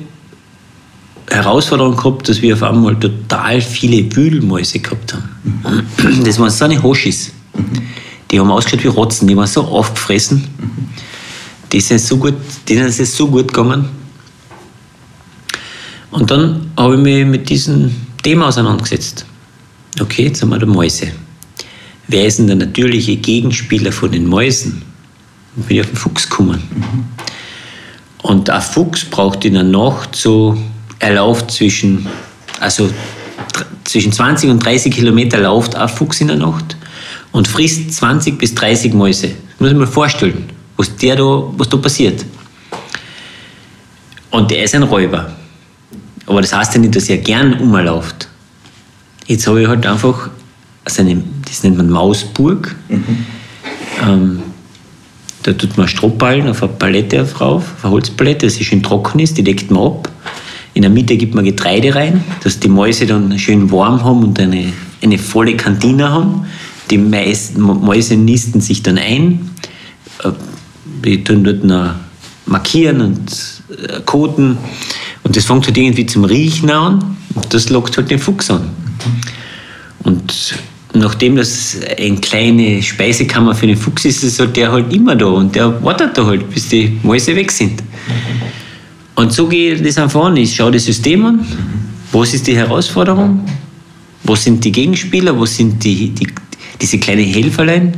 Herausforderung 1.30 1.96
gehabt, 1.96 2.28
dass 2.28 2.40
wir 2.40 2.54
auf 2.54 2.62
einmal 2.62 2.96
total 2.96 3.60
viele 3.60 4.14
Wühlmäuse 4.14 4.78
gehabt 4.78 5.14
haben. 5.14 5.86
Das 6.24 6.38
waren 6.38 6.50
so 6.50 6.64
eine 6.64 6.82
Hoschis. 6.82 7.32
Die 8.30 8.38
haben 8.38 8.50
ausgeschaut 8.50 8.84
wie 8.84 8.88
Rotzen, 8.88 9.28
die 9.28 9.36
waren 9.36 9.46
so 9.46 9.62
aufgefressen. 9.62 10.44
Die 11.72 11.80
sind 11.80 12.00
so 12.00 12.16
gut, 12.16 12.34
denen 12.68 12.86
ist 12.86 13.00
es 13.00 13.16
so 13.16 13.28
gut 13.28 13.52
gegangen. 13.52 13.88
Und 16.10 16.30
dann 16.30 16.70
habe 16.76 16.94
ich 16.94 17.00
mich 17.00 17.26
mit 17.26 17.48
diesem 17.48 17.94
Thema 18.22 18.48
auseinandergesetzt. 18.48 19.26
Okay, 20.00 20.24
jetzt 20.24 20.42
haben 20.42 20.50
wir 20.50 20.58
da 20.58 20.66
Mäuse. 20.66 21.12
Wer 22.08 22.26
ist 22.26 22.38
denn 22.38 22.46
der 22.46 22.56
natürliche 22.56 23.16
Gegenspieler 23.16 23.90
von 23.90 24.12
den 24.12 24.26
Mäusen? 24.26 24.82
Dann 25.56 25.64
bin 25.66 25.76
ich 25.76 25.82
auf 25.82 25.88
den 25.88 25.96
Fuchs 25.96 26.28
gekommen. 26.28 26.62
Und 28.22 28.48
ein 28.48 28.62
Fuchs 28.62 29.04
braucht 29.04 29.44
in 29.44 29.54
der 29.54 29.62
Nacht 29.62 30.14
so, 30.14 30.56
er 30.98 31.14
läuft 31.14 31.50
zwischen, 31.50 32.06
also 32.60 32.90
zwischen 33.84 34.12
20 34.12 34.50
und 34.50 34.64
30 34.64 34.94
Kilometer 34.94 35.40
läuft 35.40 35.74
ein 35.74 35.88
Fuchs 35.88 36.20
in 36.20 36.28
der 36.28 36.36
Nacht 36.36 36.76
und 37.32 37.48
frisst 37.48 37.92
20 37.92 38.38
bis 38.38 38.54
30 38.54 38.94
Mäuse. 38.94 39.28
Das 39.28 39.60
muss 39.60 39.70
ich 39.70 39.76
mir 39.76 39.86
vorstellen, 39.86 40.50
was, 40.76 40.94
der 40.96 41.16
da, 41.16 41.44
was 41.56 41.68
da 41.68 41.76
passiert. 41.76 42.24
Und 44.30 44.52
er 44.52 44.64
ist 44.64 44.74
ein 44.74 44.82
Räuber. 44.82 45.32
Aber 46.26 46.40
das 46.40 46.52
heißt 46.52 46.74
ja 46.74 46.80
nicht, 46.80 46.96
dass 46.96 47.08
er 47.08 47.18
gern 47.18 47.54
umläuft. 47.54 48.28
Jetzt 49.26 49.46
habe 49.46 49.62
ich 49.62 49.68
halt 49.68 49.86
einfach 49.86 50.30
so 50.88 51.02
eine, 51.02 51.22
das 51.46 51.62
nennt 51.62 51.76
man 51.76 51.88
Mausburg. 51.90 52.76
Ähm, 54.02 54.42
da 55.42 55.52
tut 55.52 55.76
man 55.78 55.88
Strohballen 55.88 56.48
auf 56.48 56.62
eine 56.62 56.72
Palette 56.72 57.22
auf 57.22 57.40
rauf, 57.40 57.62
auf 57.76 57.84
eine 57.84 57.92
Holzpalette, 57.92 58.46
dass 58.46 58.56
sie 58.56 58.64
schön 58.64 58.82
trocken 58.82 59.20
ist, 59.20 59.38
die 59.38 59.44
deckt 59.44 59.70
man 59.70 59.84
ab. 59.84 60.10
In 60.74 60.82
der 60.82 60.90
Mitte 60.90 61.16
gibt 61.16 61.34
man 61.34 61.44
Getreide 61.44 61.94
rein, 61.94 62.22
dass 62.42 62.60
die 62.60 62.68
Mäuse 62.68 63.06
dann 63.06 63.38
schön 63.38 63.70
warm 63.70 64.04
haben 64.04 64.22
und 64.22 64.38
eine, 64.38 64.72
eine 65.02 65.18
volle 65.18 65.56
Kantine 65.56 66.10
haben. 66.10 66.44
Die 66.90 66.98
Mais, 66.98 67.54
Mäuse 67.56 68.16
nisten 68.16 68.60
sich 68.60 68.82
dann 68.82 68.98
ein. 68.98 69.50
Äh, 70.22 70.32
Die 71.04 71.22
tun 71.22 71.44
dort 71.44 71.64
noch 71.64 71.94
markieren 72.46 73.00
und 73.00 73.30
äh, 73.70 74.00
koten. 74.04 74.58
Und 75.22 75.36
das 75.36 75.44
fängt 75.44 75.66
halt 75.66 75.76
irgendwie 75.76 76.06
zum 76.06 76.24
Riechen 76.24 76.70
an. 76.70 77.16
Und 77.34 77.54
das 77.54 77.68
lockt 77.70 77.96
halt 77.96 78.10
den 78.10 78.18
Fuchs 78.18 78.50
an. 78.50 78.70
Und 80.00 80.54
nachdem 80.98 81.36
das 81.36 81.76
eine 81.98 82.16
kleine 82.16 82.82
Speisekammer 82.82 83.54
für 83.54 83.66
den 83.66 83.76
Fuchs 83.76 84.04
ist, 84.04 84.22
ist 84.22 84.38
halt 84.38 84.56
der 84.56 84.72
halt 84.72 84.92
immer 84.92 85.16
da 85.16 85.26
und 85.26 85.54
der 85.54 85.82
wartet 85.82 86.16
da 86.16 86.26
halt, 86.26 86.48
bis 86.50 86.68
die 86.68 86.98
Mäuse 87.02 87.34
weg 87.34 87.50
sind. 87.50 87.82
Und 89.14 89.32
so 89.32 89.48
gehe 89.48 89.74
ich 89.74 89.82
das 89.82 89.98
einfach 89.98 90.24
an. 90.26 90.36
Ich 90.36 90.54
schaue 90.54 90.72
das 90.72 90.84
System 90.84 91.24
an. 91.24 91.46
Was 92.12 92.34
ist 92.34 92.46
die 92.46 92.56
Herausforderung? 92.56 93.44
Was 94.24 94.44
sind 94.44 94.62
die 94.64 94.72
Gegenspieler? 94.72 95.38
Was 95.40 95.56
sind 95.56 95.82
die, 95.82 96.10
die, 96.10 96.26
diese 96.80 96.98
kleinen 96.98 97.24
Helferlein? 97.24 97.94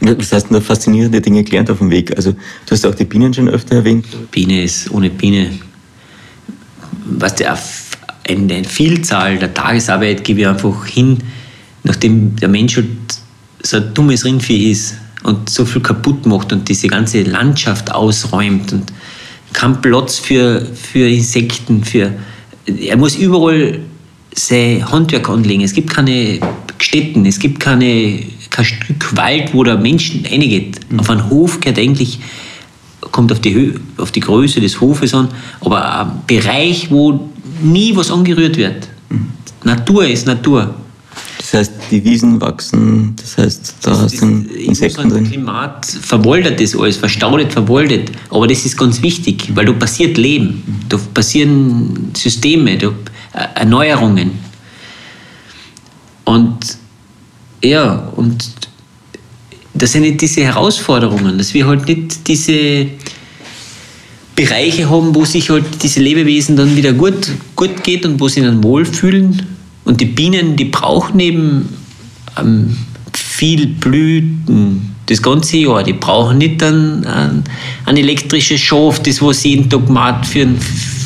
Was 0.00 0.32
hast 0.32 0.48
du 0.48 0.54
da 0.54 0.60
faszinierende 0.60 1.20
Dinge 1.20 1.44
gelernt 1.44 1.70
auf 1.70 1.78
dem 1.78 1.90
Weg? 1.90 2.16
Also, 2.16 2.32
du 2.32 2.70
hast 2.70 2.84
auch 2.86 2.94
die 2.94 3.04
Bienen 3.04 3.32
schon 3.34 3.48
öfter 3.48 3.76
erwähnt. 3.76 4.06
Biene 4.30 4.64
ist 4.64 4.90
ohne 4.90 5.10
Biene, 5.10 5.50
was 7.04 7.34
der 7.36 7.52
eine, 8.28 8.54
eine 8.54 8.64
Vielzahl 8.64 9.38
der 9.38 9.52
Tagesarbeit 9.52 10.24
gebe 10.24 10.40
ich 10.40 10.46
einfach 10.46 10.86
hin, 10.86 11.18
nachdem 11.84 12.36
der 12.36 12.48
Mensch 12.48 12.76
halt 12.76 12.86
so 13.62 13.76
ein 13.78 13.94
dummes 13.94 14.24
Rindvieh 14.24 14.70
ist 14.70 14.96
und 15.22 15.48
so 15.48 15.64
viel 15.64 15.82
kaputt 15.82 16.26
macht 16.26 16.52
und 16.52 16.68
diese 16.68 16.88
ganze 16.88 17.22
Landschaft 17.22 17.92
ausräumt 17.92 18.72
und 18.72 18.92
kein 19.52 19.80
Platz 19.80 20.18
für, 20.18 20.64
für 20.74 21.08
Insekten, 21.08 21.84
für 21.84 22.12
er 22.66 22.96
muss 22.96 23.16
überall 23.16 23.80
sein 24.34 24.90
Handwerk 24.90 25.28
anlegen. 25.28 25.62
Es 25.62 25.74
gibt 25.74 25.90
keine 25.90 26.40
Städten, 26.78 27.26
es 27.26 27.38
gibt 27.38 27.60
keine, 27.60 28.20
kein 28.50 28.64
Stück 28.64 29.16
Wald, 29.16 29.52
wo 29.52 29.62
der 29.62 29.76
Mensch 29.76 30.12
reingeht. 30.24 30.80
Auf 30.96 31.10
einen 31.10 31.28
Hof 31.28 31.60
gehört 31.60 31.78
eigentlich, 31.78 32.18
kommt 33.00 33.30
auf 33.30 33.40
die, 33.40 33.52
Höhe, 33.52 33.74
auf 33.98 34.10
die 34.10 34.20
Größe 34.20 34.60
des 34.60 34.80
Hofes 34.80 35.12
an, 35.12 35.28
aber 35.60 36.00
ein 36.00 36.22
Bereich, 36.26 36.90
wo 36.90 37.28
nie 37.62 37.94
was 37.96 38.10
angerührt 38.10 38.56
wird. 38.56 38.88
Natur 39.64 40.06
ist 40.06 40.26
Natur. 40.26 40.74
Das 41.38 41.54
heißt, 41.54 41.72
die 41.90 42.02
Wiesen 42.04 42.40
wachsen, 42.40 43.14
das 43.16 43.36
heißt, 43.36 43.74
da 43.82 43.98
hast 43.98 44.14
du 44.14 44.20
dann 44.20 44.46
in 44.46 44.68
Insekten 44.68 45.10
drin. 45.10 45.28
Klimat 45.28 45.84
verwoldet 45.84 46.60
das 46.60 46.74
alles, 46.74 46.96
verstaudet, 46.96 47.52
verwoldet. 47.52 48.12
Aber 48.30 48.46
das 48.46 48.64
ist 48.64 48.78
ganz 48.78 49.02
wichtig, 49.02 49.50
weil 49.54 49.66
da 49.66 49.72
passiert 49.72 50.16
Leben, 50.16 50.62
da 50.88 50.98
passieren 51.12 52.12
Systeme, 52.16 52.78
da 52.78 52.88
äh, 53.34 53.60
Erneuerungen. 53.60 54.30
Und 56.24 56.78
ja, 57.62 58.08
und 58.16 58.50
das 59.74 59.92
sind 59.92 60.02
nicht 60.02 60.20
diese 60.20 60.42
Herausforderungen, 60.42 61.38
dass 61.38 61.52
wir 61.54 61.66
halt 61.66 61.86
nicht 61.86 62.26
diese 62.28 62.86
Bereiche 64.34 64.88
haben, 64.88 65.14
wo 65.14 65.24
sich 65.24 65.50
halt 65.50 65.64
diese 65.82 66.00
Lebewesen 66.00 66.56
dann 66.56 66.76
wieder 66.76 66.92
gut, 66.92 67.30
gut 67.54 67.84
geht 67.84 68.06
und 68.06 68.20
wo 68.20 68.28
sie 68.28 68.40
dann 68.40 68.62
wohlfühlen. 68.64 69.42
Und 69.84 70.00
die 70.00 70.06
Bienen, 70.06 70.56
die 70.56 70.66
brauchen 70.66 71.20
eben 71.20 71.68
ähm, 72.38 72.76
viel 73.12 73.66
Blüten 73.66 74.94
das 75.06 75.20
ganze 75.20 75.58
Jahr. 75.58 75.82
Die 75.82 75.92
brauchen 75.92 76.38
nicht 76.38 76.62
ein, 76.62 77.04
ein, 77.04 77.44
ein 77.84 77.96
elektrisches 77.96 78.60
Schaf, 78.60 79.00
das 79.02 79.20
was 79.20 79.44
jeden 79.44 79.68
Tag 79.68 79.88
macht 79.88 80.26
für, 80.26 80.46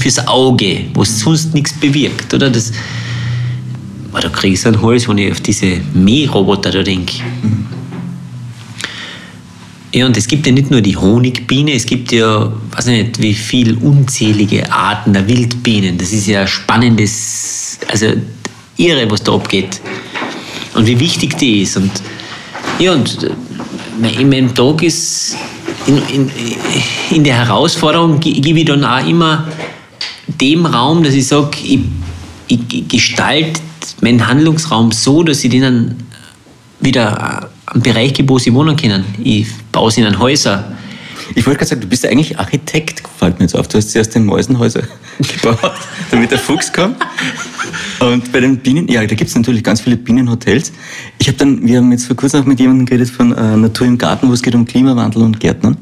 fürs 0.01 0.27
Auge, 0.29 0.83
was 0.95 1.21
sonst 1.21 1.55
nichts 1.55 1.73
bewirkt. 1.73 2.33
Oder? 2.33 2.51
Das, 2.51 2.73
aber 4.13 4.21
da 4.21 4.29
kriege 4.29 4.55
ich 4.55 4.61
so 4.61 4.69
einen 4.69 4.83
Hals, 4.83 5.09
wenn 5.09 5.19
ich 5.19 5.33
auf 5.33 5.41
diese 5.41 5.81
Mähroboter 5.95 6.71
da 6.71 6.83
denke. 6.83 7.17
Ja, 9.93 10.05
und 10.07 10.17
es 10.17 10.27
gibt 10.27 10.47
ja 10.47 10.53
nicht 10.53 10.71
nur 10.71 10.81
die 10.81 10.97
Honigbiene, 10.97 11.73
es 11.73 11.87
gibt 11.87 12.13
ja, 12.13 12.53
weiß 12.73 12.87
nicht, 12.87 13.21
wie 13.23 13.33
viel 13.35 13.77
unzählige 13.79 14.71
Arten 14.71 15.13
der 15.13 15.27
Wildbienen. 15.27 15.97
Das 15.97 16.13
ist 16.13 16.27
ja 16.27 16.47
spannendes, 16.47 17.79
also 17.89 18.07
irre, 18.77 19.11
was 19.11 19.23
da 19.23 19.33
abgeht. 19.33 19.81
Und 20.75 20.87
wie 20.87 20.99
wichtig 21.01 21.39
die 21.39 21.63
ist. 21.63 21.77
Und 21.79 21.91
ja, 22.79 22.93
und 22.93 23.23
äh, 23.23 24.21
in 24.21 24.29
meinem 24.29 24.55
Tag 24.55 24.83
ist, 24.83 25.37
in, 25.87 25.97
in, 26.13 26.31
in 27.11 27.25
der 27.25 27.37
Herausforderung 27.37 28.21
ge- 28.21 28.41
gebe 28.41 28.59
ich 28.59 28.65
dann 28.67 28.85
auch 28.85 29.07
immer 29.07 29.47
dem 30.27 30.67
Raum, 30.67 31.03
dass 31.05 31.15
ich 31.15 31.27
sage, 31.27 31.57
ich, 31.63 31.81
ich 32.49 32.89
gestalte 32.89 33.61
meinen 34.03 34.27
Handlungsraum 34.27 34.93
so, 34.93 35.23
dass 35.23 35.43
ich 35.45 35.51
denen 35.51 35.95
wieder 36.81 37.49
einen 37.67 37.83
Bereich 37.83 38.13
gebe, 38.13 38.29
wo 38.29 38.39
sie 38.39 38.53
wohnen 38.53 38.77
können. 38.77 39.05
Ich 39.25 39.47
baue 39.77 39.91
sie 39.91 40.01
in 40.01 40.19
Häuser. 40.19 40.65
Ich 41.35 41.47
wollte 41.47 41.59
gerade 41.59 41.69
sagen, 41.69 41.83
du 41.83 41.87
bist 41.87 42.03
ja 42.03 42.09
eigentlich 42.09 42.39
Architekt, 42.39 43.03
fällt 43.19 43.39
mir 43.39 43.45
jetzt 43.45 43.55
auf. 43.55 43.69
Du 43.69 43.77
hast 43.77 43.91
zuerst 43.91 44.15
den 44.15 44.25
Mäusenhäuser 44.25 44.85
gebaut, 45.19 45.73
damit 46.11 46.31
der 46.31 46.39
Fuchs 46.39 46.73
kommt. 46.73 46.97
Und 48.01 48.33
bei 48.33 48.41
den 48.41 48.57
Bienen, 48.57 48.89
ja, 48.89 49.03
da 49.03 49.15
gibt 49.15 49.29
es 49.29 49.37
natürlich 49.37 49.63
ganz 49.63 49.83
viele 49.83 49.99
Bienenhotels. 49.99 50.73
Ich 51.19 51.29
habe 51.29 51.37
dann, 51.37 51.67
wir 51.67 51.77
haben 51.77 51.93
jetzt 51.93 52.07
vor 52.07 52.17
kurzem 52.17 52.41
auch 52.41 52.47
mit 52.47 52.59
jemandem 52.59 52.87
geredet 52.87 53.11
von 53.11 53.37
äh, 53.37 53.55
Natur 53.55 53.87
im 53.87 53.99
Garten, 53.99 54.31
wo 54.31 54.33
es 54.33 54.41
geht 54.41 54.55
um 54.55 54.65
Klimawandel 54.65 55.23
und 55.23 55.41
Gärtnern. 55.41 55.77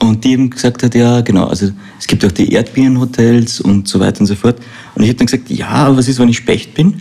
Und 0.00 0.24
die 0.24 0.32
eben 0.32 0.50
gesagt 0.50 0.82
hat, 0.82 0.96
ja, 0.96 1.20
genau, 1.20 1.46
also 1.46 1.70
es 2.00 2.08
gibt 2.08 2.24
auch 2.24 2.32
die 2.32 2.52
Erdbienenhotels 2.52 3.60
und 3.60 3.86
so 3.86 4.00
weiter 4.00 4.18
und 4.18 4.26
so 4.26 4.34
fort. 4.34 4.56
Und 4.96 5.04
ich 5.04 5.10
habe 5.10 5.18
dann 5.18 5.26
gesagt, 5.26 5.48
ja, 5.48 5.68
aber 5.68 5.98
was 5.98 6.08
ist, 6.08 6.18
wenn 6.18 6.28
ich 6.28 6.38
Specht 6.38 6.74
bin? 6.74 7.00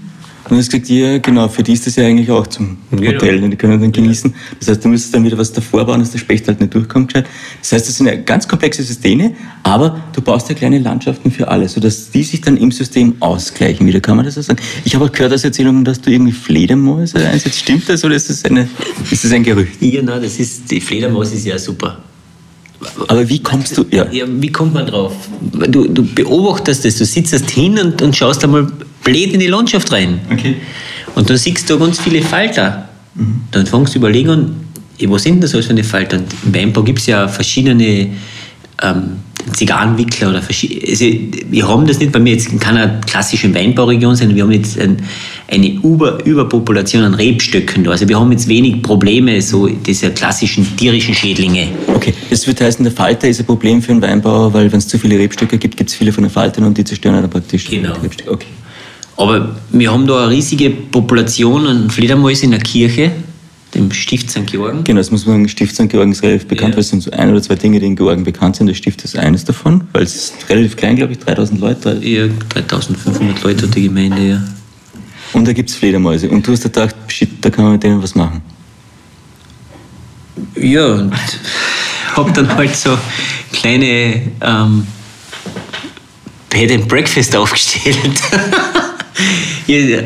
Du 0.49 0.55
hast 0.55 0.71
gesagt, 0.71 0.89
ja, 0.89 1.17
genau, 1.17 1.47
für 1.47 1.63
die 1.63 1.73
ist 1.73 1.87
das 1.87 1.95
ja 1.95 2.05
eigentlich 2.05 2.29
auch 2.29 2.47
zum. 2.47 2.77
Hotel 2.91 3.43
und 3.43 3.51
die 3.51 3.57
können 3.57 3.79
dann 3.79 3.91
genießen. 3.91 4.33
Das 4.59 4.69
heißt, 4.69 4.85
du 4.85 4.89
müsstest 4.89 5.13
dann 5.13 5.23
wieder 5.23 5.37
was 5.37 5.51
davor 5.51 5.85
bauen, 5.85 5.99
dass 5.99 6.11
der 6.11 6.19
Specht 6.19 6.47
halt 6.47 6.61
nicht 6.61 6.73
durchkommt. 6.73 7.13
gescheit. 7.13 7.27
Das 7.61 7.71
heißt, 7.71 7.87
das 7.87 7.97
sind 7.97 8.07
ja 8.07 8.15
ganz 8.15 8.47
komplexe 8.47 8.83
Systeme, 8.83 9.33
aber 9.63 10.01
du 10.13 10.21
baust 10.21 10.49
ja 10.49 10.55
kleine 10.55 10.79
Landschaften 10.79 11.31
für 11.31 11.47
alle, 11.47 11.67
sodass 11.67 12.11
die 12.11 12.23
sich 12.23 12.41
dann 12.41 12.57
im 12.57 12.71
System 12.71 13.15
ausgleichen 13.19 13.85
wieder. 13.85 13.99
Kann 13.99 14.17
man 14.17 14.25
das 14.25 14.35
so 14.35 14.41
sagen? 14.41 14.59
Ich 14.83 14.95
habe 14.95 15.05
auch 15.05 15.11
gehört 15.11 15.33
aus 15.33 15.43
Erzählungen, 15.43 15.83
dass 15.83 16.01
du 16.01 16.11
irgendwie 16.11 16.31
Fledermäuse 16.31 17.17
einsetzt. 17.27 17.59
Stimmt 17.59 17.89
das 17.89 18.03
oder 18.03 18.15
ist 18.15 18.29
das, 18.29 18.45
eine, 18.45 18.67
ist 19.11 19.23
das 19.23 19.31
ein 19.31 19.43
Gerücht? 19.43 19.81
Ja, 19.81 20.01
nein, 20.01 20.21
das 20.21 20.39
ist, 20.39 20.69
die 20.71 20.81
Fledermaus 20.81 21.33
ist 21.33 21.45
ja 21.45 21.57
super. 21.57 21.97
Aber 23.07 23.27
wie 23.27 23.39
kommst 23.39 23.77
du, 23.77 23.86
ja, 23.91 24.05
Ja, 24.11 24.25
wie 24.27 24.51
kommt 24.51 24.73
man 24.73 24.86
drauf? 24.88 25.13
Du, 25.67 25.88
du 25.88 26.03
beobachtest 26.03 26.86
das, 26.86 26.97
du 26.97 27.05
sitzt 27.05 27.49
hin 27.49 27.77
und, 27.79 28.01
und 28.01 28.15
schaust 28.15 28.43
einmal 28.43 28.67
blöd 29.03 29.33
in 29.33 29.39
die 29.39 29.47
Landschaft 29.47 29.91
rein. 29.91 30.19
Okay. 30.31 30.55
Und 31.15 31.29
dann 31.29 31.38
siehst 31.38 31.69
du 31.69 31.79
ganz 31.79 31.99
viele 31.99 32.21
Falter. 32.21 32.89
Dann 33.51 33.65
fängst 33.65 33.95
du 33.95 33.99
überlegen 33.99 34.29
an, 34.29 34.55
was 35.07 35.23
sind 35.23 35.41
das 35.43 35.53
alles 35.53 35.67
für 35.67 35.71
eine 35.71 35.83
Falter? 35.83 36.17
Und 36.17 36.27
im 36.45 36.55
Weinbau 36.55 36.83
gibt 36.83 36.99
es 36.99 37.05
ja 37.05 37.27
verschiedene 37.27 38.09
ähm, 38.81 39.17
Zigarrenwickler 39.53 40.29
oder 40.29 40.41
verschiedene. 40.41 40.81
Also 40.89 41.05
wir 41.49 41.67
haben 41.67 41.85
das 41.87 41.99
nicht, 41.99 42.13
weil 42.13 42.25
wir 42.25 42.33
jetzt 42.33 42.51
in 42.51 42.59
keiner 42.59 42.99
klassischen 43.01 43.53
Weinbauregion 43.53 44.15
sind, 44.15 44.35
wir 44.35 44.43
haben 44.43 44.51
jetzt 44.51 44.79
ein, 44.79 44.97
eine 45.47 45.67
Über, 45.67 46.23
Überpopulation 46.25 47.03
an 47.03 47.13
Rebstöcken 47.13 47.83
da. 47.83 47.91
Also 47.91 48.07
wir 48.07 48.19
haben 48.19 48.31
jetzt 48.31 48.47
wenig 48.47 48.81
Probleme, 48.81 49.41
so 49.41 49.67
diese 49.67 50.11
klassischen 50.11 50.65
tierischen 50.77 51.13
Schädlinge. 51.13 51.67
Okay, 51.93 52.13
das 52.29 52.47
wird 52.47 52.61
heißen, 52.61 52.83
der 52.83 52.93
Falter 52.93 53.27
ist 53.27 53.39
ein 53.39 53.45
Problem 53.45 53.81
für 53.81 53.91
einen 53.91 54.01
Weinbauer, 54.01 54.53
weil 54.53 54.71
wenn 54.71 54.79
es 54.79 54.87
zu 54.87 54.97
viele 54.97 55.17
Rebstöcke 55.17 55.57
gibt, 55.57 55.77
gibt 55.77 55.89
es 55.89 55.95
viele 55.95 56.11
von 56.11 56.23
den 56.23 56.31
Faltern 56.31 56.63
und 56.65 56.77
die 56.77 56.83
zerstören 56.83 57.21
dann 57.21 57.29
praktisch 57.29 57.69
Genau. 57.69 57.93
die 57.95 58.01
Rebstöcke. 58.01 58.31
Okay. 58.31 58.47
Aber 59.17 59.55
wir 59.71 59.91
haben 59.91 60.05
da 60.07 60.23
eine 60.23 60.31
riesige 60.31 60.69
Population 60.69 61.67
an 61.67 61.89
Fledermäusen 61.89 62.45
in 62.45 62.51
der 62.51 62.59
Kirche, 62.59 63.11
dem 63.76 63.91
Stift 63.91 64.32
St. 64.32 64.47
Georgen. 64.47 64.84
Genau, 64.84 64.99
das 64.99 65.11
muss 65.11 65.26
man 65.26 65.36
sagen, 65.36 65.49
Stift 65.49 65.76
St. 65.76 65.89
Georgen 65.89 66.11
ist 66.11 66.23
relativ 66.23 66.47
bekannt, 66.47 66.69
Ja. 66.71 66.76
weil 66.78 66.82
es 66.82 66.89
sind 66.89 67.03
so 67.03 67.11
ein 67.11 67.30
oder 67.30 67.41
zwei 67.41 67.55
Dinge, 67.55 67.80
die 67.80 67.86
in 67.86 67.95
Georgen 67.95 68.23
bekannt 68.23 68.55
sind. 68.55 68.67
Das 68.67 68.78
Stift 68.78 69.03
ist 69.03 69.17
eines 69.17 69.45
davon, 69.45 69.84
weil 69.93 70.03
es 70.03 70.15
ist 70.15 70.49
relativ 70.49 70.76
klein, 70.76 70.95
glaube 70.95 71.13
ich, 71.13 71.19
3000 71.19 71.59
Leute. 71.59 71.99
Ja, 72.01 72.28
3500 72.49 73.43
Leute 73.43 73.67
hat 73.67 73.76
die 73.76 73.84
Gemeinde, 73.84 74.21
ja. 74.28 74.41
Und 75.34 75.47
da 75.47 75.53
gibt 75.53 75.69
es 75.69 75.76
Fledermäuse. 75.76 76.30
Und 76.30 76.47
du 76.47 76.53
hast 76.53 76.63
gedacht, 76.63 76.95
shit, 77.07 77.30
da 77.41 77.49
kann 77.49 77.65
man 77.65 77.73
mit 77.73 77.84
denen 77.84 78.01
was 78.01 78.15
machen. 78.15 78.41
Ja, 80.55 80.86
und 80.93 81.13
hab 82.15 82.34
dann 82.34 82.55
halt 82.55 82.76
so 82.76 82.97
kleine 83.51 84.21
ähm, 84.41 84.88
Bed 86.49 86.71
and 86.71 86.88
Breakfast 86.88 87.36
aufgestellt. 87.36 87.97
ja, 89.67 90.01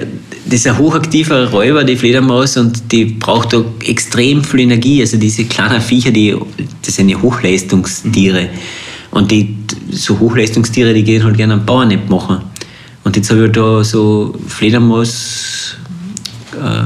das 0.49 0.61
ist 0.61 0.67
ein 0.67 0.77
hochaktiver 0.77 1.49
Räuber, 1.51 1.83
die 1.83 1.95
Fledermaus, 1.95 2.57
und 2.57 2.91
die 2.91 3.05
braucht 3.05 3.53
da 3.53 3.63
extrem 3.85 4.43
viel 4.43 4.61
Energie. 4.61 5.01
Also 5.01 5.17
diese 5.17 5.45
kleinen 5.45 5.81
Viecher, 5.81 6.11
die, 6.11 6.35
das 6.81 6.95
sind 6.95 7.09
ja 7.09 7.21
Hochleistungstiere. 7.21 8.49
Und 9.11 9.31
die 9.31 9.55
so 9.91 10.19
Hochleistungstiere, 10.19 10.93
die 10.93 11.03
gehen 11.03 11.23
halt 11.23 11.37
gerne 11.37 11.53
am 11.53 11.65
Bauernnepp 11.65 12.09
machen. 12.09 12.39
Und 13.03 13.15
jetzt 13.15 13.29
habe 13.31 13.45
ich 13.45 13.51
da 13.51 13.83
so 13.83 14.35
Fledermaus 14.47 15.77
äh, 16.53 16.83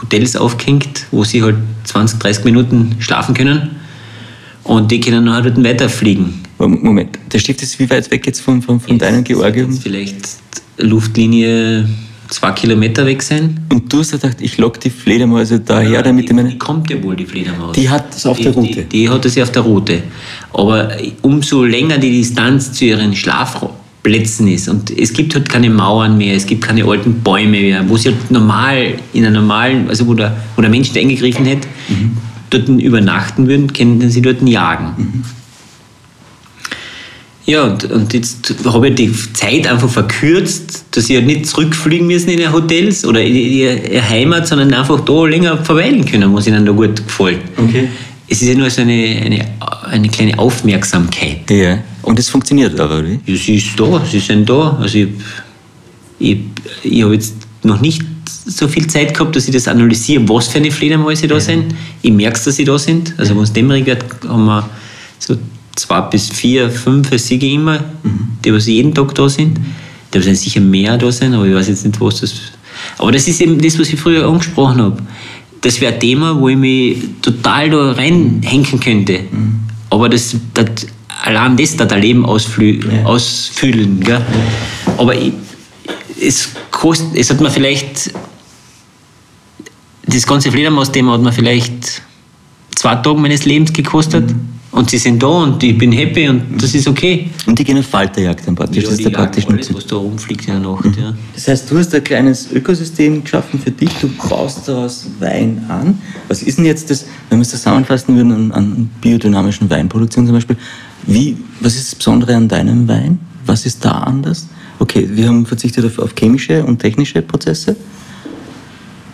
Hotels 0.00 0.36
aufgehängt, 0.36 1.06
wo 1.10 1.24
sie 1.24 1.42
halt 1.42 1.56
20, 1.84 2.18
30 2.18 2.44
Minuten 2.44 2.96
schlafen 2.98 3.34
können. 3.34 3.70
Und 4.64 4.90
die 4.90 5.00
können 5.00 5.24
nachher 5.24 5.50
dort 5.50 5.64
weiterfliegen. 5.64 6.42
Moment, 6.58 7.18
der 7.32 7.38
Stift 7.38 7.62
ist 7.62 7.78
wie 7.78 7.88
weit 7.90 8.10
weg 8.10 8.26
jetzt 8.26 8.40
von, 8.40 8.62
von, 8.62 8.80
von 8.80 8.98
deinem 8.98 9.22
Georgium? 9.24 9.72
Vielleicht 9.72 10.16
Luftlinie 10.78 11.86
zwei 12.30 12.52
Kilometer 12.52 13.06
weg 13.06 13.22
sein. 13.22 13.60
Und 13.72 13.92
du 13.92 13.98
hast 14.00 14.12
dir 14.12 14.18
gedacht, 14.18 14.38
ich 14.40 14.58
lock 14.58 14.80
die 14.80 14.90
Fledermäuse 14.90 15.60
daher, 15.60 16.02
damit 16.02 16.24
die, 16.24 16.28
die 16.28 16.34
meine... 16.34 16.48
die 16.50 16.58
kommt 16.58 16.90
ja 16.90 17.02
wohl, 17.02 17.16
die 17.16 17.26
Fledermaus. 17.26 17.72
Die 17.76 17.88
hat 17.88 18.14
es 18.14 18.26
auf 18.26 18.38
der 18.38 18.52
Die- 18.52 18.58
Route. 18.58 18.82
Die, 18.82 18.84
die 19.02 19.08
hat 19.08 19.24
es 19.24 19.34
ja 19.34 19.42
auf 19.44 19.52
der 19.52 19.62
Route. 19.62 20.02
Aber 20.52 20.90
umso 21.22 21.64
länger 21.64 21.98
die 21.98 22.10
Distanz 22.10 22.72
zu 22.72 22.84
ihren 22.86 23.14
Schlafplätzen 23.14 24.48
ist, 24.48 24.68
und 24.68 24.90
es 24.90 25.12
gibt 25.12 25.34
halt 25.34 25.48
keine 25.48 25.70
Mauern 25.70 26.16
mehr, 26.18 26.34
es 26.36 26.46
gibt 26.46 26.62
keine 26.64 26.84
alten 26.84 27.20
Bäume 27.22 27.60
mehr, 27.60 27.88
wo 27.88 27.96
sie 27.96 28.08
halt 28.10 28.30
normal, 28.30 28.94
in 29.12 29.24
einer 29.24 29.40
normalen, 29.40 29.88
also 29.88 30.06
wo 30.06 30.14
der, 30.14 30.36
wo 30.56 30.62
der 30.62 30.70
Mensch 30.70 30.94
eingegriffen 30.96 31.44
hätte, 31.44 31.68
Mhm. 31.88 32.16
dort 32.50 32.68
übernachten 32.68 33.46
würden, 33.46 33.72
können 33.72 34.10
sie 34.10 34.22
dort 34.22 34.42
jagen. 34.42 35.22
Ja, 37.46 37.62
und, 37.64 37.84
und 37.92 38.12
jetzt 38.12 38.54
habe 38.64 38.88
ich 38.88 38.96
die 38.96 39.12
Zeit 39.32 39.68
einfach 39.68 39.88
verkürzt, 39.88 40.84
dass 40.90 41.06
sie 41.06 41.16
halt 41.16 41.26
nicht 41.26 41.46
zurückfliegen 41.46 42.06
müssen 42.06 42.30
in 42.30 42.40
ihr 42.40 42.52
Hotels 42.52 43.04
oder 43.04 43.22
in 43.22 43.34
ihr, 43.34 43.92
ihr 43.92 44.08
Heimat, 44.08 44.48
sondern 44.48 44.74
einfach 44.74 45.00
da 45.00 45.26
länger 45.26 45.56
verweilen 45.58 46.04
können, 46.04 46.34
was 46.34 46.48
ihnen 46.48 46.66
da 46.66 46.72
gut 46.72 47.06
gefällt. 47.06 47.38
Okay. 47.56 47.88
Es 48.28 48.42
ist 48.42 48.48
ja 48.48 48.56
nur 48.56 48.68
so 48.68 48.82
eine, 48.82 49.22
eine, 49.24 49.46
eine 49.84 50.08
kleine 50.08 50.36
Aufmerksamkeit. 50.36 51.48
Ja. 51.48 51.78
Und 52.02 52.18
es 52.18 52.28
funktioniert 52.28 52.78
aber, 52.80 52.98
oder? 52.98 53.10
Ja, 53.24 53.36
sie 53.36 53.56
ist 53.56 53.78
da, 53.78 54.04
sie 54.04 54.18
sind 54.18 54.50
da. 54.50 54.76
Also 54.80 54.98
ich, 54.98 55.08
ich, 56.18 56.38
ich 56.82 57.02
habe 57.04 57.14
jetzt 57.14 57.34
noch 57.62 57.80
nicht 57.80 58.02
so 58.44 58.66
viel 58.66 58.88
Zeit 58.88 59.14
gehabt, 59.14 59.36
dass 59.36 59.46
ich 59.46 59.54
das 59.54 59.68
analysiere, 59.68 60.28
was 60.28 60.48
für 60.48 60.58
eine 60.58 60.72
Fledermäuse 60.72 61.28
da 61.28 61.38
sind. 61.38 61.74
Ich 62.02 62.12
merke 62.12 62.40
dass 62.44 62.56
sie 62.56 62.64
da 62.64 62.76
sind. 62.76 63.14
Also 63.16 63.36
wenn 63.36 63.42
es 63.44 63.52
dämmerig 63.52 63.86
wird, 63.86 64.04
haben 64.26 64.46
wir 64.46 64.68
so 65.20 65.36
zwei 65.76 66.00
bis 66.00 66.28
vier, 66.30 66.70
fünf 66.70 67.12
ich 67.12 67.42
immer, 67.42 67.84
die 68.44 68.52
was 68.52 68.66
jeden 68.66 68.94
Tag 68.94 69.14
da 69.14 69.28
sind. 69.28 69.58
Da 70.10 70.20
sind 70.20 70.36
sicher 70.36 70.60
mehr 70.60 70.96
da 70.98 71.12
sein, 71.12 71.34
aber 71.34 71.46
ich 71.46 71.54
weiß 71.54 71.68
jetzt 71.68 71.86
nicht, 71.86 72.00
was 72.00 72.20
das... 72.20 72.34
Aber 72.98 73.12
das 73.12 73.28
ist 73.28 73.40
eben 73.40 73.60
das, 73.60 73.78
was 73.78 73.92
ich 73.92 74.00
früher 74.00 74.26
angesprochen 74.26 74.80
habe. 74.80 75.02
Das 75.60 75.80
wäre 75.80 75.94
ein 75.94 76.00
Thema, 76.00 76.38
wo 76.38 76.48
ich 76.48 76.56
mich 76.56 76.98
total 77.22 77.70
da 77.70 77.92
reinhängen 77.92 78.80
könnte. 78.80 79.20
Aber 79.90 80.08
das, 80.08 80.36
das, 80.54 80.86
allein 81.24 81.56
das 81.56 81.76
da 81.76 81.84
Leben 81.96 82.24
ausflü 82.24 82.80
ausfüllen. 83.04 84.00
Gell? 84.00 84.20
Aber 84.96 85.14
ich, 85.14 85.32
es, 86.20 86.50
kost, 86.70 87.04
es 87.14 87.30
hat 87.30 87.40
mir 87.40 87.50
vielleicht, 87.50 88.12
das 90.06 90.26
ganze 90.26 90.50
Fledermaus-Thema 90.50 91.12
hat 91.12 91.22
mir 91.22 91.32
vielleicht 91.32 92.02
zwei 92.74 92.94
Tage 92.96 93.18
meines 93.18 93.44
Lebens 93.44 93.72
gekostet. 93.72 94.34
Und 94.76 94.90
sie 94.90 94.98
sind 94.98 95.22
da 95.22 95.28
und 95.28 95.62
ich 95.62 95.78
bin 95.78 95.90
happy 95.90 96.28
und 96.28 96.62
das 96.62 96.74
ist 96.74 96.86
okay. 96.86 97.30
Und 97.46 97.58
die 97.58 97.64
gehen 97.64 97.78
auf 97.78 97.86
Falterjagd 97.86 98.46
dann 98.46 98.54
praktisch. 98.54 98.84
das 98.84 98.92
ist 98.92 99.06
der 99.06 99.10
praktische 99.10 99.50
Nutzen. 99.50 99.74
was 99.74 99.86
da 99.86 99.96
rumfliegt 99.96 100.46
in 100.48 100.62
der 100.62 100.70
Nacht. 100.70 100.84
Ja. 100.98 101.14
Das 101.34 101.48
heißt, 101.48 101.70
du 101.70 101.78
hast 101.78 101.94
ein 101.94 102.04
kleines 102.04 102.52
Ökosystem 102.52 103.24
geschaffen 103.24 103.58
für 103.58 103.70
dich, 103.70 103.88
du 104.02 104.08
baust 104.28 104.68
daraus 104.68 105.06
Wein 105.18 105.64
an. 105.70 105.98
Was 106.28 106.42
ist 106.42 106.58
denn 106.58 106.66
jetzt 106.66 106.90
das, 106.90 107.06
wenn 107.30 107.38
wir 107.38 107.42
es 107.42 107.48
zusammenfassen 107.48 108.16
würden, 108.16 108.32
an, 108.32 108.52
an 108.52 108.90
biodynamischen 109.00 109.70
Weinproduktion 109.70 110.26
zum 110.26 110.34
Beispiel, 110.34 110.58
wie, 111.06 111.38
was 111.60 111.74
ist 111.74 111.92
das 111.92 111.94
Besondere 111.94 112.36
an 112.36 112.46
deinem 112.46 112.86
Wein? 112.86 113.18
Was 113.46 113.64
ist 113.64 113.82
da 113.82 113.92
anders? 113.92 114.46
Okay, 114.78 115.08
wir 115.10 115.28
haben 115.28 115.46
verzichtet 115.46 115.86
auf, 115.86 115.98
auf 115.98 116.14
chemische 116.14 116.62
und 116.62 116.80
technische 116.80 117.22
Prozesse. 117.22 117.76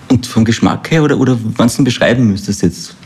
Und 0.09 0.27
vom 0.27 0.45
Geschmack 0.45 0.91
her, 0.91 1.05
oder, 1.05 1.17
oder 1.21 1.39
wann 1.57 1.71
du 1.77 1.85
beschreiben 1.85 2.27
müsstest 2.27 2.63
jetzt? 2.63 2.97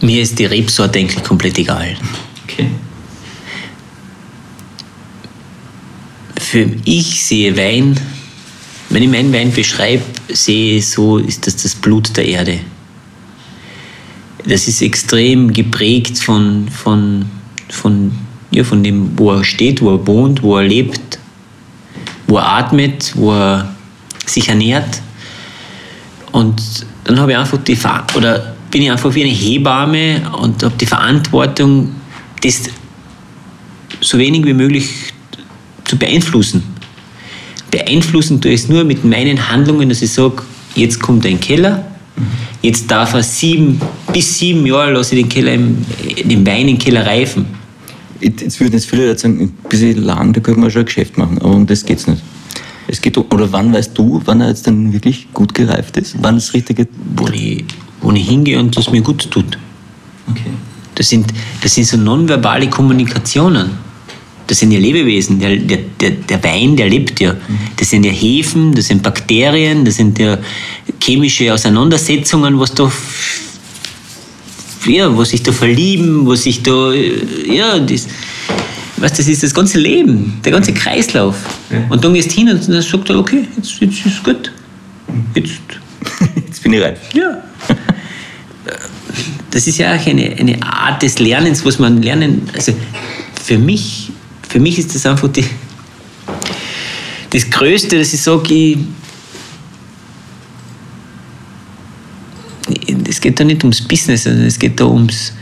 Mir 0.00 0.22
ist 0.22 0.38
die 0.38 0.46
Rebsorte 0.46 0.98
eigentlich 0.98 1.22
komplett 1.22 1.58
egal. 1.58 1.96
Okay. 2.44 2.70
Für 6.38 6.66
ich 6.84 7.22
sehe 7.24 7.56
Wein, 7.56 7.98
wenn 8.88 9.02
ich 9.02 9.08
meinen 9.08 9.32
Wein 9.32 9.52
beschreibe, 9.52 10.02
sehe 10.28 10.78
ich 10.78 10.88
so, 10.88 11.18
ist 11.18 11.46
das 11.46 11.56
das 11.56 11.74
Blut 11.74 12.16
der 12.16 12.26
Erde. 12.26 12.60
Das 14.46 14.66
ist 14.66 14.80
extrem 14.80 15.52
geprägt 15.52 16.18
von, 16.18 16.68
von, 16.68 17.26
von, 17.68 18.12
ja, 18.50 18.64
von 18.64 18.82
dem, 18.82 19.18
wo 19.18 19.32
er 19.32 19.44
steht, 19.44 19.82
wo 19.82 19.94
er 19.94 20.06
wohnt, 20.06 20.42
wo 20.42 20.56
er 20.56 20.64
lebt, 20.64 21.18
wo 22.26 22.38
er 22.38 22.48
atmet, 22.48 23.12
wo 23.14 23.32
er 23.32 23.74
sich 24.26 24.48
ernährt. 24.48 25.02
Und 26.32 26.86
dann 27.04 27.20
habe 27.20 27.32
ich 27.32 27.38
einfach 27.38 27.58
die 27.58 27.76
Ver 27.76 28.06
oder 28.16 28.56
bin 28.70 28.82
ich 28.82 28.90
einfach 28.90 29.14
wie 29.14 29.24
eine 29.24 29.32
Hebamme 29.32 30.22
und 30.40 30.62
habe 30.62 30.74
die 30.80 30.86
Verantwortung, 30.86 31.94
das 32.42 32.62
so 34.00 34.18
wenig 34.18 34.44
wie 34.44 34.54
möglich 34.54 35.12
zu 35.84 35.98
beeinflussen. 35.98 36.62
Beeinflussen 37.70 38.40
tue 38.40 38.52
ich 38.52 38.62
es 38.62 38.68
nur 38.68 38.84
mit 38.84 39.04
meinen 39.04 39.50
Handlungen, 39.50 39.88
dass 39.88 40.02
ich 40.02 40.12
sage, 40.12 40.42
jetzt 40.74 41.00
kommt 41.00 41.26
ein 41.26 41.40
Keller, 41.40 41.84
jetzt 42.62 42.90
darf 42.90 43.14
er 43.14 43.22
sieben, 43.22 43.80
bis 44.12 44.38
sieben 44.38 44.66
Jahre 44.66 44.92
lasse 44.92 45.14
ich 45.14 45.22
den 45.22 45.28
Keller 45.28 45.54
im, 45.54 45.84
den 46.24 46.46
Wein 46.46 46.68
im 46.68 46.78
Keller 46.78 47.06
reifen. 47.06 47.46
Jetzt 48.20 48.60
würden 48.60 48.74
jetzt 48.74 48.88
viele 48.88 49.08
Leute 49.08 49.20
sagen, 49.20 49.40
ein 49.40 49.68
bisschen 49.68 50.02
lang, 50.02 50.32
da 50.32 50.40
könnte 50.40 50.60
man 50.60 50.70
schon 50.70 50.80
ein 50.80 50.86
Geschäft 50.86 51.16
machen, 51.16 51.38
aber 51.38 51.54
um 51.54 51.66
das 51.66 51.84
geht 51.84 51.98
es 51.98 52.06
nicht. 52.06 52.22
Es 52.86 53.00
geht 53.00 53.16
oder 53.16 53.52
wann 53.52 53.72
weißt 53.72 53.96
du, 53.96 54.20
wann 54.24 54.40
er 54.40 54.48
jetzt 54.48 54.66
dann 54.66 54.92
wirklich 54.92 55.28
gut 55.32 55.54
gereift 55.54 55.96
ist? 55.96 56.16
Wann 56.20 56.34
das 56.34 56.52
richtige. 56.52 56.88
Wo 57.14 57.28
ich, 57.28 57.64
wo 58.00 58.12
ich 58.12 58.28
hingehe 58.28 58.58
und 58.58 58.76
das 58.76 58.90
mir 58.90 59.02
gut 59.02 59.30
tut. 59.30 59.58
Okay. 60.30 60.50
Das 60.94 61.08
sind, 61.08 61.32
das 61.62 61.74
sind 61.74 61.86
so 61.86 61.96
nonverbale 61.96 62.68
Kommunikationen. 62.68 63.70
Das 64.46 64.58
sind 64.58 64.72
ja 64.72 64.80
Lebewesen. 64.80 65.38
Der, 65.38 65.56
der, 65.56 65.78
der, 66.00 66.10
der 66.10 66.42
Wein, 66.44 66.76
der 66.76 66.88
lebt 66.88 67.20
ja. 67.20 67.34
Das 67.76 67.90
sind 67.90 68.04
ja 68.04 68.10
Hefen, 68.12 68.74
das 68.74 68.86
sind 68.86 69.02
Bakterien, 69.02 69.84
das 69.84 69.96
sind 69.96 70.18
ja 70.18 70.38
chemische 71.00 71.54
Auseinandersetzungen, 71.54 72.58
was 72.58 72.74
da 72.74 72.90
ja, 74.86 75.14
wo 75.14 75.24
sich 75.24 75.42
da 75.42 75.52
verlieben, 75.52 76.26
wo 76.26 76.34
sich 76.34 76.62
da, 76.62 76.92
ja, 76.92 77.78
das, 77.78 78.08
weißt, 78.96 79.18
das 79.18 79.28
ist 79.28 79.42
das 79.42 79.54
ganze 79.54 79.78
Leben, 79.78 80.40
der 80.44 80.52
ganze 80.52 80.72
Kreislauf. 80.72 81.36
Ja. 81.70 81.84
Und 81.88 82.04
dann 82.04 82.14
gehst 82.14 82.32
du 82.32 82.36
hin 82.36 82.48
und 82.48 82.66
dann 82.66 82.82
sagt 82.82 83.10
er, 83.10 83.18
okay, 83.18 83.46
jetzt, 83.56 83.80
jetzt 83.80 84.06
ist 84.06 84.24
gut. 84.24 84.50
Jetzt, 85.34 85.60
Jetzt 86.46 86.62
bin 86.62 86.72
ich 86.72 86.80
reif. 86.80 86.98
ja. 87.14 87.42
Das 89.50 89.66
ist 89.66 89.78
ja 89.78 89.96
auch 89.96 90.06
eine, 90.06 90.36
eine 90.38 90.62
Art 90.62 91.02
des 91.02 91.18
Lernens, 91.18 91.64
was 91.64 91.80
man 91.80 92.00
lernen, 92.02 92.48
also 92.54 92.72
für 93.42 93.58
mich, 93.58 94.12
für 94.48 94.60
mich 94.60 94.78
ist 94.78 94.94
das 94.94 95.06
einfach 95.06 95.26
die, 95.26 95.44
das 97.30 97.50
Größte, 97.50 97.98
dass 97.98 98.12
ich 98.12 98.22
sage, 98.22 98.54
ich, 98.54 98.78
es 103.08 103.20
geht 103.20 103.40
da 103.40 103.44
nicht 103.44 103.64
ums 103.64 103.82
Business, 103.82 104.24
sondern 104.24 104.46
es 104.46 104.58
geht 104.58 104.78
da 104.78 104.84
ums, 104.84 105.32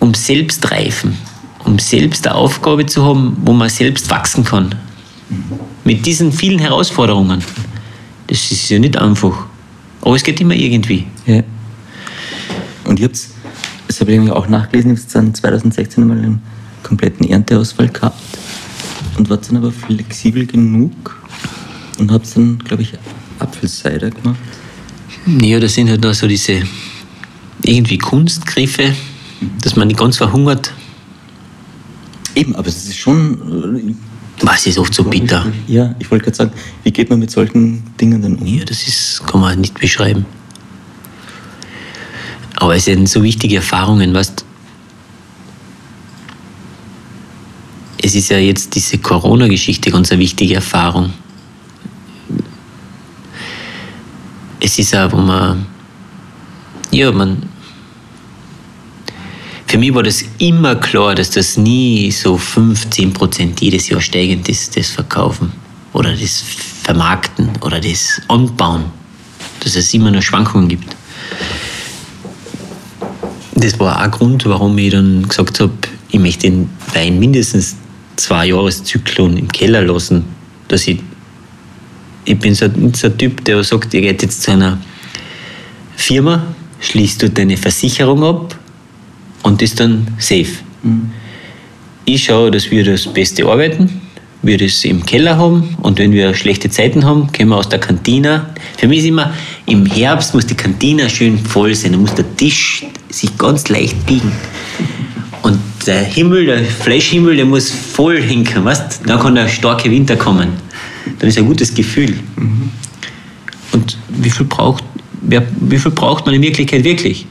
ums 0.00 0.26
Selbstreifen, 0.26 1.16
um 1.64 1.78
selbst 1.78 2.26
eine 2.26 2.36
Aufgabe 2.36 2.86
zu 2.86 3.04
haben, 3.04 3.36
wo 3.44 3.52
man 3.52 3.68
selbst 3.68 4.08
wachsen 4.10 4.44
kann. 4.44 4.74
Mit 5.84 6.06
diesen 6.06 6.32
vielen 6.32 6.58
Herausforderungen. 6.58 7.44
Das 8.26 8.50
ist 8.50 8.68
ja 8.70 8.78
nicht 8.78 8.96
einfach. 8.96 9.46
Aber 10.02 10.16
es 10.16 10.22
geht 10.22 10.40
immer 10.40 10.54
irgendwie. 10.54 11.06
Ja. 11.26 11.42
Und 12.84 12.98
ihr 13.00 13.06
habt, 13.06 13.18
das 13.86 14.00
habe 14.00 14.10
ich 14.10 14.16
irgendwie 14.16 14.32
auch 14.32 14.48
nachgelesen, 14.48 14.92
ihr 14.92 14.96
habt 14.96 15.14
dann 15.14 15.34
2016 15.34 16.06
mal 16.06 16.16
einen 16.16 16.42
kompletten 16.82 17.28
Ernteausfall 17.28 17.88
gehabt 17.88 18.22
und 19.18 19.28
wart 19.28 19.48
dann 19.48 19.58
aber 19.58 19.72
flexibel 19.72 20.46
genug 20.46 21.18
und 21.98 22.10
habt 22.10 22.34
dann, 22.36 22.58
glaube 22.58 22.82
ich, 22.82 22.94
Apfelcider 23.38 24.10
gemacht. 24.10 24.38
Ja, 25.42 25.60
das 25.60 25.74
sind 25.74 25.90
halt 25.90 26.02
da 26.02 26.14
so 26.14 26.26
diese 26.26 26.62
irgendwie 27.62 27.98
Kunstgriffe, 27.98 28.94
dass 29.62 29.76
man 29.76 29.88
nicht 29.88 29.98
ganz 29.98 30.16
verhungert. 30.16 30.72
Eben, 32.34 32.54
aber 32.56 32.68
es 32.68 32.84
ist 32.84 32.96
schon. 32.96 33.96
Was 34.42 34.66
ist 34.66 34.78
oft 34.78 34.94
so 34.94 35.04
bitter. 35.04 35.46
Ja, 35.66 35.94
ich 35.98 36.10
wollte 36.10 36.24
gerade 36.24 36.36
sagen, 36.36 36.52
wie 36.84 36.92
geht 36.92 37.10
man 37.10 37.18
mit 37.18 37.30
solchen 37.30 37.82
Dingen 37.96 38.22
dann 38.22 38.36
um? 38.36 38.46
Ja, 38.46 38.64
das 38.64 38.86
ist, 38.86 39.26
kann 39.26 39.40
man 39.40 39.60
nicht 39.60 39.78
beschreiben. 39.78 40.24
Aber 42.56 42.76
es 42.76 42.84
sind 42.84 43.08
so 43.08 43.22
wichtige 43.22 43.56
Erfahrungen, 43.56 44.14
weißt 44.14 44.44
Es 48.00 48.14
ist 48.14 48.30
ja 48.30 48.38
jetzt 48.38 48.74
diese 48.74 48.98
Corona-Geschichte 48.98 49.90
ganz 49.90 50.12
eine 50.12 50.20
wichtige 50.20 50.54
Erfahrung. 50.54 51.12
Es 54.60 54.78
ist 54.78 54.94
auch, 54.94 55.12
wo 55.12 55.18
man, 55.18 55.66
ja, 56.90 57.10
man, 57.10 57.42
für 59.68 59.76
mich 59.76 59.94
war 59.94 60.02
das 60.02 60.24
immer 60.38 60.76
klar, 60.76 61.14
dass 61.14 61.30
das 61.30 61.58
nie 61.58 62.10
so 62.10 62.38
15 62.38 63.12
Prozent 63.12 63.60
jedes 63.60 63.90
Jahr 63.90 64.00
steigend 64.00 64.48
ist, 64.48 64.74
das 64.78 64.88
Verkaufen 64.88 65.52
oder 65.92 66.16
das 66.16 66.42
Vermarkten 66.82 67.50
oder 67.60 67.78
das 67.78 68.22
Anbauen, 68.28 68.84
dass 69.60 69.76
es 69.76 69.92
immer 69.92 70.10
nur 70.10 70.22
Schwankungen 70.22 70.68
gibt. 70.68 70.96
Das 73.56 73.78
war 73.78 73.96
auch 73.96 74.00
ein 74.00 74.10
Grund, 74.10 74.46
warum 74.46 74.78
ich 74.78 74.90
dann 74.90 75.28
gesagt 75.28 75.60
habe, 75.60 75.72
ich 76.08 76.18
möchte 76.18 76.48
den 76.50 76.70
Wein 76.94 77.18
mindestens 77.18 77.76
zwei 78.16 78.46
Jahreszyklen 78.46 79.36
im 79.36 79.48
Keller 79.48 79.82
lassen, 79.82 80.24
dass 80.68 80.88
ich 80.88 81.00
ich 82.24 82.38
bin 82.38 82.54
so, 82.54 82.66
so 82.94 83.06
ein 83.06 83.18
Typ, 83.18 83.44
der 83.44 83.62
sagt, 83.64 83.92
ihr 83.94 84.02
geht 84.02 84.22
jetzt 84.22 84.42
zu 84.42 84.52
einer 84.52 84.78
Firma, 85.96 86.46
schließt 86.80 87.22
du 87.22 87.30
deine 87.30 87.56
Versicherung 87.56 88.22
ab 88.22 88.58
und 89.42 89.62
ist 89.62 89.80
dann 89.80 90.08
safe. 90.18 90.46
Ich 92.04 92.24
schaue, 92.24 92.50
dass 92.50 92.70
wir 92.70 92.84
das 92.84 93.06
Beste 93.06 93.46
arbeiten, 93.46 94.00
wir 94.42 94.56
das 94.56 94.84
im 94.84 95.04
Keller 95.04 95.36
haben 95.36 95.76
und 95.82 95.98
wenn 95.98 96.12
wir 96.12 96.34
schlechte 96.34 96.70
Zeiten 96.70 97.04
haben, 97.04 97.30
können 97.32 97.50
wir 97.50 97.56
aus 97.56 97.68
der 97.68 97.80
Kantine. 97.80 98.46
Für 98.76 98.88
mich 98.88 99.00
ist 99.00 99.06
immer, 99.06 99.32
im 99.66 99.84
Herbst 99.84 100.34
muss 100.34 100.46
die 100.46 100.54
Kantine 100.54 101.10
schön 101.10 101.38
voll 101.38 101.74
sein, 101.74 101.92
da 101.92 101.98
muss 101.98 102.14
der 102.14 102.36
Tisch 102.36 102.84
sich 103.10 103.36
ganz 103.36 103.68
leicht 103.68 104.06
biegen. 104.06 104.32
Und 105.42 105.58
der 105.86 106.02
Himmel, 106.02 106.46
der 106.46 106.64
Fleischhimmel, 106.64 107.36
der 107.36 107.44
muss 107.44 107.70
voll 107.70 108.20
hinken, 108.20 108.64
weißt? 108.64 109.02
Dann 109.06 109.18
kann 109.18 109.34
der 109.34 109.48
starke 109.48 109.90
Winter 109.90 110.16
kommen. 110.16 110.48
Dann 111.18 111.28
ist 111.28 111.38
ein 111.38 111.46
gutes 111.46 111.74
Gefühl. 111.74 112.18
Und 113.72 113.98
wie 114.08 114.30
viel 114.30 114.46
braucht, 114.46 114.84
wer, 115.22 115.42
wie 115.60 115.78
viel 115.78 115.92
braucht 115.92 116.26
man 116.26 116.34
in 116.34 116.42
Wirklichkeit 116.42 116.84
wirklich? 116.84 117.26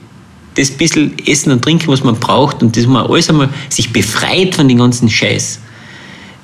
Das 0.58 0.72
bisschen 0.72 1.14
Essen 1.26 1.52
und 1.52 1.62
Trinken, 1.62 1.88
was 1.88 2.04
man 2.04 2.16
braucht 2.16 2.64
und 2.64 2.76
das 2.76 2.88
man 2.88 3.06
alles 3.06 3.30
einmal 3.30 3.50
sich 3.70 3.94
befreit 3.94 4.56
von 4.56 4.68
den 4.68 4.80
ganzen 4.80 5.08
Scheiß, 5.10 5.60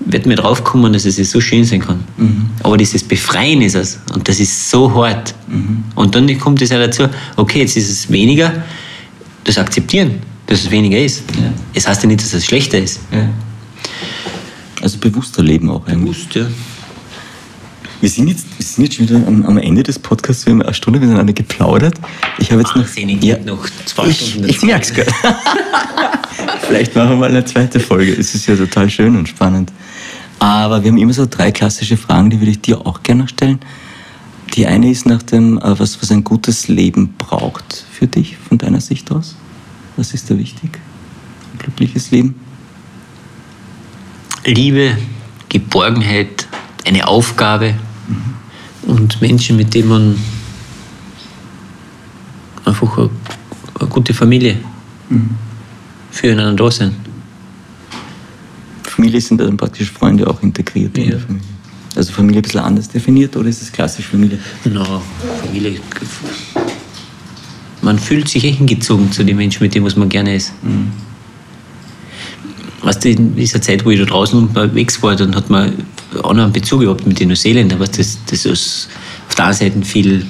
wird 0.06 0.26
mir 0.26 0.36
drauf 0.36 0.64
kommen, 0.64 0.94
dass 0.94 1.06
es 1.06 1.18
so 1.32 1.42
schön 1.42 1.66
sein 1.66 1.80
kann. 1.80 2.04
Aber 2.62 2.78
dieses 2.78 3.04
Befreien 3.04 3.62
ist 3.62 3.76
es 3.76 4.00
und 4.14 4.28
das 4.30 4.40
ist 4.40 4.70
so 4.70 4.94
hart. 4.94 5.34
Und 5.96 6.14
dann 6.14 6.38
kommt 6.38 6.62
es 6.62 6.70
ja 6.70 6.78
dazu, 6.78 7.08
okay, 7.38 7.60
jetzt 7.60 7.76
ist 7.76 7.90
es 7.90 8.12
weniger, 8.12 8.64
das 9.44 9.58
akzeptieren, 9.58 10.20
dass 10.46 10.62
es 10.62 10.72
weniger 10.72 11.00
ist. 11.00 11.24
Ja. 11.36 11.52
Es 11.74 11.88
heißt 11.88 12.04
ja 12.04 12.08
nicht, 12.08 12.22
dass 12.22 12.34
es 12.34 12.46
schlechter 12.46 12.80
ist. 12.80 13.00
Ja. 13.12 13.28
Also 14.82 14.98
bewusster 15.00 15.42
leben 15.42 15.70
auch 15.70 15.88
eigentlich. 15.88 16.28
Bewusst, 16.28 16.36
ja. 16.36 16.48
Wir 18.04 18.10
sind 18.10 18.28
jetzt, 18.28 18.46
wir 18.58 18.66
sind 18.66 18.84
jetzt 18.84 18.96
schon 18.98 19.08
wieder 19.08 19.26
am, 19.26 19.46
am 19.46 19.58
Ende 19.58 19.82
des 19.82 19.98
Podcasts. 19.98 20.46
Wir 20.46 20.52
haben 20.52 20.62
eine 20.62 20.74
Stunde 20.74 21.00
miteinander 21.00 21.32
geplaudert. 21.32 21.96
Ich 22.38 22.52
habe 22.52 22.60
jetzt 22.60 22.76
noch. 22.76 22.84
Wahnsinnig, 22.84 23.24
Ja, 23.24 23.38
noch 23.38 23.66
zwei 23.86 24.08
ich, 24.08 24.32
Stunden 24.32 24.50
ich 24.50 24.62
merke 24.62 24.84
es 24.84 24.94
gerade. 24.94 25.10
Vielleicht 26.68 26.94
machen 26.98 27.12
wir 27.12 27.16
mal 27.16 27.30
eine 27.30 27.46
zweite 27.46 27.80
Folge. 27.80 28.12
Es 28.12 28.36
ist 28.36 28.46
ja 28.46 28.58
total 28.58 28.90
schön 28.90 29.16
und 29.16 29.30
spannend. 29.30 29.72
Aber 30.40 30.84
wir 30.84 30.92
haben 30.92 30.98
immer 30.98 31.14
so 31.14 31.26
drei 31.26 31.54
klassische 31.54 31.96
Fragen, 31.96 32.30
die 32.30 32.42
würde 32.42 32.52
ich 32.52 32.60
dir 32.60 32.86
auch 32.86 33.04
gerne 33.04 33.22
noch 33.22 33.30
stellen. 33.30 33.62
Die 34.54 34.68
eine 34.68 34.92
ist 34.92 35.06
nach 35.06 35.24
dem, 35.24 35.58
äh, 35.60 35.80
was, 35.80 36.02
was 36.02 36.12
ein 36.12 36.26
gutes 36.26 36.68
Leben 36.68 37.14
braucht 37.18 37.86
für 37.90 38.08
dich, 38.08 38.36
von 38.36 38.58
deiner 38.58 38.82
Sicht 38.82 39.12
aus. 39.12 39.38
Was 39.96 40.14
ist 40.14 40.30
da 40.30 40.38
wichtig? 40.38 40.78
Ein 41.54 41.60
glückliches 41.60 42.12
Leben? 42.12 42.36
Liebe, 44.44 44.98
Geborgenheit, 45.48 46.48
eine 46.86 47.08
Aufgabe 47.08 47.76
und 48.88 49.22
Menschen, 49.22 49.58
mit 49.58 49.74
denen 49.74 49.90
man 49.90 50.16
einfach 52.66 52.98
eine, 52.98 53.10
eine 53.80 53.90
gute 53.90 54.14
Familie 54.14 54.58
füreinander 56.12 56.64
da 56.64 56.72
sind. 56.72 56.94
Familie 58.84 59.20
sind 59.22 59.40
dann 59.42 59.58
praktisch 59.58 59.92
Freunde 59.92 60.28
auch 60.30 60.42
integriert 60.44 60.98
in 60.98 61.04
Ja. 61.06 61.10
der 61.12 61.20
Familie. 61.20 61.48
Also 61.96 62.12
Familie 62.14 62.40
ein 62.40 62.44
bisschen 62.44 62.60
anders 62.62 62.88
definiert 62.90 63.36
oder 63.36 63.50
ist 63.50 63.62
es 63.62 63.72
klassisch 63.72 64.08
Familie? 64.08 64.40
Na, 64.66 65.02
Familie. 65.44 65.80
Man 67.82 68.00
fühlt 68.00 68.30
sich 68.30 68.44
echt 68.46 68.58
hingezogen 68.58 69.12
zu 69.12 69.24
den 69.24 69.38
Menschen, 69.38 69.62
mit 69.64 69.76
denen 69.76 69.86
was 69.86 69.96
man 69.96 70.10
gerne 70.10 70.36
ist. 70.36 70.54
Weißt 72.84 73.04
du, 73.04 73.10
in 73.10 73.36
dieser 73.36 73.62
Zeit, 73.62 73.86
wo 73.86 73.92
ich 73.92 74.00
da 74.00 74.06
draußen 74.06 74.38
unterwegs 74.38 75.02
war, 75.02 75.16
dann 75.16 75.36
hat 75.36 75.50
man 75.50 75.74
einen 76.14 76.26
anderen 76.26 76.52
Bezug 76.52 76.82
gehabt 76.82 77.08
mit 77.08 77.20
den 77.20 77.30
Neuseeländern. 77.30 77.80
Weißt, 77.80 77.98
das, 77.98 78.18
das 78.30 78.46
ist 78.46 78.90
auf 79.30 79.36
der 79.36 79.46
einen 79.46 79.54
Seite 79.54 79.82
viel 79.84 80.26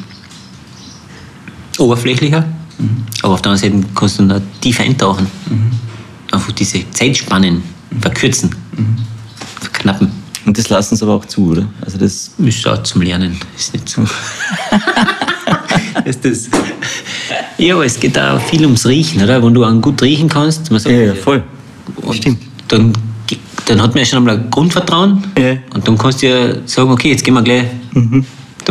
oberflächlicher, 1.80 2.46
aber 3.24 3.34
auf 3.34 3.42
der 3.42 3.52
anderen 3.52 3.74
Seite 3.74 3.88
kannst 3.96 4.20
du 4.20 4.28
dann 4.28 4.38
auch 4.38 4.62
tief 4.62 4.80
eintauchen. 4.80 5.28
Einfach 6.32 6.52
diese 6.52 6.90
Zeitspannen 6.92 7.64
verkürzen, 8.00 8.56
verknappen. 9.60 10.12
Und 10.46 10.58
das 10.58 10.70
lassen 10.70 10.96
sie 10.96 11.04
aber 11.04 11.16
auch 11.16 11.26
zu, 11.26 11.52
oder? 11.52 11.68
Also 11.82 11.98
das 11.98 12.32
Ist 12.38 12.68
auch 12.68 12.84
zum 12.84 13.02
Lernen, 13.02 13.38
ist 13.58 13.74
nicht 13.74 13.90
so. 13.90 14.02
ist 16.06 16.26
das? 16.26 16.50
Ja, 17.58 17.76
aber 17.76 17.86
es 17.86 18.00
geht 18.00 18.20
auch 18.20 18.42
viel 18.42 18.66
ums 18.66 18.86
Riechen, 18.86 19.24
oder? 19.24 19.44
Wenn 19.44 19.54
du 19.54 19.64
an 19.64 19.82
gut 19.82 20.02
riechen 20.02 20.28
kannst, 20.28 20.70
man 20.70 20.80
sagt, 20.80 20.94
ja, 20.94 21.02
ja, 21.02 21.16
voll. 21.16 21.44
Und 21.98 22.16
Stimmt. 22.16 22.40
Dann, 22.68 22.94
dann 23.66 23.82
hat 23.82 23.92
man 23.92 24.00
ja 24.00 24.06
schon 24.06 24.18
einmal 24.20 24.38
ein 24.38 24.50
Grundvertrauen 24.50 25.24
Ja. 25.38 25.58
und 25.74 25.88
dann 25.88 25.98
kannst 25.98 26.22
du 26.22 26.28
ja 26.28 26.56
sagen, 26.66 26.92
okay, 26.92 27.10
jetzt 27.12 27.24
gehen 27.24 27.34
wir 27.34 27.42
gleich, 27.42 27.66
tun 27.94 28.26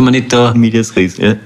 wir 0.05 0.11
nicht 0.11 0.33
da, 0.33 0.53
Medias 0.55 0.95
Res, 0.97 1.17
ja. 1.19 1.37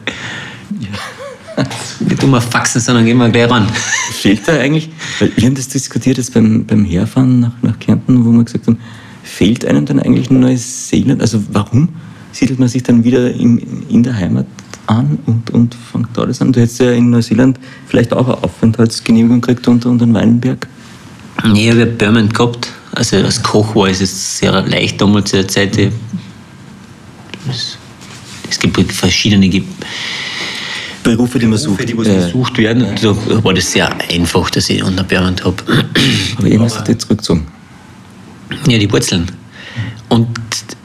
nicht 2.01 2.21
tun 2.21 2.31
wir 2.31 2.41
faxen, 2.41 2.81
sondern 2.81 3.05
gehen 3.05 3.17
wir 3.19 3.29
gleich 3.29 3.51
ran. 3.51 3.67
Fehlt 4.13 4.47
da 4.47 4.59
eigentlich, 4.59 4.91
weil 5.19 5.33
wir 5.37 5.47
haben 5.47 5.55
das 5.55 5.69
diskutiert 5.69 6.19
jetzt 6.19 6.35
beim, 6.35 6.65
beim 6.67 6.85
Herfahren 6.85 7.41
nach, 7.41 7.53
nach 7.63 7.79
Kärnten, 7.79 8.25
wo 8.25 8.31
wir 8.31 8.45
gesagt 8.45 8.67
haben, 8.67 8.79
fehlt 9.23 9.65
einem 9.65 9.87
dann 9.87 10.01
eigentlich 10.01 10.31
Neuseeland? 10.31 11.21
Also 11.21 11.43
warum 11.53 11.89
siedelt 12.33 12.59
man 12.59 12.69
sich 12.69 12.83
dann 12.83 13.05
wieder 13.05 13.31
in, 13.33 13.59
in 13.89 14.03
der 14.03 14.15
Heimat 14.17 14.47
an 14.87 15.19
und, 15.27 15.51
und 15.51 15.75
fängt 15.75 16.09
da 16.15 16.27
das 16.27 16.41
an? 16.43 16.53
Du 16.53 16.61
hättest 16.61 16.81
ja 16.81 16.93
in 16.93 17.11
Neuseeland 17.11 17.59
vielleicht 17.87 18.13
auch 18.13 18.27
eine 18.27 18.45
Aufenthaltsgenehmigung 18.45 19.41
gekriegt 19.41 19.67
unter, 19.69 19.91
unter 19.91 20.07
den 20.07 20.15
Weinberg. 20.15 20.69
Nee, 21.53 21.65
ich 21.65 21.71
habe 21.71 21.81
ja 21.81 21.87
Permanent 21.87 22.35
gehabt, 22.35 22.69
Also 22.93 23.17
als 23.17 23.43
Koch 23.43 23.75
war 23.75 23.89
es 23.89 24.39
sehr 24.39 24.53
leicht 24.63 25.01
damals 25.01 25.31
zu 25.31 25.37
der 25.37 25.49
Zeit. 25.49 25.77
Es, 27.49 27.77
es 28.49 28.59
gibt 28.59 28.93
verschiedene 28.93 29.49
Ge 29.49 29.63
Berufe, 31.03 31.39
die 31.39 31.47
man 31.47 31.59
sucht. 31.59 31.87
Berufe, 31.87 32.05
die 32.05 32.11
Äh, 32.11 32.27
gesucht 32.27 32.59
werden. 32.59 32.83
Und 32.85 33.05
da 33.05 33.45
war 33.45 33.55
das 33.55 33.71
sehr 33.71 33.89
einfach, 34.11 34.51
dass 34.51 34.69
ich 34.71 34.83
unterbeamtet 34.83 35.47
habe. 35.47 35.63
aber 36.39 36.49
eben 36.49 36.63
hast 36.65 36.81
du 36.81 36.83
dich 36.85 36.99
zurückgezogen. 36.99 37.47
Ja, 38.67 38.79
die 38.79 38.91
Wurzeln. 38.91 39.27
Und 40.09 40.29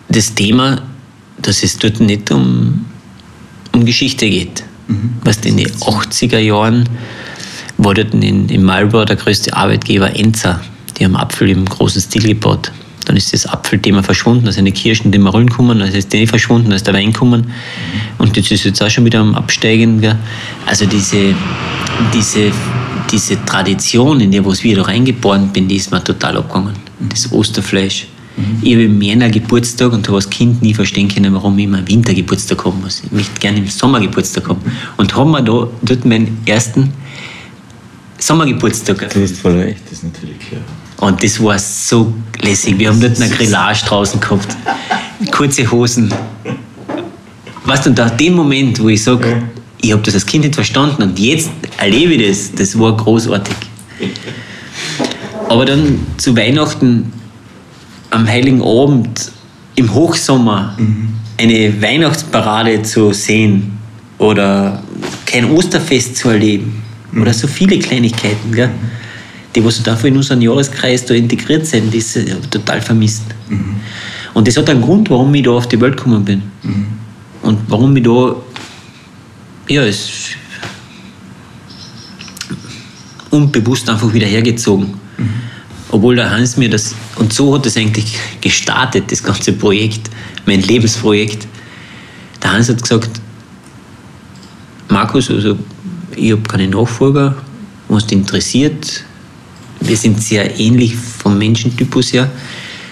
das 0.09 0.33
Thema, 0.35 0.81
dass 1.41 1.63
es 1.63 1.77
dort 1.77 1.99
nicht 1.99 2.29
um, 2.31 2.85
um 3.71 3.85
Geschichte 3.85 4.29
geht. 4.29 4.63
Was 5.23 5.37
in 5.37 5.57
den 5.57 5.71
80er 5.71 6.39
Jahren 6.39 6.87
war 7.83 7.93
dort 7.95 8.13
in, 8.13 8.47
in 8.47 8.63
Marlborough 8.63 9.05
der 9.05 9.15
größte 9.15 9.55
Arbeitgeber 9.55 10.15
Enza. 10.15 10.61
Die 10.97 11.05
haben 11.05 11.15
Apfel 11.15 11.49
im 11.49 11.65
großen 11.65 12.01
Stil 12.01 12.23
gebaut. 12.23 12.71
Dann 13.05 13.17
ist 13.17 13.33
das 13.33 13.47
Apfelthema 13.47 14.03
verschwunden, 14.03 14.45
da 14.45 14.51
sind 14.51 14.65
die 14.65 14.71
Kirschen, 14.71 15.11
die 15.11 15.17
Marullen 15.17 15.47
gekommen, 15.47 15.79
dann 15.79 15.89
ist 15.89 16.13
die 16.13 16.27
verschwunden, 16.27 16.69
dann 16.69 16.75
ist 16.75 16.85
der 16.85 16.93
Wein 16.93 17.11
gekommen. 17.11 17.51
Und 18.19 18.37
das 18.37 18.51
ist 18.51 18.63
jetzt 18.63 18.81
auch 18.83 18.89
schon 18.89 19.05
wieder 19.05 19.19
am 19.19 19.33
Absteigen. 19.33 19.99
Gell? 19.99 20.15
Also 20.67 20.85
diese, 20.85 21.33
diese, 22.13 22.51
diese 23.11 23.43
Tradition, 23.43 24.21
in 24.21 24.31
der 24.31 24.45
was 24.45 24.63
wir 24.63 24.75
da 24.75 24.83
reingeboren 24.83 25.49
bin, 25.49 25.67
die 25.67 25.77
ist 25.77 25.91
mir 25.91 26.03
total 26.03 26.37
abgegangen. 26.37 26.75
Das 27.09 27.31
Osterfleisch. 27.31 28.05
Ich 28.61 28.73
habe 28.73 28.83
im 28.83 29.01
Jänner 29.01 29.29
Geburtstag 29.29 29.91
und 29.91 30.07
habe 30.07 30.17
als 30.17 30.29
Kind 30.29 30.61
nie 30.61 30.73
verstehen 30.73 31.07
können, 31.07 31.33
warum 31.33 31.57
ich 31.57 31.65
immer 31.65 31.79
im 31.79 31.87
Winter 31.87 32.13
Geburtstag 32.13 32.63
haben 32.63 32.81
muss. 32.81 33.01
Ich 33.03 33.11
möchte 33.11 33.39
gerne 33.39 33.57
im 33.57 33.67
Sommer 33.67 33.99
Geburtstag 33.99 34.47
haben. 34.47 34.61
Und 34.97 35.15
haben 35.15 35.31
wir 35.31 35.41
da 35.41 35.67
dort 35.81 36.05
meinen 36.05 36.37
ersten 36.45 36.93
Sommergeburtstag. 38.21 39.09
Du 39.09 39.21
hast 39.21 39.37
voll 39.37 39.59
recht, 39.59 39.81
das 39.85 39.93
ist 39.93 40.03
natürlich 40.03 40.39
klar. 40.39 40.61
Und 40.99 41.23
das 41.23 41.41
war 41.41 41.57
so 41.57 42.13
lässig. 42.39 42.77
Wir 42.77 42.89
haben 42.89 43.01
dort 43.01 43.19
eine 43.19 43.29
Grillage 43.29 43.83
draußen 43.85 44.19
gehabt. 44.19 44.55
Kurze 45.31 45.69
Hosen. 45.71 46.13
Weißt 47.65 47.85
du, 47.85 47.89
und 47.89 47.97
da 47.97 48.09
den 48.09 48.35
Moment, 48.35 48.79
wo 48.79 48.89
ich 48.89 49.03
sage, 49.03 49.41
ich 49.81 49.91
habe 49.91 50.03
das 50.03 50.13
als 50.13 50.25
Kind 50.25 50.43
nicht 50.43 50.53
verstanden 50.53 51.01
und 51.01 51.17
jetzt 51.17 51.49
erlebe 51.77 52.13
ich 52.13 52.27
das, 52.27 52.51
das 52.51 52.79
war 52.79 52.95
großartig. 52.95 53.55
Aber 55.49 55.65
dann 55.65 55.99
zu 56.17 56.37
Weihnachten 56.37 57.11
am 58.11 58.27
Heiligen 58.27 58.61
Abend 58.61 59.31
im 59.75 59.91
Hochsommer 59.91 60.77
eine 61.37 61.81
Weihnachtsparade 61.81 62.83
zu 62.83 63.13
sehen 63.13 63.79
oder 64.19 64.83
kein 65.25 65.49
Osterfest 65.49 66.17
zu 66.17 66.29
erleben 66.29 66.80
oder 67.19 67.33
so 67.33 67.47
viele 67.47 67.79
Kleinigkeiten, 67.79 68.51
gell? 68.51 68.71
die 69.55 69.63
was 69.63 69.81
dafür 69.83 70.09
in 70.09 70.17
unseren 70.17 70.41
Jahreskreis 70.41 71.05
da 71.05 71.13
integriert 71.13 71.65
sind, 71.65 71.93
das 71.93 72.15
ist 72.15 72.51
total 72.51 72.81
vermisst. 72.81 73.23
Und 74.33 74.47
das 74.47 74.55
hat 74.57 74.69
einen 74.69 74.81
Grund, 74.81 75.09
warum 75.09 75.33
ich 75.35 75.43
da 75.43 75.51
auf 75.51 75.67
die 75.67 75.79
Welt 75.81 75.97
gekommen 75.97 76.23
bin. 76.23 76.41
Und 77.41 77.59
warum 77.67 77.95
ich 77.97 78.03
da, 78.03 78.35
ja, 79.67 79.83
es 79.83 80.09
unbewusst 83.29 83.89
einfach 83.89 84.13
wieder 84.13 84.27
hergezogen. 84.27 84.93
Obwohl 85.89 86.15
der 86.15 86.29
Hans 86.29 86.55
mir 86.55 86.69
das, 86.69 86.95
und 87.17 87.33
so 87.33 87.53
hat 87.53 87.65
es 87.65 87.75
eigentlich 87.75 88.17
gestartet, 88.39 89.11
das 89.11 89.21
ganze 89.21 89.51
Projekt, 89.51 90.09
mein 90.45 90.61
Lebensprojekt. 90.61 91.45
Der 92.41 92.53
Hans 92.53 92.69
hat 92.69 92.81
gesagt, 92.81 93.09
Markus, 94.87 95.29
also 95.29 95.57
ich 96.21 96.31
habe 96.31 96.43
keine 96.43 96.67
Nachfolger, 96.67 97.35
was 97.87 98.05
dich 98.05 98.19
interessiert. 98.19 99.03
Wir 99.79 99.97
sind 99.97 100.21
sehr 100.21 100.59
ähnlich 100.59 100.95
vom 100.95 101.37
Menschentypus 101.37 102.13
her. 102.13 102.29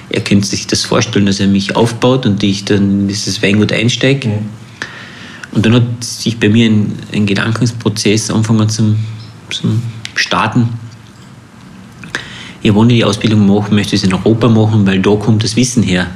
Er 0.10 0.22
könnte 0.22 0.48
sich 0.48 0.66
das 0.66 0.84
vorstellen, 0.84 1.28
dass 1.28 1.40
er 1.40 1.48
mich 1.48 1.76
aufbaut 1.76 2.26
und 2.26 2.42
ich 2.42 2.66
dann 2.66 3.02
in 3.02 3.08
dieses 3.08 3.44
Weingut 3.44 3.72
einsteige. 3.72 4.40
Und 5.52 5.66
dann 5.66 5.74
hat 5.76 6.04
sich 6.04 6.40
bei 6.40 6.50
mir 6.50 6.72
ein, 6.72 6.98
ein 7.14 7.28
Gedankensprozess 7.28 8.32
angefangen 8.32 8.68
zum, 8.70 8.96
zum 9.52 9.82
Starten. 10.16 10.70
Ich 12.64 12.74
wollte 12.74 12.96
die 12.96 13.06
Ausbildung 13.06 13.46
machen, 13.46 13.76
möchte 13.76 13.96
es 13.96 14.04
in 14.04 14.14
Europa 14.14 14.50
machen, 14.50 14.86
weil 14.88 15.00
da 15.00 15.16
kommt 15.16 15.44
das 15.44 15.56
Wissen 15.56 15.84
her. 15.84 16.08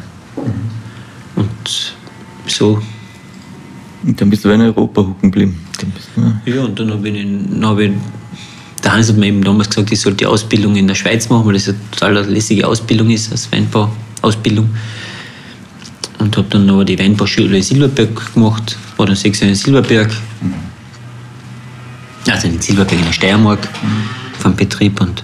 Und 1.35 1.93
so 2.47 2.81
Und 4.03 4.19
dann 4.19 4.29
bist 4.31 4.43
du 4.43 4.49
in 4.49 4.61
Europa 4.61 5.01
hocken 5.01 5.31
geblieben. 5.31 5.59
Dann 5.83 5.91
bist 5.91 6.09
du, 6.45 6.51
Ja, 6.51 6.63
und 6.63 6.79
dann 6.79 6.91
habe 6.91 7.09
ich, 7.09 7.25
dann 7.25 7.65
hab 7.65 7.79
ich, 7.79 7.91
der 8.83 8.93
Hans 8.93 9.09
hat 9.09 9.17
mir 9.17 9.27
eben 9.27 9.43
damals 9.43 9.69
gesagt, 9.69 9.91
ich 9.91 9.99
sollte 9.99 10.17
die 10.19 10.25
Ausbildung 10.25 10.75
in 10.75 10.87
der 10.87 10.95
Schweiz 10.95 11.29
machen, 11.29 11.45
weil 11.45 11.53
das 11.53 11.67
eine 11.67 11.77
total 11.91 12.25
lässige 12.25 12.67
Ausbildung 12.67 13.09
ist, 13.09 13.31
als 13.31 13.51
Weinbau-Ausbildung. 13.51 14.69
Und 16.19 16.37
habe 16.37 16.47
dann 16.49 16.69
aber 16.69 16.85
die 16.85 16.97
Weinbauschule 16.97 17.57
in 17.57 17.63
Silberberg 17.63 18.33
gemacht, 18.33 18.77
war 18.97 19.05
dann 19.05 19.15
sechs 19.15 19.39
Jahre 19.39 19.51
in 19.51 19.55
Silberberg. 19.55 20.09
Also 22.29 22.47
in 22.47 22.61
Silberberg 22.61 22.99
in 22.99 23.05
der 23.05 23.13
Steiermark 23.13 23.67
vom 24.39 24.55
Betrieb 24.55 25.01
und 25.01 25.23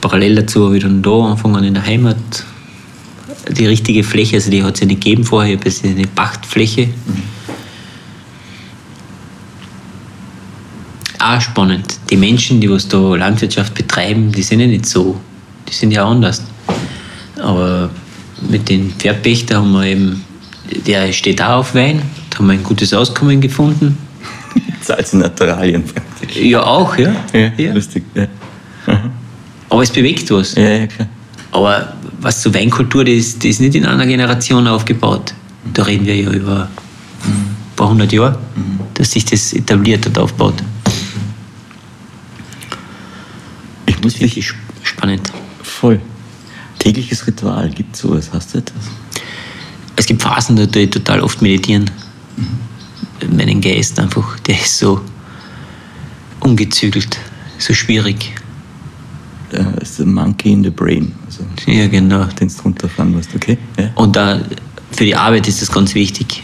parallel 0.00 0.36
dazu 0.36 0.66
habe 0.66 0.76
ich 0.76 0.82
dann 0.82 1.02
da 1.02 1.10
angefangen 1.10 1.64
in 1.64 1.74
der 1.74 1.84
Heimat 1.84 2.16
die 3.48 3.66
richtige 3.66 4.04
Fläche, 4.04 4.36
also 4.36 4.50
die 4.50 4.62
hat 4.62 4.74
es 4.74 4.80
ja 4.80 4.86
nicht 4.86 5.02
gegeben 5.02 5.24
vorher, 5.24 5.58
ich 5.64 5.78
habe 5.78 5.88
eine 5.88 6.06
Pachtfläche. 6.06 6.88
Auch 11.20 11.40
spannend. 11.40 11.98
Die 12.08 12.16
Menschen, 12.16 12.60
die 12.60 12.70
was 12.70 12.88
da 12.88 13.14
Landwirtschaft 13.14 13.74
betreiben, 13.74 14.32
die 14.32 14.42
sind 14.42 14.60
ja 14.60 14.66
nicht 14.66 14.86
so. 14.86 15.20
Die 15.68 15.74
sind 15.74 15.92
ja 15.92 16.04
anders. 16.04 16.42
Aber 17.40 17.90
mit 18.48 18.68
den 18.68 18.90
Pferdpächter 18.92 19.56
haben 19.56 19.72
wir 19.72 19.84
eben, 19.84 20.24
der 20.86 21.12
steht 21.12 21.42
auch 21.42 21.58
auf 21.58 21.74
Wein, 21.74 22.00
da 22.30 22.38
haben 22.38 22.46
wir 22.46 22.54
ein 22.54 22.62
gutes 22.62 22.94
Auskommen 22.94 23.40
gefunden. 23.40 23.98
Salz 24.80 25.12
in 25.12 25.18
Naturalien 25.18 25.84
praktisch. 25.84 26.36
Ja, 26.36 26.62
auch, 26.62 26.96
ja. 26.96 27.14
Ja, 27.34 27.72
lustig. 27.74 28.02
Ja. 28.14 28.26
Aber 29.68 29.82
es 29.82 29.90
bewegt 29.90 30.30
was. 30.30 30.54
ja, 30.54 30.68
ja, 30.68 30.86
klar. 30.86 31.08
Aber 31.52 31.94
was 32.20 32.42
zur 32.42 32.54
Weinkultur, 32.54 33.04
das 33.04 33.14
ist, 33.14 33.38
das 33.38 33.50
ist 33.50 33.60
nicht 33.60 33.74
in 33.74 33.84
einer 33.84 34.06
Generation 34.06 34.66
aufgebaut. 34.66 35.34
Da 35.74 35.82
reden 35.82 36.06
wir 36.06 36.16
ja 36.16 36.30
über 36.30 36.68
ein 37.24 37.56
paar 37.76 37.90
hundert 37.90 38.12
Jahre, 38.12 38.38
dass 38.94 39.10
sich 39.10 39.24
das 39.24 39.52
etabliert 39.52 40.06
und 40.06 40.18
aufbaut. 40.18 40.54
Ich 43.86 43.89
Das 44.00 44.04
muss 44.04 44.14
ist 44.14 44.20
wirklich 44.20 44.34
dich 44.34 44.46
sp- 44.50 44.72
spannend. 44.82 45.32
voll. 45.62 46.00
Tägliches 46.78 47.26
Ritual, 47.26 47.68
gibt 47.70 47.94
es 47.94 48.00
sowas? 48.00 48.30
Hast 48.32 48.54
du 48.54 48.58
etwas? 48.58 48.82
Es 49.96 50.06
gibt 50.06 50.22
Phasen, 50.22 50.56
da 50.56 50.64
tue 50.66 50.82
ich 50.82 50.90
total 50.90 51.20
oft 51.20 51.42
meditieren. 51.42 51.90
Meinen 53.30 53.60
Geist 53.60 53.98
einfach, 54.00 54.38
der 54.40 54.58
ist 54.58 54.78
so 54.78 55.00
ungezügelt, 56.40 57.18
so 57.58 57.74
schwierig. 57.74 58.32
Äh, 59.52 59.82
ist 59.82 59.96
the 59.98 60.04
Monkey 60.04 60.52
in 60.52 60.64
the 60.64 60.70
Brain. 60.70 61.12
Also, 61.26 61.44
Ja, 61.66 61.86
genau. 61.88 62.24
den 62.24 62.48
du 62.48 62.54
runterfahren 62.62 63.12
musst, 63.12 63.34
okay? 63.34 63.58
Ja. 63.78 63.90
Und 63.96 64.16
da 64.16 64.40
für 64.92 65.04
die 65.04 65.14
Arbeit 65.14 65.46
ist 65.48 65.60
das 65.60 65.70
ganz 65.70 65.94
wichtig, 65.94 66.42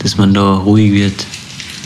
dass 0.00 0.18
man 0.18 0.34
da 0.34 0.56
ruhig 0.58 0.92
wird, 0.92 1.26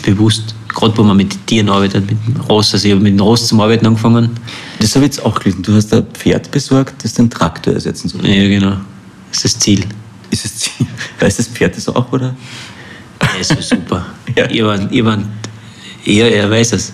bewusst. 0.03 0.55
Gerade 0.73 0.97
wo 0.97 1.03
man 1.03 1.17
mit 1.17 1.33
den 1.33 1.45
Tieren 1.45 1.69
arbeitet, 1.69 2.09
mit 2.09 2.17
dem 2.25 2.41
Ross. 2.41 2.73
Also 2.73 2.87
ich 2.87 2.93
habe 2.93 3.03
mit 3.03 3.13
dem 3.13 3.19
Ross 3.19 3.47
zum 3.47 3.61
Arbeiten 3.61 3.85
angefangen. 3.85 4.31
Das 4.79 4.95
habe 4.95 5.05
ich 5.05 5.13
jetzt 5.13 5.25
auch 5.25 5.39
gelesen. 5.39 5.61
Du 5.61 5.75
hast 5.75 5.93
ein 5.93 6.05
Pferd 6.13 6.49
besorgt, 6.51 7.03
das 7.03 7.13
den 7.13 7.29
Traktor 7.29 7.73
ersetzen 7.73 8.09
soll. 8.09 8.25
Ja, 8.25 8.47
genau. 8.47 8.77
Das 9.29 9.45
ist 9.45 9.55
das 9.55 9.59
Ziel. 9.59 9.85
Ist 10.31 10.45
es 10.45 10.59
Ziel? 10.59 10.87
Weiß 11.19 11.37
das 11.37 11.47
Pferd 11.47 11.77
das 11.77 11.87
auch, 11.87 12.11
oder? 12.11 12.35
Ja, 13.21 13.39
ist 13.39 13.49
so 13.49 13.61
super. 13.61 14.05
Ja. 14.35 14.45
War, 14.65 14.91
ihr 14.91 15.05
war, 15.05 15.19
ja, 16.05 16.25
er 16.25 16.49
weiß 16.49 16.73
es. 16.73 16.91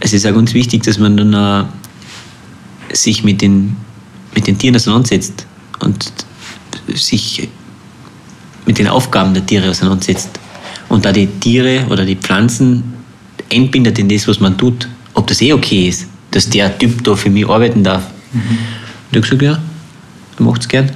Es 0.00 0.14
ist 0.14 0.26
auch 0.26 0.34
ganz 0.34 0.54
wichtig, 0.54 0.82
dass 0.82 0.98
man 0.98 1.14
dann 1.14 1.34
auch 1.34 1.66
sich 2.92 3.22
mit 3.22 3.42
den, 3.42 3.76
mit 4.34 4.46
den 4.46 4.56
Tieren 4.56 4.76
auseinandersetzt 4.76 5.46
und 5.80 6.10
sich 6.94 7.48
mit 8.64 8.78
den 8.78 8.88
Aufgaben 8.88 9.34
der 9.34 9.44
Tiere 9.44 9.68
auseinandersetzt. 9.68 10.39
Und 10.90 11.04
da 11.04 11.12
die 11.12 11.26
Tiere 11.26 11.86
oder 11.88 12.04
die 12.04 12.16
Pflanzen 12.16 12.82
einbindet 13.50 13.98
in 13.98 14.08
das, 14.08 14.28
was 14.28 14.40
man 14.40 14.58
tut, 14.58 14.88
ob 15.14 15.26
das 15.28 15.40
eh 15.40 15.52
okay 15.52 15.88
ist, 15.88 16.06
dass 16.32 16.50
der 16.50 16.76
Typ 16.78 17.02
da 17.04 17.16
für 17.16 17.30
mich 17.30 17.48
arbeiten 17.48 17.82
darf. 17.82 18.02
Und 18.32 18.42
ich 19.12 19.16
habe 19.16 19.20
gesagt, 19.20 19.42
ja, 19.42 19.58
er 20.38 20.42
macht 20.42 20.62
es 20.62 20.68
gern. 20.68 20.90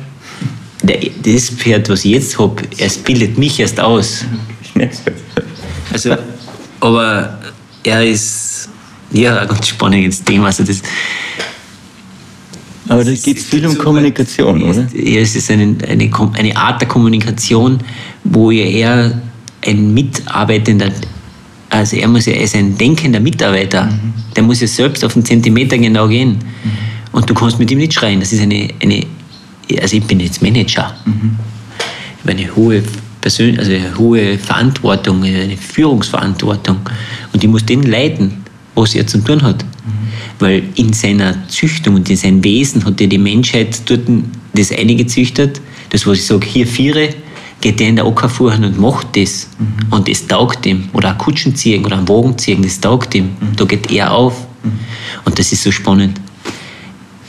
Der, 0.83 0.99
das 1.23 1.49
Pferd, 1.49 1.89
was 1.89 2.05
ich 2.05 2.11
jetzt 2.11 2.39
habe, 2.39 2.63
es 2.77 2.99
bildet 2.99 3.39
mich 3.39 3.59
erst 3.59 3.81
aus. 3.81 4.27
Also, 5.93 6.17
aber 6.81 7.39
er 7.85 8.05
ist 8.05 8.69
ja 9.13 9.39
ein 9.39 9.47
ganz 9.47 9.69
spannendes 9.69 10.25
Thema. 10.25 10.47
Also 10.47 10.65
das, 10.65 10.83
Aber 12.89 13.05
da 13.05 13.13
geht 13.13 13.39
es 13.39 13.45
viel 13.45 13.65
um 13.65 13.79
Kommunikation, 13.79 14.63
oder? 14.63 14.89
ja, 14.93 15.21
es 15.21 15.37
ist 15.37 15.51
eine, 15.51 15.77
eine, 15.87 16.11
eine 16.33 16.57
Art 16.57 16.81
der 16.81 16.89
Kommunikation, 16.89 17.79
wo 18.25 18.51
ja 18.51 18.65
er 18.65 19.23
ein 19.67 19.95
Mitarbeitender, 19.95 20.91
also 21.71 21.97
er 21.97 22.09
muss 22.09 22.27
ja, 22.27 22.35
er 22.35 22.43
ist 22.43 22.55
ein 22.55 22.77
denkender 22.77 23.21
Mitarbeiter, 23.21 23.89
der 24.35 24.43
muss 24.43 24.61
ja 24.61 24.67
selbst 24.67 25.05
auf 25.05 25.15
den 25.15 25.25
Zentimeter 25.25 25.79
genau 25.79 26.09
gehen. 26.09 26.39
Und 27.13 27.31
du 27.31 27.35
kannst 27.35 27.59
mit 27.59 27.71
ihm 27.71 27.79
nicht 27.79 27.95
schreien. 27.95 28.19
Das 28.19 28.33
ist 28.33 28.43
eine, 28.43 28.69
eine 28.83 29.07
also 29.81 29.97
ich 29.97 30.05
bin 30.05 30.21
jetzt 30.21 30.43
Manager. 30.43 30.95
Mhm. 31.05 31.37
Ich 32.17 32.23
habe 32.23 32.39
eine 32.39 32.57
hohe, 32.57 32.83
Persön 33.21 33.59
also 33.59 33.73
eine 33.73 33.97
hohe 33.97 34.39
Verantwortung, 34.39 35.23
eine 35.23 35.57
Führungsverantwortung. 35.57 36.79
Und 37.33 37.43
ich 37.43 37.49
muss 37.49 37.65
den 37.65 37.83
leiten, 37.85 38.45
was 38.75 38.95
er 38.95 39.07
zu 39.07 39.19
tun 39.19 39.43
hat. 39.43 39.65
Mhm. 39.65 39.69
Weil 40.39 40.63
in 40.75 40.93
seiner 40.93 41.49
Züchtung 41.49 41.95
und 41.95 42.11
in 42.11 42.17
seinem 42.17 42.43
Wesen 42.45 42.85
hat 42.85 43.01
er 43.01 43.07
die 43.07 43.19
Menschheit 43.19 43.81
dort 43.87 44.03
das 44.55 44.73
eine 44.73 44.95
gezüchtet, 44.95 45.61
das, 45.91 46.07
was 46.07 46.19
ich 46.19 46.27
sage, 46.27 46.47
hier 46.47 46.67
Viere, 46.67 47.11
geht 47.65 47.81
der 47.81 47.89
in 47.89 47.97
der 47.97 48.05
Acker 48.05 48.29
fahren 48.29 48.63
und 48.63 48.79
macht 48.79 49.17
das. 49.17 49.49
Mhm. 49.59 49.91
Und 49.91 50.07
das 50.07 50.27
taugt 50.27 50.67
ihm. 50.67 50.91
Oder 50.93 51.13
ein 51.13 51.19
Kutschen 51.19 51.57
ziehen 51.57 51.83
oder 51.85 51.97
ein 51.97 52.07
Wagen 52.07 52.37
ziehen, 52.37 52.63
das 52.63 52.79
taugt 52.79 53.15
ihm. 53.15 53.25
Mhm. 53.25 53.57
Da 53.57 53.65
geht 53.65 53.91
er 53.91 54.13
auf. 54.13 54.47
Mhm. 54.63 54.79
Und 55.25 55.39
das 55.39 55.51
ist 55.51 55.63
so 55.63 55.73
spannend. 55.73 56.21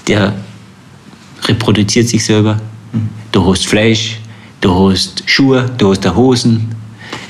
Der 0.07 0.35
reproduziert 1.45 2.09
sich 2.09 2.25
selber. 2.25 2.59
Mhm. 2.91 3.09
Du 3.31 3.49
hast 3.49 3.65
Fleisch, 3.65 4.19
du 4.59 4.89
hast 4.89 5.23
Schuhe, 5.25 5.71
du 5.77 5.91
hast 5.91 6.05
Hosen, 6.13 6.67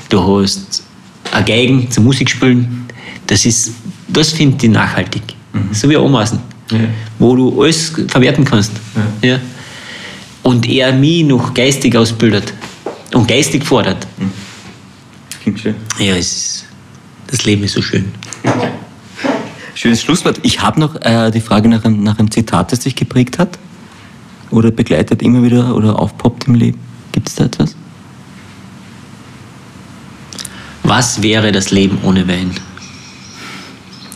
du 0.08 0.40
hast 0.40 0.82
eine 1.30 1.44
Geigen 1.44 1.88
zum 1.88 2.04
Musikspielen. 2.04 2.88
Das 3.28 3.46
ist, 3.46 3.70
das 4.08 4.32
finde 4.32 4.66
ich 4.66 4.72
nachhaltig. 4.72 5.22
Mhm. 5.52 5.72
So 5.72 5.88
wie 5.88 5.96
Ameisen. 5.96 6.40
Ja. 6.72 6.78
Wo 7.20 7.36
du 7.36 7.62
alles 7.62 7.92
verwerten 8.08 8.44
kannst. 8.44 8.72
Ja. 9.22 9.28
ja. 9.28 9.40
Und 10.42 10.68
er 10.68 10.92
mich 10.92 11.24
noch 11.24 11.54
geistig 11.54 11.96
ausbildet 11.96 12.52
und 13.14 13.28
geistig 13.28 13.64
fordert. 13.64 14.06
Mhm. 14.18 14.32
Klingt 15.42 15.60
schön. 15.60 15.76
Ja, 15.98 16.16
es 16.16 16.32
ist, 16.32 16.64
das 17.28 17.44
Leben 17.44 17.62
ist 17.62 17.74
so 17.74 17.82
schön. 17.82 18.12
Schönes 19.74 20.02
Schlusswort. 20.02 20.40
Ich 20.42 20.62
habe 20.62 20.80
noch 20.80 20.96
äh, 21.02 21.30
die 21.30 21.40
Frage 21.40 21.68
nach 21.68 21.84
einem, 21.84 22.02
nach 22.02 22.18
einem 22.18 22.30
Zitat, 22.30 22.72
das 22.72 22.80
dich 22.80 22.96
geprägt 22.96 23.38
hat 23.38 23.58
oder 24.50 24.70
begleitet 24.70 25.22
immer 25.22 25.42
wieder 25.42 25.74
oder 25.74 25.98
aufpoppt 25.98 26.48
im 26.48 26.54
Leben. 26.54 26.78
Gibt 27.12 27.28
es 27.28 27.34
da 27.34 27.44
etwas? 27.44 27.76
Was 30.82 31.22
wäre 31.22 31.52
das 31.52 31.70
Leben 31.70 31.98
ohne 32.04 32.26
Wein? 32.26 32.52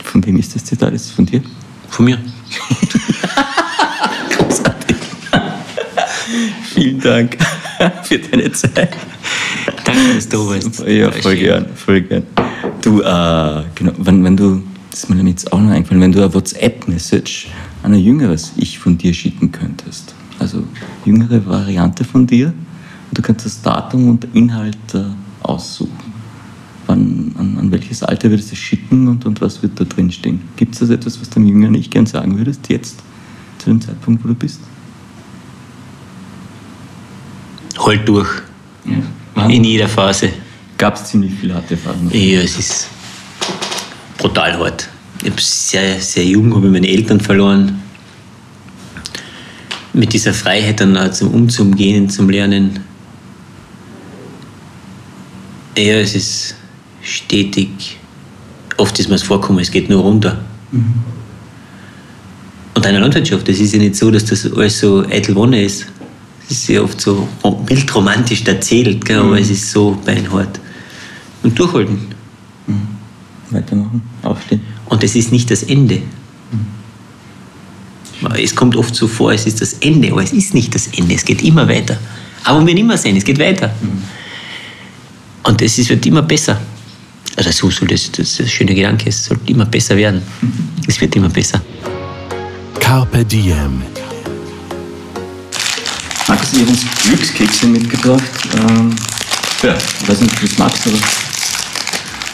Von 0.03 0.25
wem 0.25 0.37
ist 0.37 0.55
das 0.55 0.65
Zitat? 0.65 0.93
Ist 0.93 1.05
es 1.05 1.11
von 1.11 1.25
dir? 1.25 1.41
Von 1.89 2.05
mir. 2.05 2.17
Großartig. 4.37 4.97
Vielen 6.73 6.99
Dank 6.99 7.37
für 8.03 8.19
deine 8.19 8.51
Zeit. 8.51 8.97
Danke, 9.85 10.15
dass 10.15 10.29
du 10.29 10.49
warst. 10.49 10.87
Ja, 10.87 11.11
voll 11.11 11.35
gern, 11.35 11.65
voll 11.75 12.01
gern. 12.01 12.23
Du, 12.81 13.01
äh, 13.01 13.63
genau, 13.75 13.93
wenn, 13.97 14.23
wenn 14.23 14.37
du, 14.37 14.63
das 14.89 15.03
ist 15.03 15.09
mir 15.09 15.23
jetzt 15.29 15.51
auch 15.51 15.59
noch 15.59 15.71
eingefallen, 15.71 16.01
wenn 16.01 16.11
du 16.11 16.19
eine 16.19 16.33
WhatsApp-Message 16.33 17.49
an 17.83 17.93
ein 17.93 17.99
jüngeres 17.99 18.53
Ich 18.57 18.79
von 18.79 18.97
dir 18.97 19.13
schicken 19.13 19.51
könntest, 19.51 20.13
also 20.39 20.63
jüngere 21.05 21.45
Variante 21.45 22.03
von 22.03 22.27
dir, 22.27 22.47
und 22.47 23.17
du 23.17 23.21
könntest 23.21 23.47
das 23.47 23.61
Datum 23.61 24.09
und 24.09 24.27
Inhalt 24.33 24.77
äh, 24.93 25.03
aussuchen. 25.43 26.11
Wann, 26.87 27.33
an, 27.37 27.57
an, 27.57 27.71
welches 27.71 28.03
Alter 28.03 28.29
würdest 28.29 28.51
du 28.51 28.55
schicken 28.55 29.07
und, 29.07 29.25
und 29.25 29.41
was 29.41 29.61
wird 29.61 29.79
da 29.79 29.83
drin 29.83 30.11
stehen? 30.11 30.41
Gibt 30.55 30.73
es 30.73 30.79
das 30.79 30.89
etwas, 30.89 31.19
was 31.19 31.29
deinem 31.29 31.47
Jüngeren 31.47 31.73
nicht 31.73 31.91
gern 31.91 32.05
sagen 32.05 32.37
würdest, 32.37 32.69
jetzt, 32.69 32.99
zu 33.59 33.69
dem 33.69 33.81
Zeitpunkt, 33.81 34.23
wo 34.23 34.29
du 34.29 34.35
bist? 34.35 34.59
Halt 37.85 38.07
durch. 38.07 38.29
Ja. 38.85 39.47
In 39.47 39.63
jeder 39.63 39.87
Phase. 39.87 40.29
Gab 40.77 40.95
es 40.95 41.05
ziemlich 41.05 41.33
viele 41.39 41.55
harte 41.55 41.77
Phasen? 41.77 42.09
Ja, 42.11 42.41
es 42.41 42.57
ist 42.57 42.87
brutal 44.17 44.57
hart. 44.57 44.87
Ich 45.23 45.45
sehr, 45.45 45.99
sehr 45.99 46.25
jung 46.25 46.53
habe 46.55 46.67
ich 46.67 46.71
meine 46.71 46.87
Eltern 46.87 47.19
verloren. 47.19 47.81
Mit 49.93 50.13
dieser 50.13 50.33
Freiheit 50.33 50.79
dann 50.79 50.97
auch 50.97 51.11
zum 51.11 51.33
Umzugehen, 51.33 52.09
zum 52.09 52.29
Lernen. 52.29 52.79
Ja, 55.77 55.95
es 55.95 56.15
ist 56.15 56.55
stetig. 57.01 57.97
Oft 58.77 58.99
ist 58.99 59.09
mir 59.09 59.15
es 59.15 59.23
vorkommen, 59.23 59.59
es 59.59 59.69
geht 59.69 59.89
nur 59.89 60.01
runter. 60.01 60.43
Mhm. 60.71 60.93
Und 62.73 62.85
eine 62.85 62.99
Landwirtschaft, 62.99 63.47
das 63.47 63.59
ist 63.59 63.73
ja 63.73 63.79
nicht 63.79 63.95
so, 63.95 64.09
dass 64.09 64.25
das 64.25 64.51
alles 64.51 64.79
so 64.79 65.05
eitel 65.07 65.35
Wonne 65.35 65.63
ist. 65.63 65.85
Es 66.51 66.57
ist 66.57 66.67
ja 66.67 66.81
oft 66.81 66.99
so 66.99 67.29
bildromantisch 67.65 68.43
erzählt, 68.43 69.05
gell, 69.05 69.23
mhm. 69.23 69.27
aber 69.27 69.39
es 69.39 69.49
ist 69.49 69.71
so 69.71 69.97
beinhart. 70.05 70.59
Und 71.43 71.57
durchhalten. 71.57 72.07
Mhm. 72.67 72.87
Weitermachen, 73.51 74.01
aufstehen. 74.21 74.59
Und 74.85 75.01
es 75.01 75.15
ist 75.15 75.31
nicht 75.31 75.49
das 75.49 75.63
Ende. 75.63 76.01
Mhm. 76.51 78.31
Es 78.35 78.53
kommt 78.53 78.75
oft 78.75 78.93
so 78.93 79.07
vor, 79.07 79.31
es 79.31 79.45
ist 79.45 79.61
das 79.61 79.75
Ende, 79.75 80.11
aber 80.11 80.23
es 80.23 80.33
ist 80.33 80.53
nicht 80.53 80.75
das 80.75 80.87
Ende. 80.87 81.15
Es 81.15 81.23
geht 81.23 81.41
immer 81.41 81.65
weiter. 81.69 81.97
Aber 82.43 82.67
wir 82.67 82.73
nicht 82.73 82.85
mehr 82.85 82.97
sehen, 82.97 83.15
es 83.15 83.23
geht 83.23 83.39
weiter. 83.39 83.73
Mhm. 83.81 84.03
Und 85.43 85.61
es 85.61 85.89
wird 85.89 86.05
immer 86.05 86.21
besser. 86.21 86.59
Also 87.37 87.49
so 87.51 87.69
soll 87.71 87.87
das, 87.87 88.11
das, 88.11 88.35
das 88.35 88.51
schöne 88.51 88.75
Gedanke, 88.75 89.07
es 89.07 89.23
soll 89.23 89.39
immer 89.45 89.65
besser 89.65 89.95
werden. 89.95 90.21
Mhm. 90.41 90.51
Es 90.85 90.99
wird 90.99 91.15
immer 91.15 91.29
besser. 91.29 91.61
Carpe 92.77 93.23
Diem 93.23 93.83
Markus, 96.31 96.53
ich 96.53 96.61
habe 96.61 96.71
uns 96.71 96.85
Glückskekse 97.03 97.67
mitgebracht. 97.67 98.23
Ähm, 98.55 98.95
ja, 99.63 99.75
ich 99.75 100.07
weiß 100.07 100.21
nicht, 100.21 100.31
ob 100.31 100.39
du 100.39 100.47
das 100.47 100.57
magst, 100.57 100.87
aber 100.87 100.97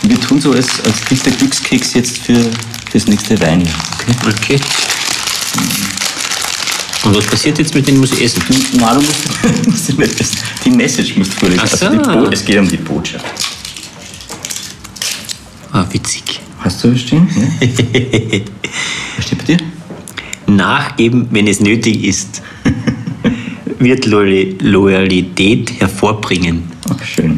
wir 0.03 0.21
tun 0.21 0.39
so 0.39 0.51
als, 0.51 0.67
als 0.85 1.01
dritter 1.01 1.31
Glückskeks 1.31 1.95
jetzt 1.95 2.19
für 2.19 2.47
das 2.93 3.07
nächste 3.07 3.41
Weinjahr. 3.41 3.73
Okay? 4.21 4.29
okay. 4.29 4.59
Und 7.05 7.17
was 7.17 7.25
passiert 7.25 7.57
jetzt 7.57 7.73
mit 7.73 7.87
denen? 7.87 7.97
Muss 7.97 8.11
ich 8.11 8.23
essen? 8.23 8.43
Nein, 8.73 8.99
du 8.99 9.01
musst, 9.01 9.65
musst 9.67 9.97
nicht 9.97 10.21
essen. 10.21 10.37
Die 10.63 10.69
Message 10.69 11.15
musst 11.17 11.33
du 11.33 11.39
vorlesen. 11.39 11.67
So. 11.67 11.87
Also 11.87 12.29
es 12.29 12.45
geht 12.45 12.59
um 12.59 12.69
die 12.69 12.77
Botschaft. 12.77 13.25
Ah, 15.71 15.85
witzig. 15.89 16.39
Hast 16.59 16.83
du 16.83 16.93
was 16.93 17.01
stehen? 17.01 17.27
Ja. 17.35 17.67
was 19.17 19.25
steht 19.25 19.39
bei 19.39 19.43
dir? 19.55 19.57
Nachgeben, 20.45 21.27
wenn 21.31 21.47
es 21.47 21.59
nötig 21.61 22.03
ist 22.03 22.43
wird 23.79 24.05
Loyalität 24.05 25.79
hervorbringen. 25.79 26.63
Ach, 26.89 27.03
schön. 27.03 27.37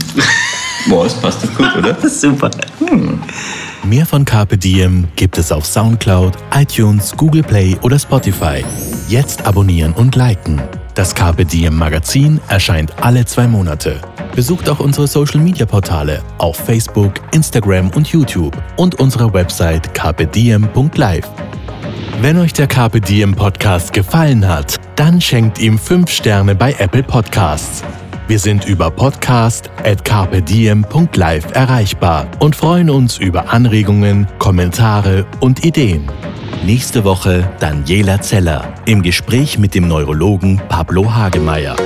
Boah, 0.87 1.03
das 1.03 1.13
passt 1.15 1.43
doch 1.43 1.55
gut, 1.55 1.75
oder? 1.77 1.97
Super. 2.09 2.49
Hm. 2.79 3.19
Mehr 3.83 4.05
von 4.05 4.25
Carpe 4.25 4.57
Diem 4.57 5.07
gibt 5.15 5.37
es 5.37 5.51
auf 5.51 5.65
Soundcloud, 5.65 6.33
iTunes, 6.53 7.13
Google 7.15 7.43
Play 7.43 7.75
oder 7.81 7.97
Spotify. 7.97 8.63
Jetzt 9.07 9.45
abonnieren 9.45 9.93
und 9.93 10.15
liken. 10.15 10.61
Das 10.95 11.15
Carpe 11.15 11.45
Diem 11.45 11.77
Magazin 11.77 12.39
erscheint 12.49 12.91
alle 13.01 13.25
zwei 13.25 13.47
Monate. 13.47 14.01
Besucht 14.35 14.69
auch 14.69 14.79
unsere 14.79 15.07
Social 15.07 15.39
Media 15.39 15.65
Portale 15.65 16.21
auf 16.37 16.57
Facebook, 16.57 17.13
Instagram 17.31 17.89
und 17.91 18.07
YouTube 18.07 18.55
und 18.77 18.99
unsere 18.99 19.33
Website 19.33 19.93
carpediem.live. 19.93 21.27
Wenn 22.21 22.37
euch 22.37 22.51
der 22.51 22.67
Carpe 22.67 22.99
Diem 22.99 23.33
Podcast 23.33 23.93
gefallen 23.93 24.45
hat, 24.45 24.75
dann 24.97 25.21
schenkt 25.21 25.57
ihm 25.57 25.79
5 25.79 26.11
Sterne 26.11 26.53
bei 26.53 26.75
Apple 26.77 27.01
Podcasts. 27.01 27.81
Wir 28.27 28.39
sind 28.39 28.65
über 28.65 28.91
podcast 28.91 29.69
erreichbar 31.55 32.27
und 32.39 32.57
freuen 32.57 32.89
uns 32.89 33.17
über 33.17 33.53
Anregungen, 33.53 34.27
Kommentare 34.37 35.25
und 35.39 35.63
Ideen. 35.63 36.11
Nächste 36.65 37.05
Woche 37.05 37.49
Daniela 37.61 38.19
Zeller 38.19 38.73
im 38.85 39.01
Gespräch 39.01 39.57
mit 39.57 39.73
dem 39.73 39.87
Neurologen 39.87 40.61
Pablo 40.67 41.15
Hagemeyer. 41.15 41.77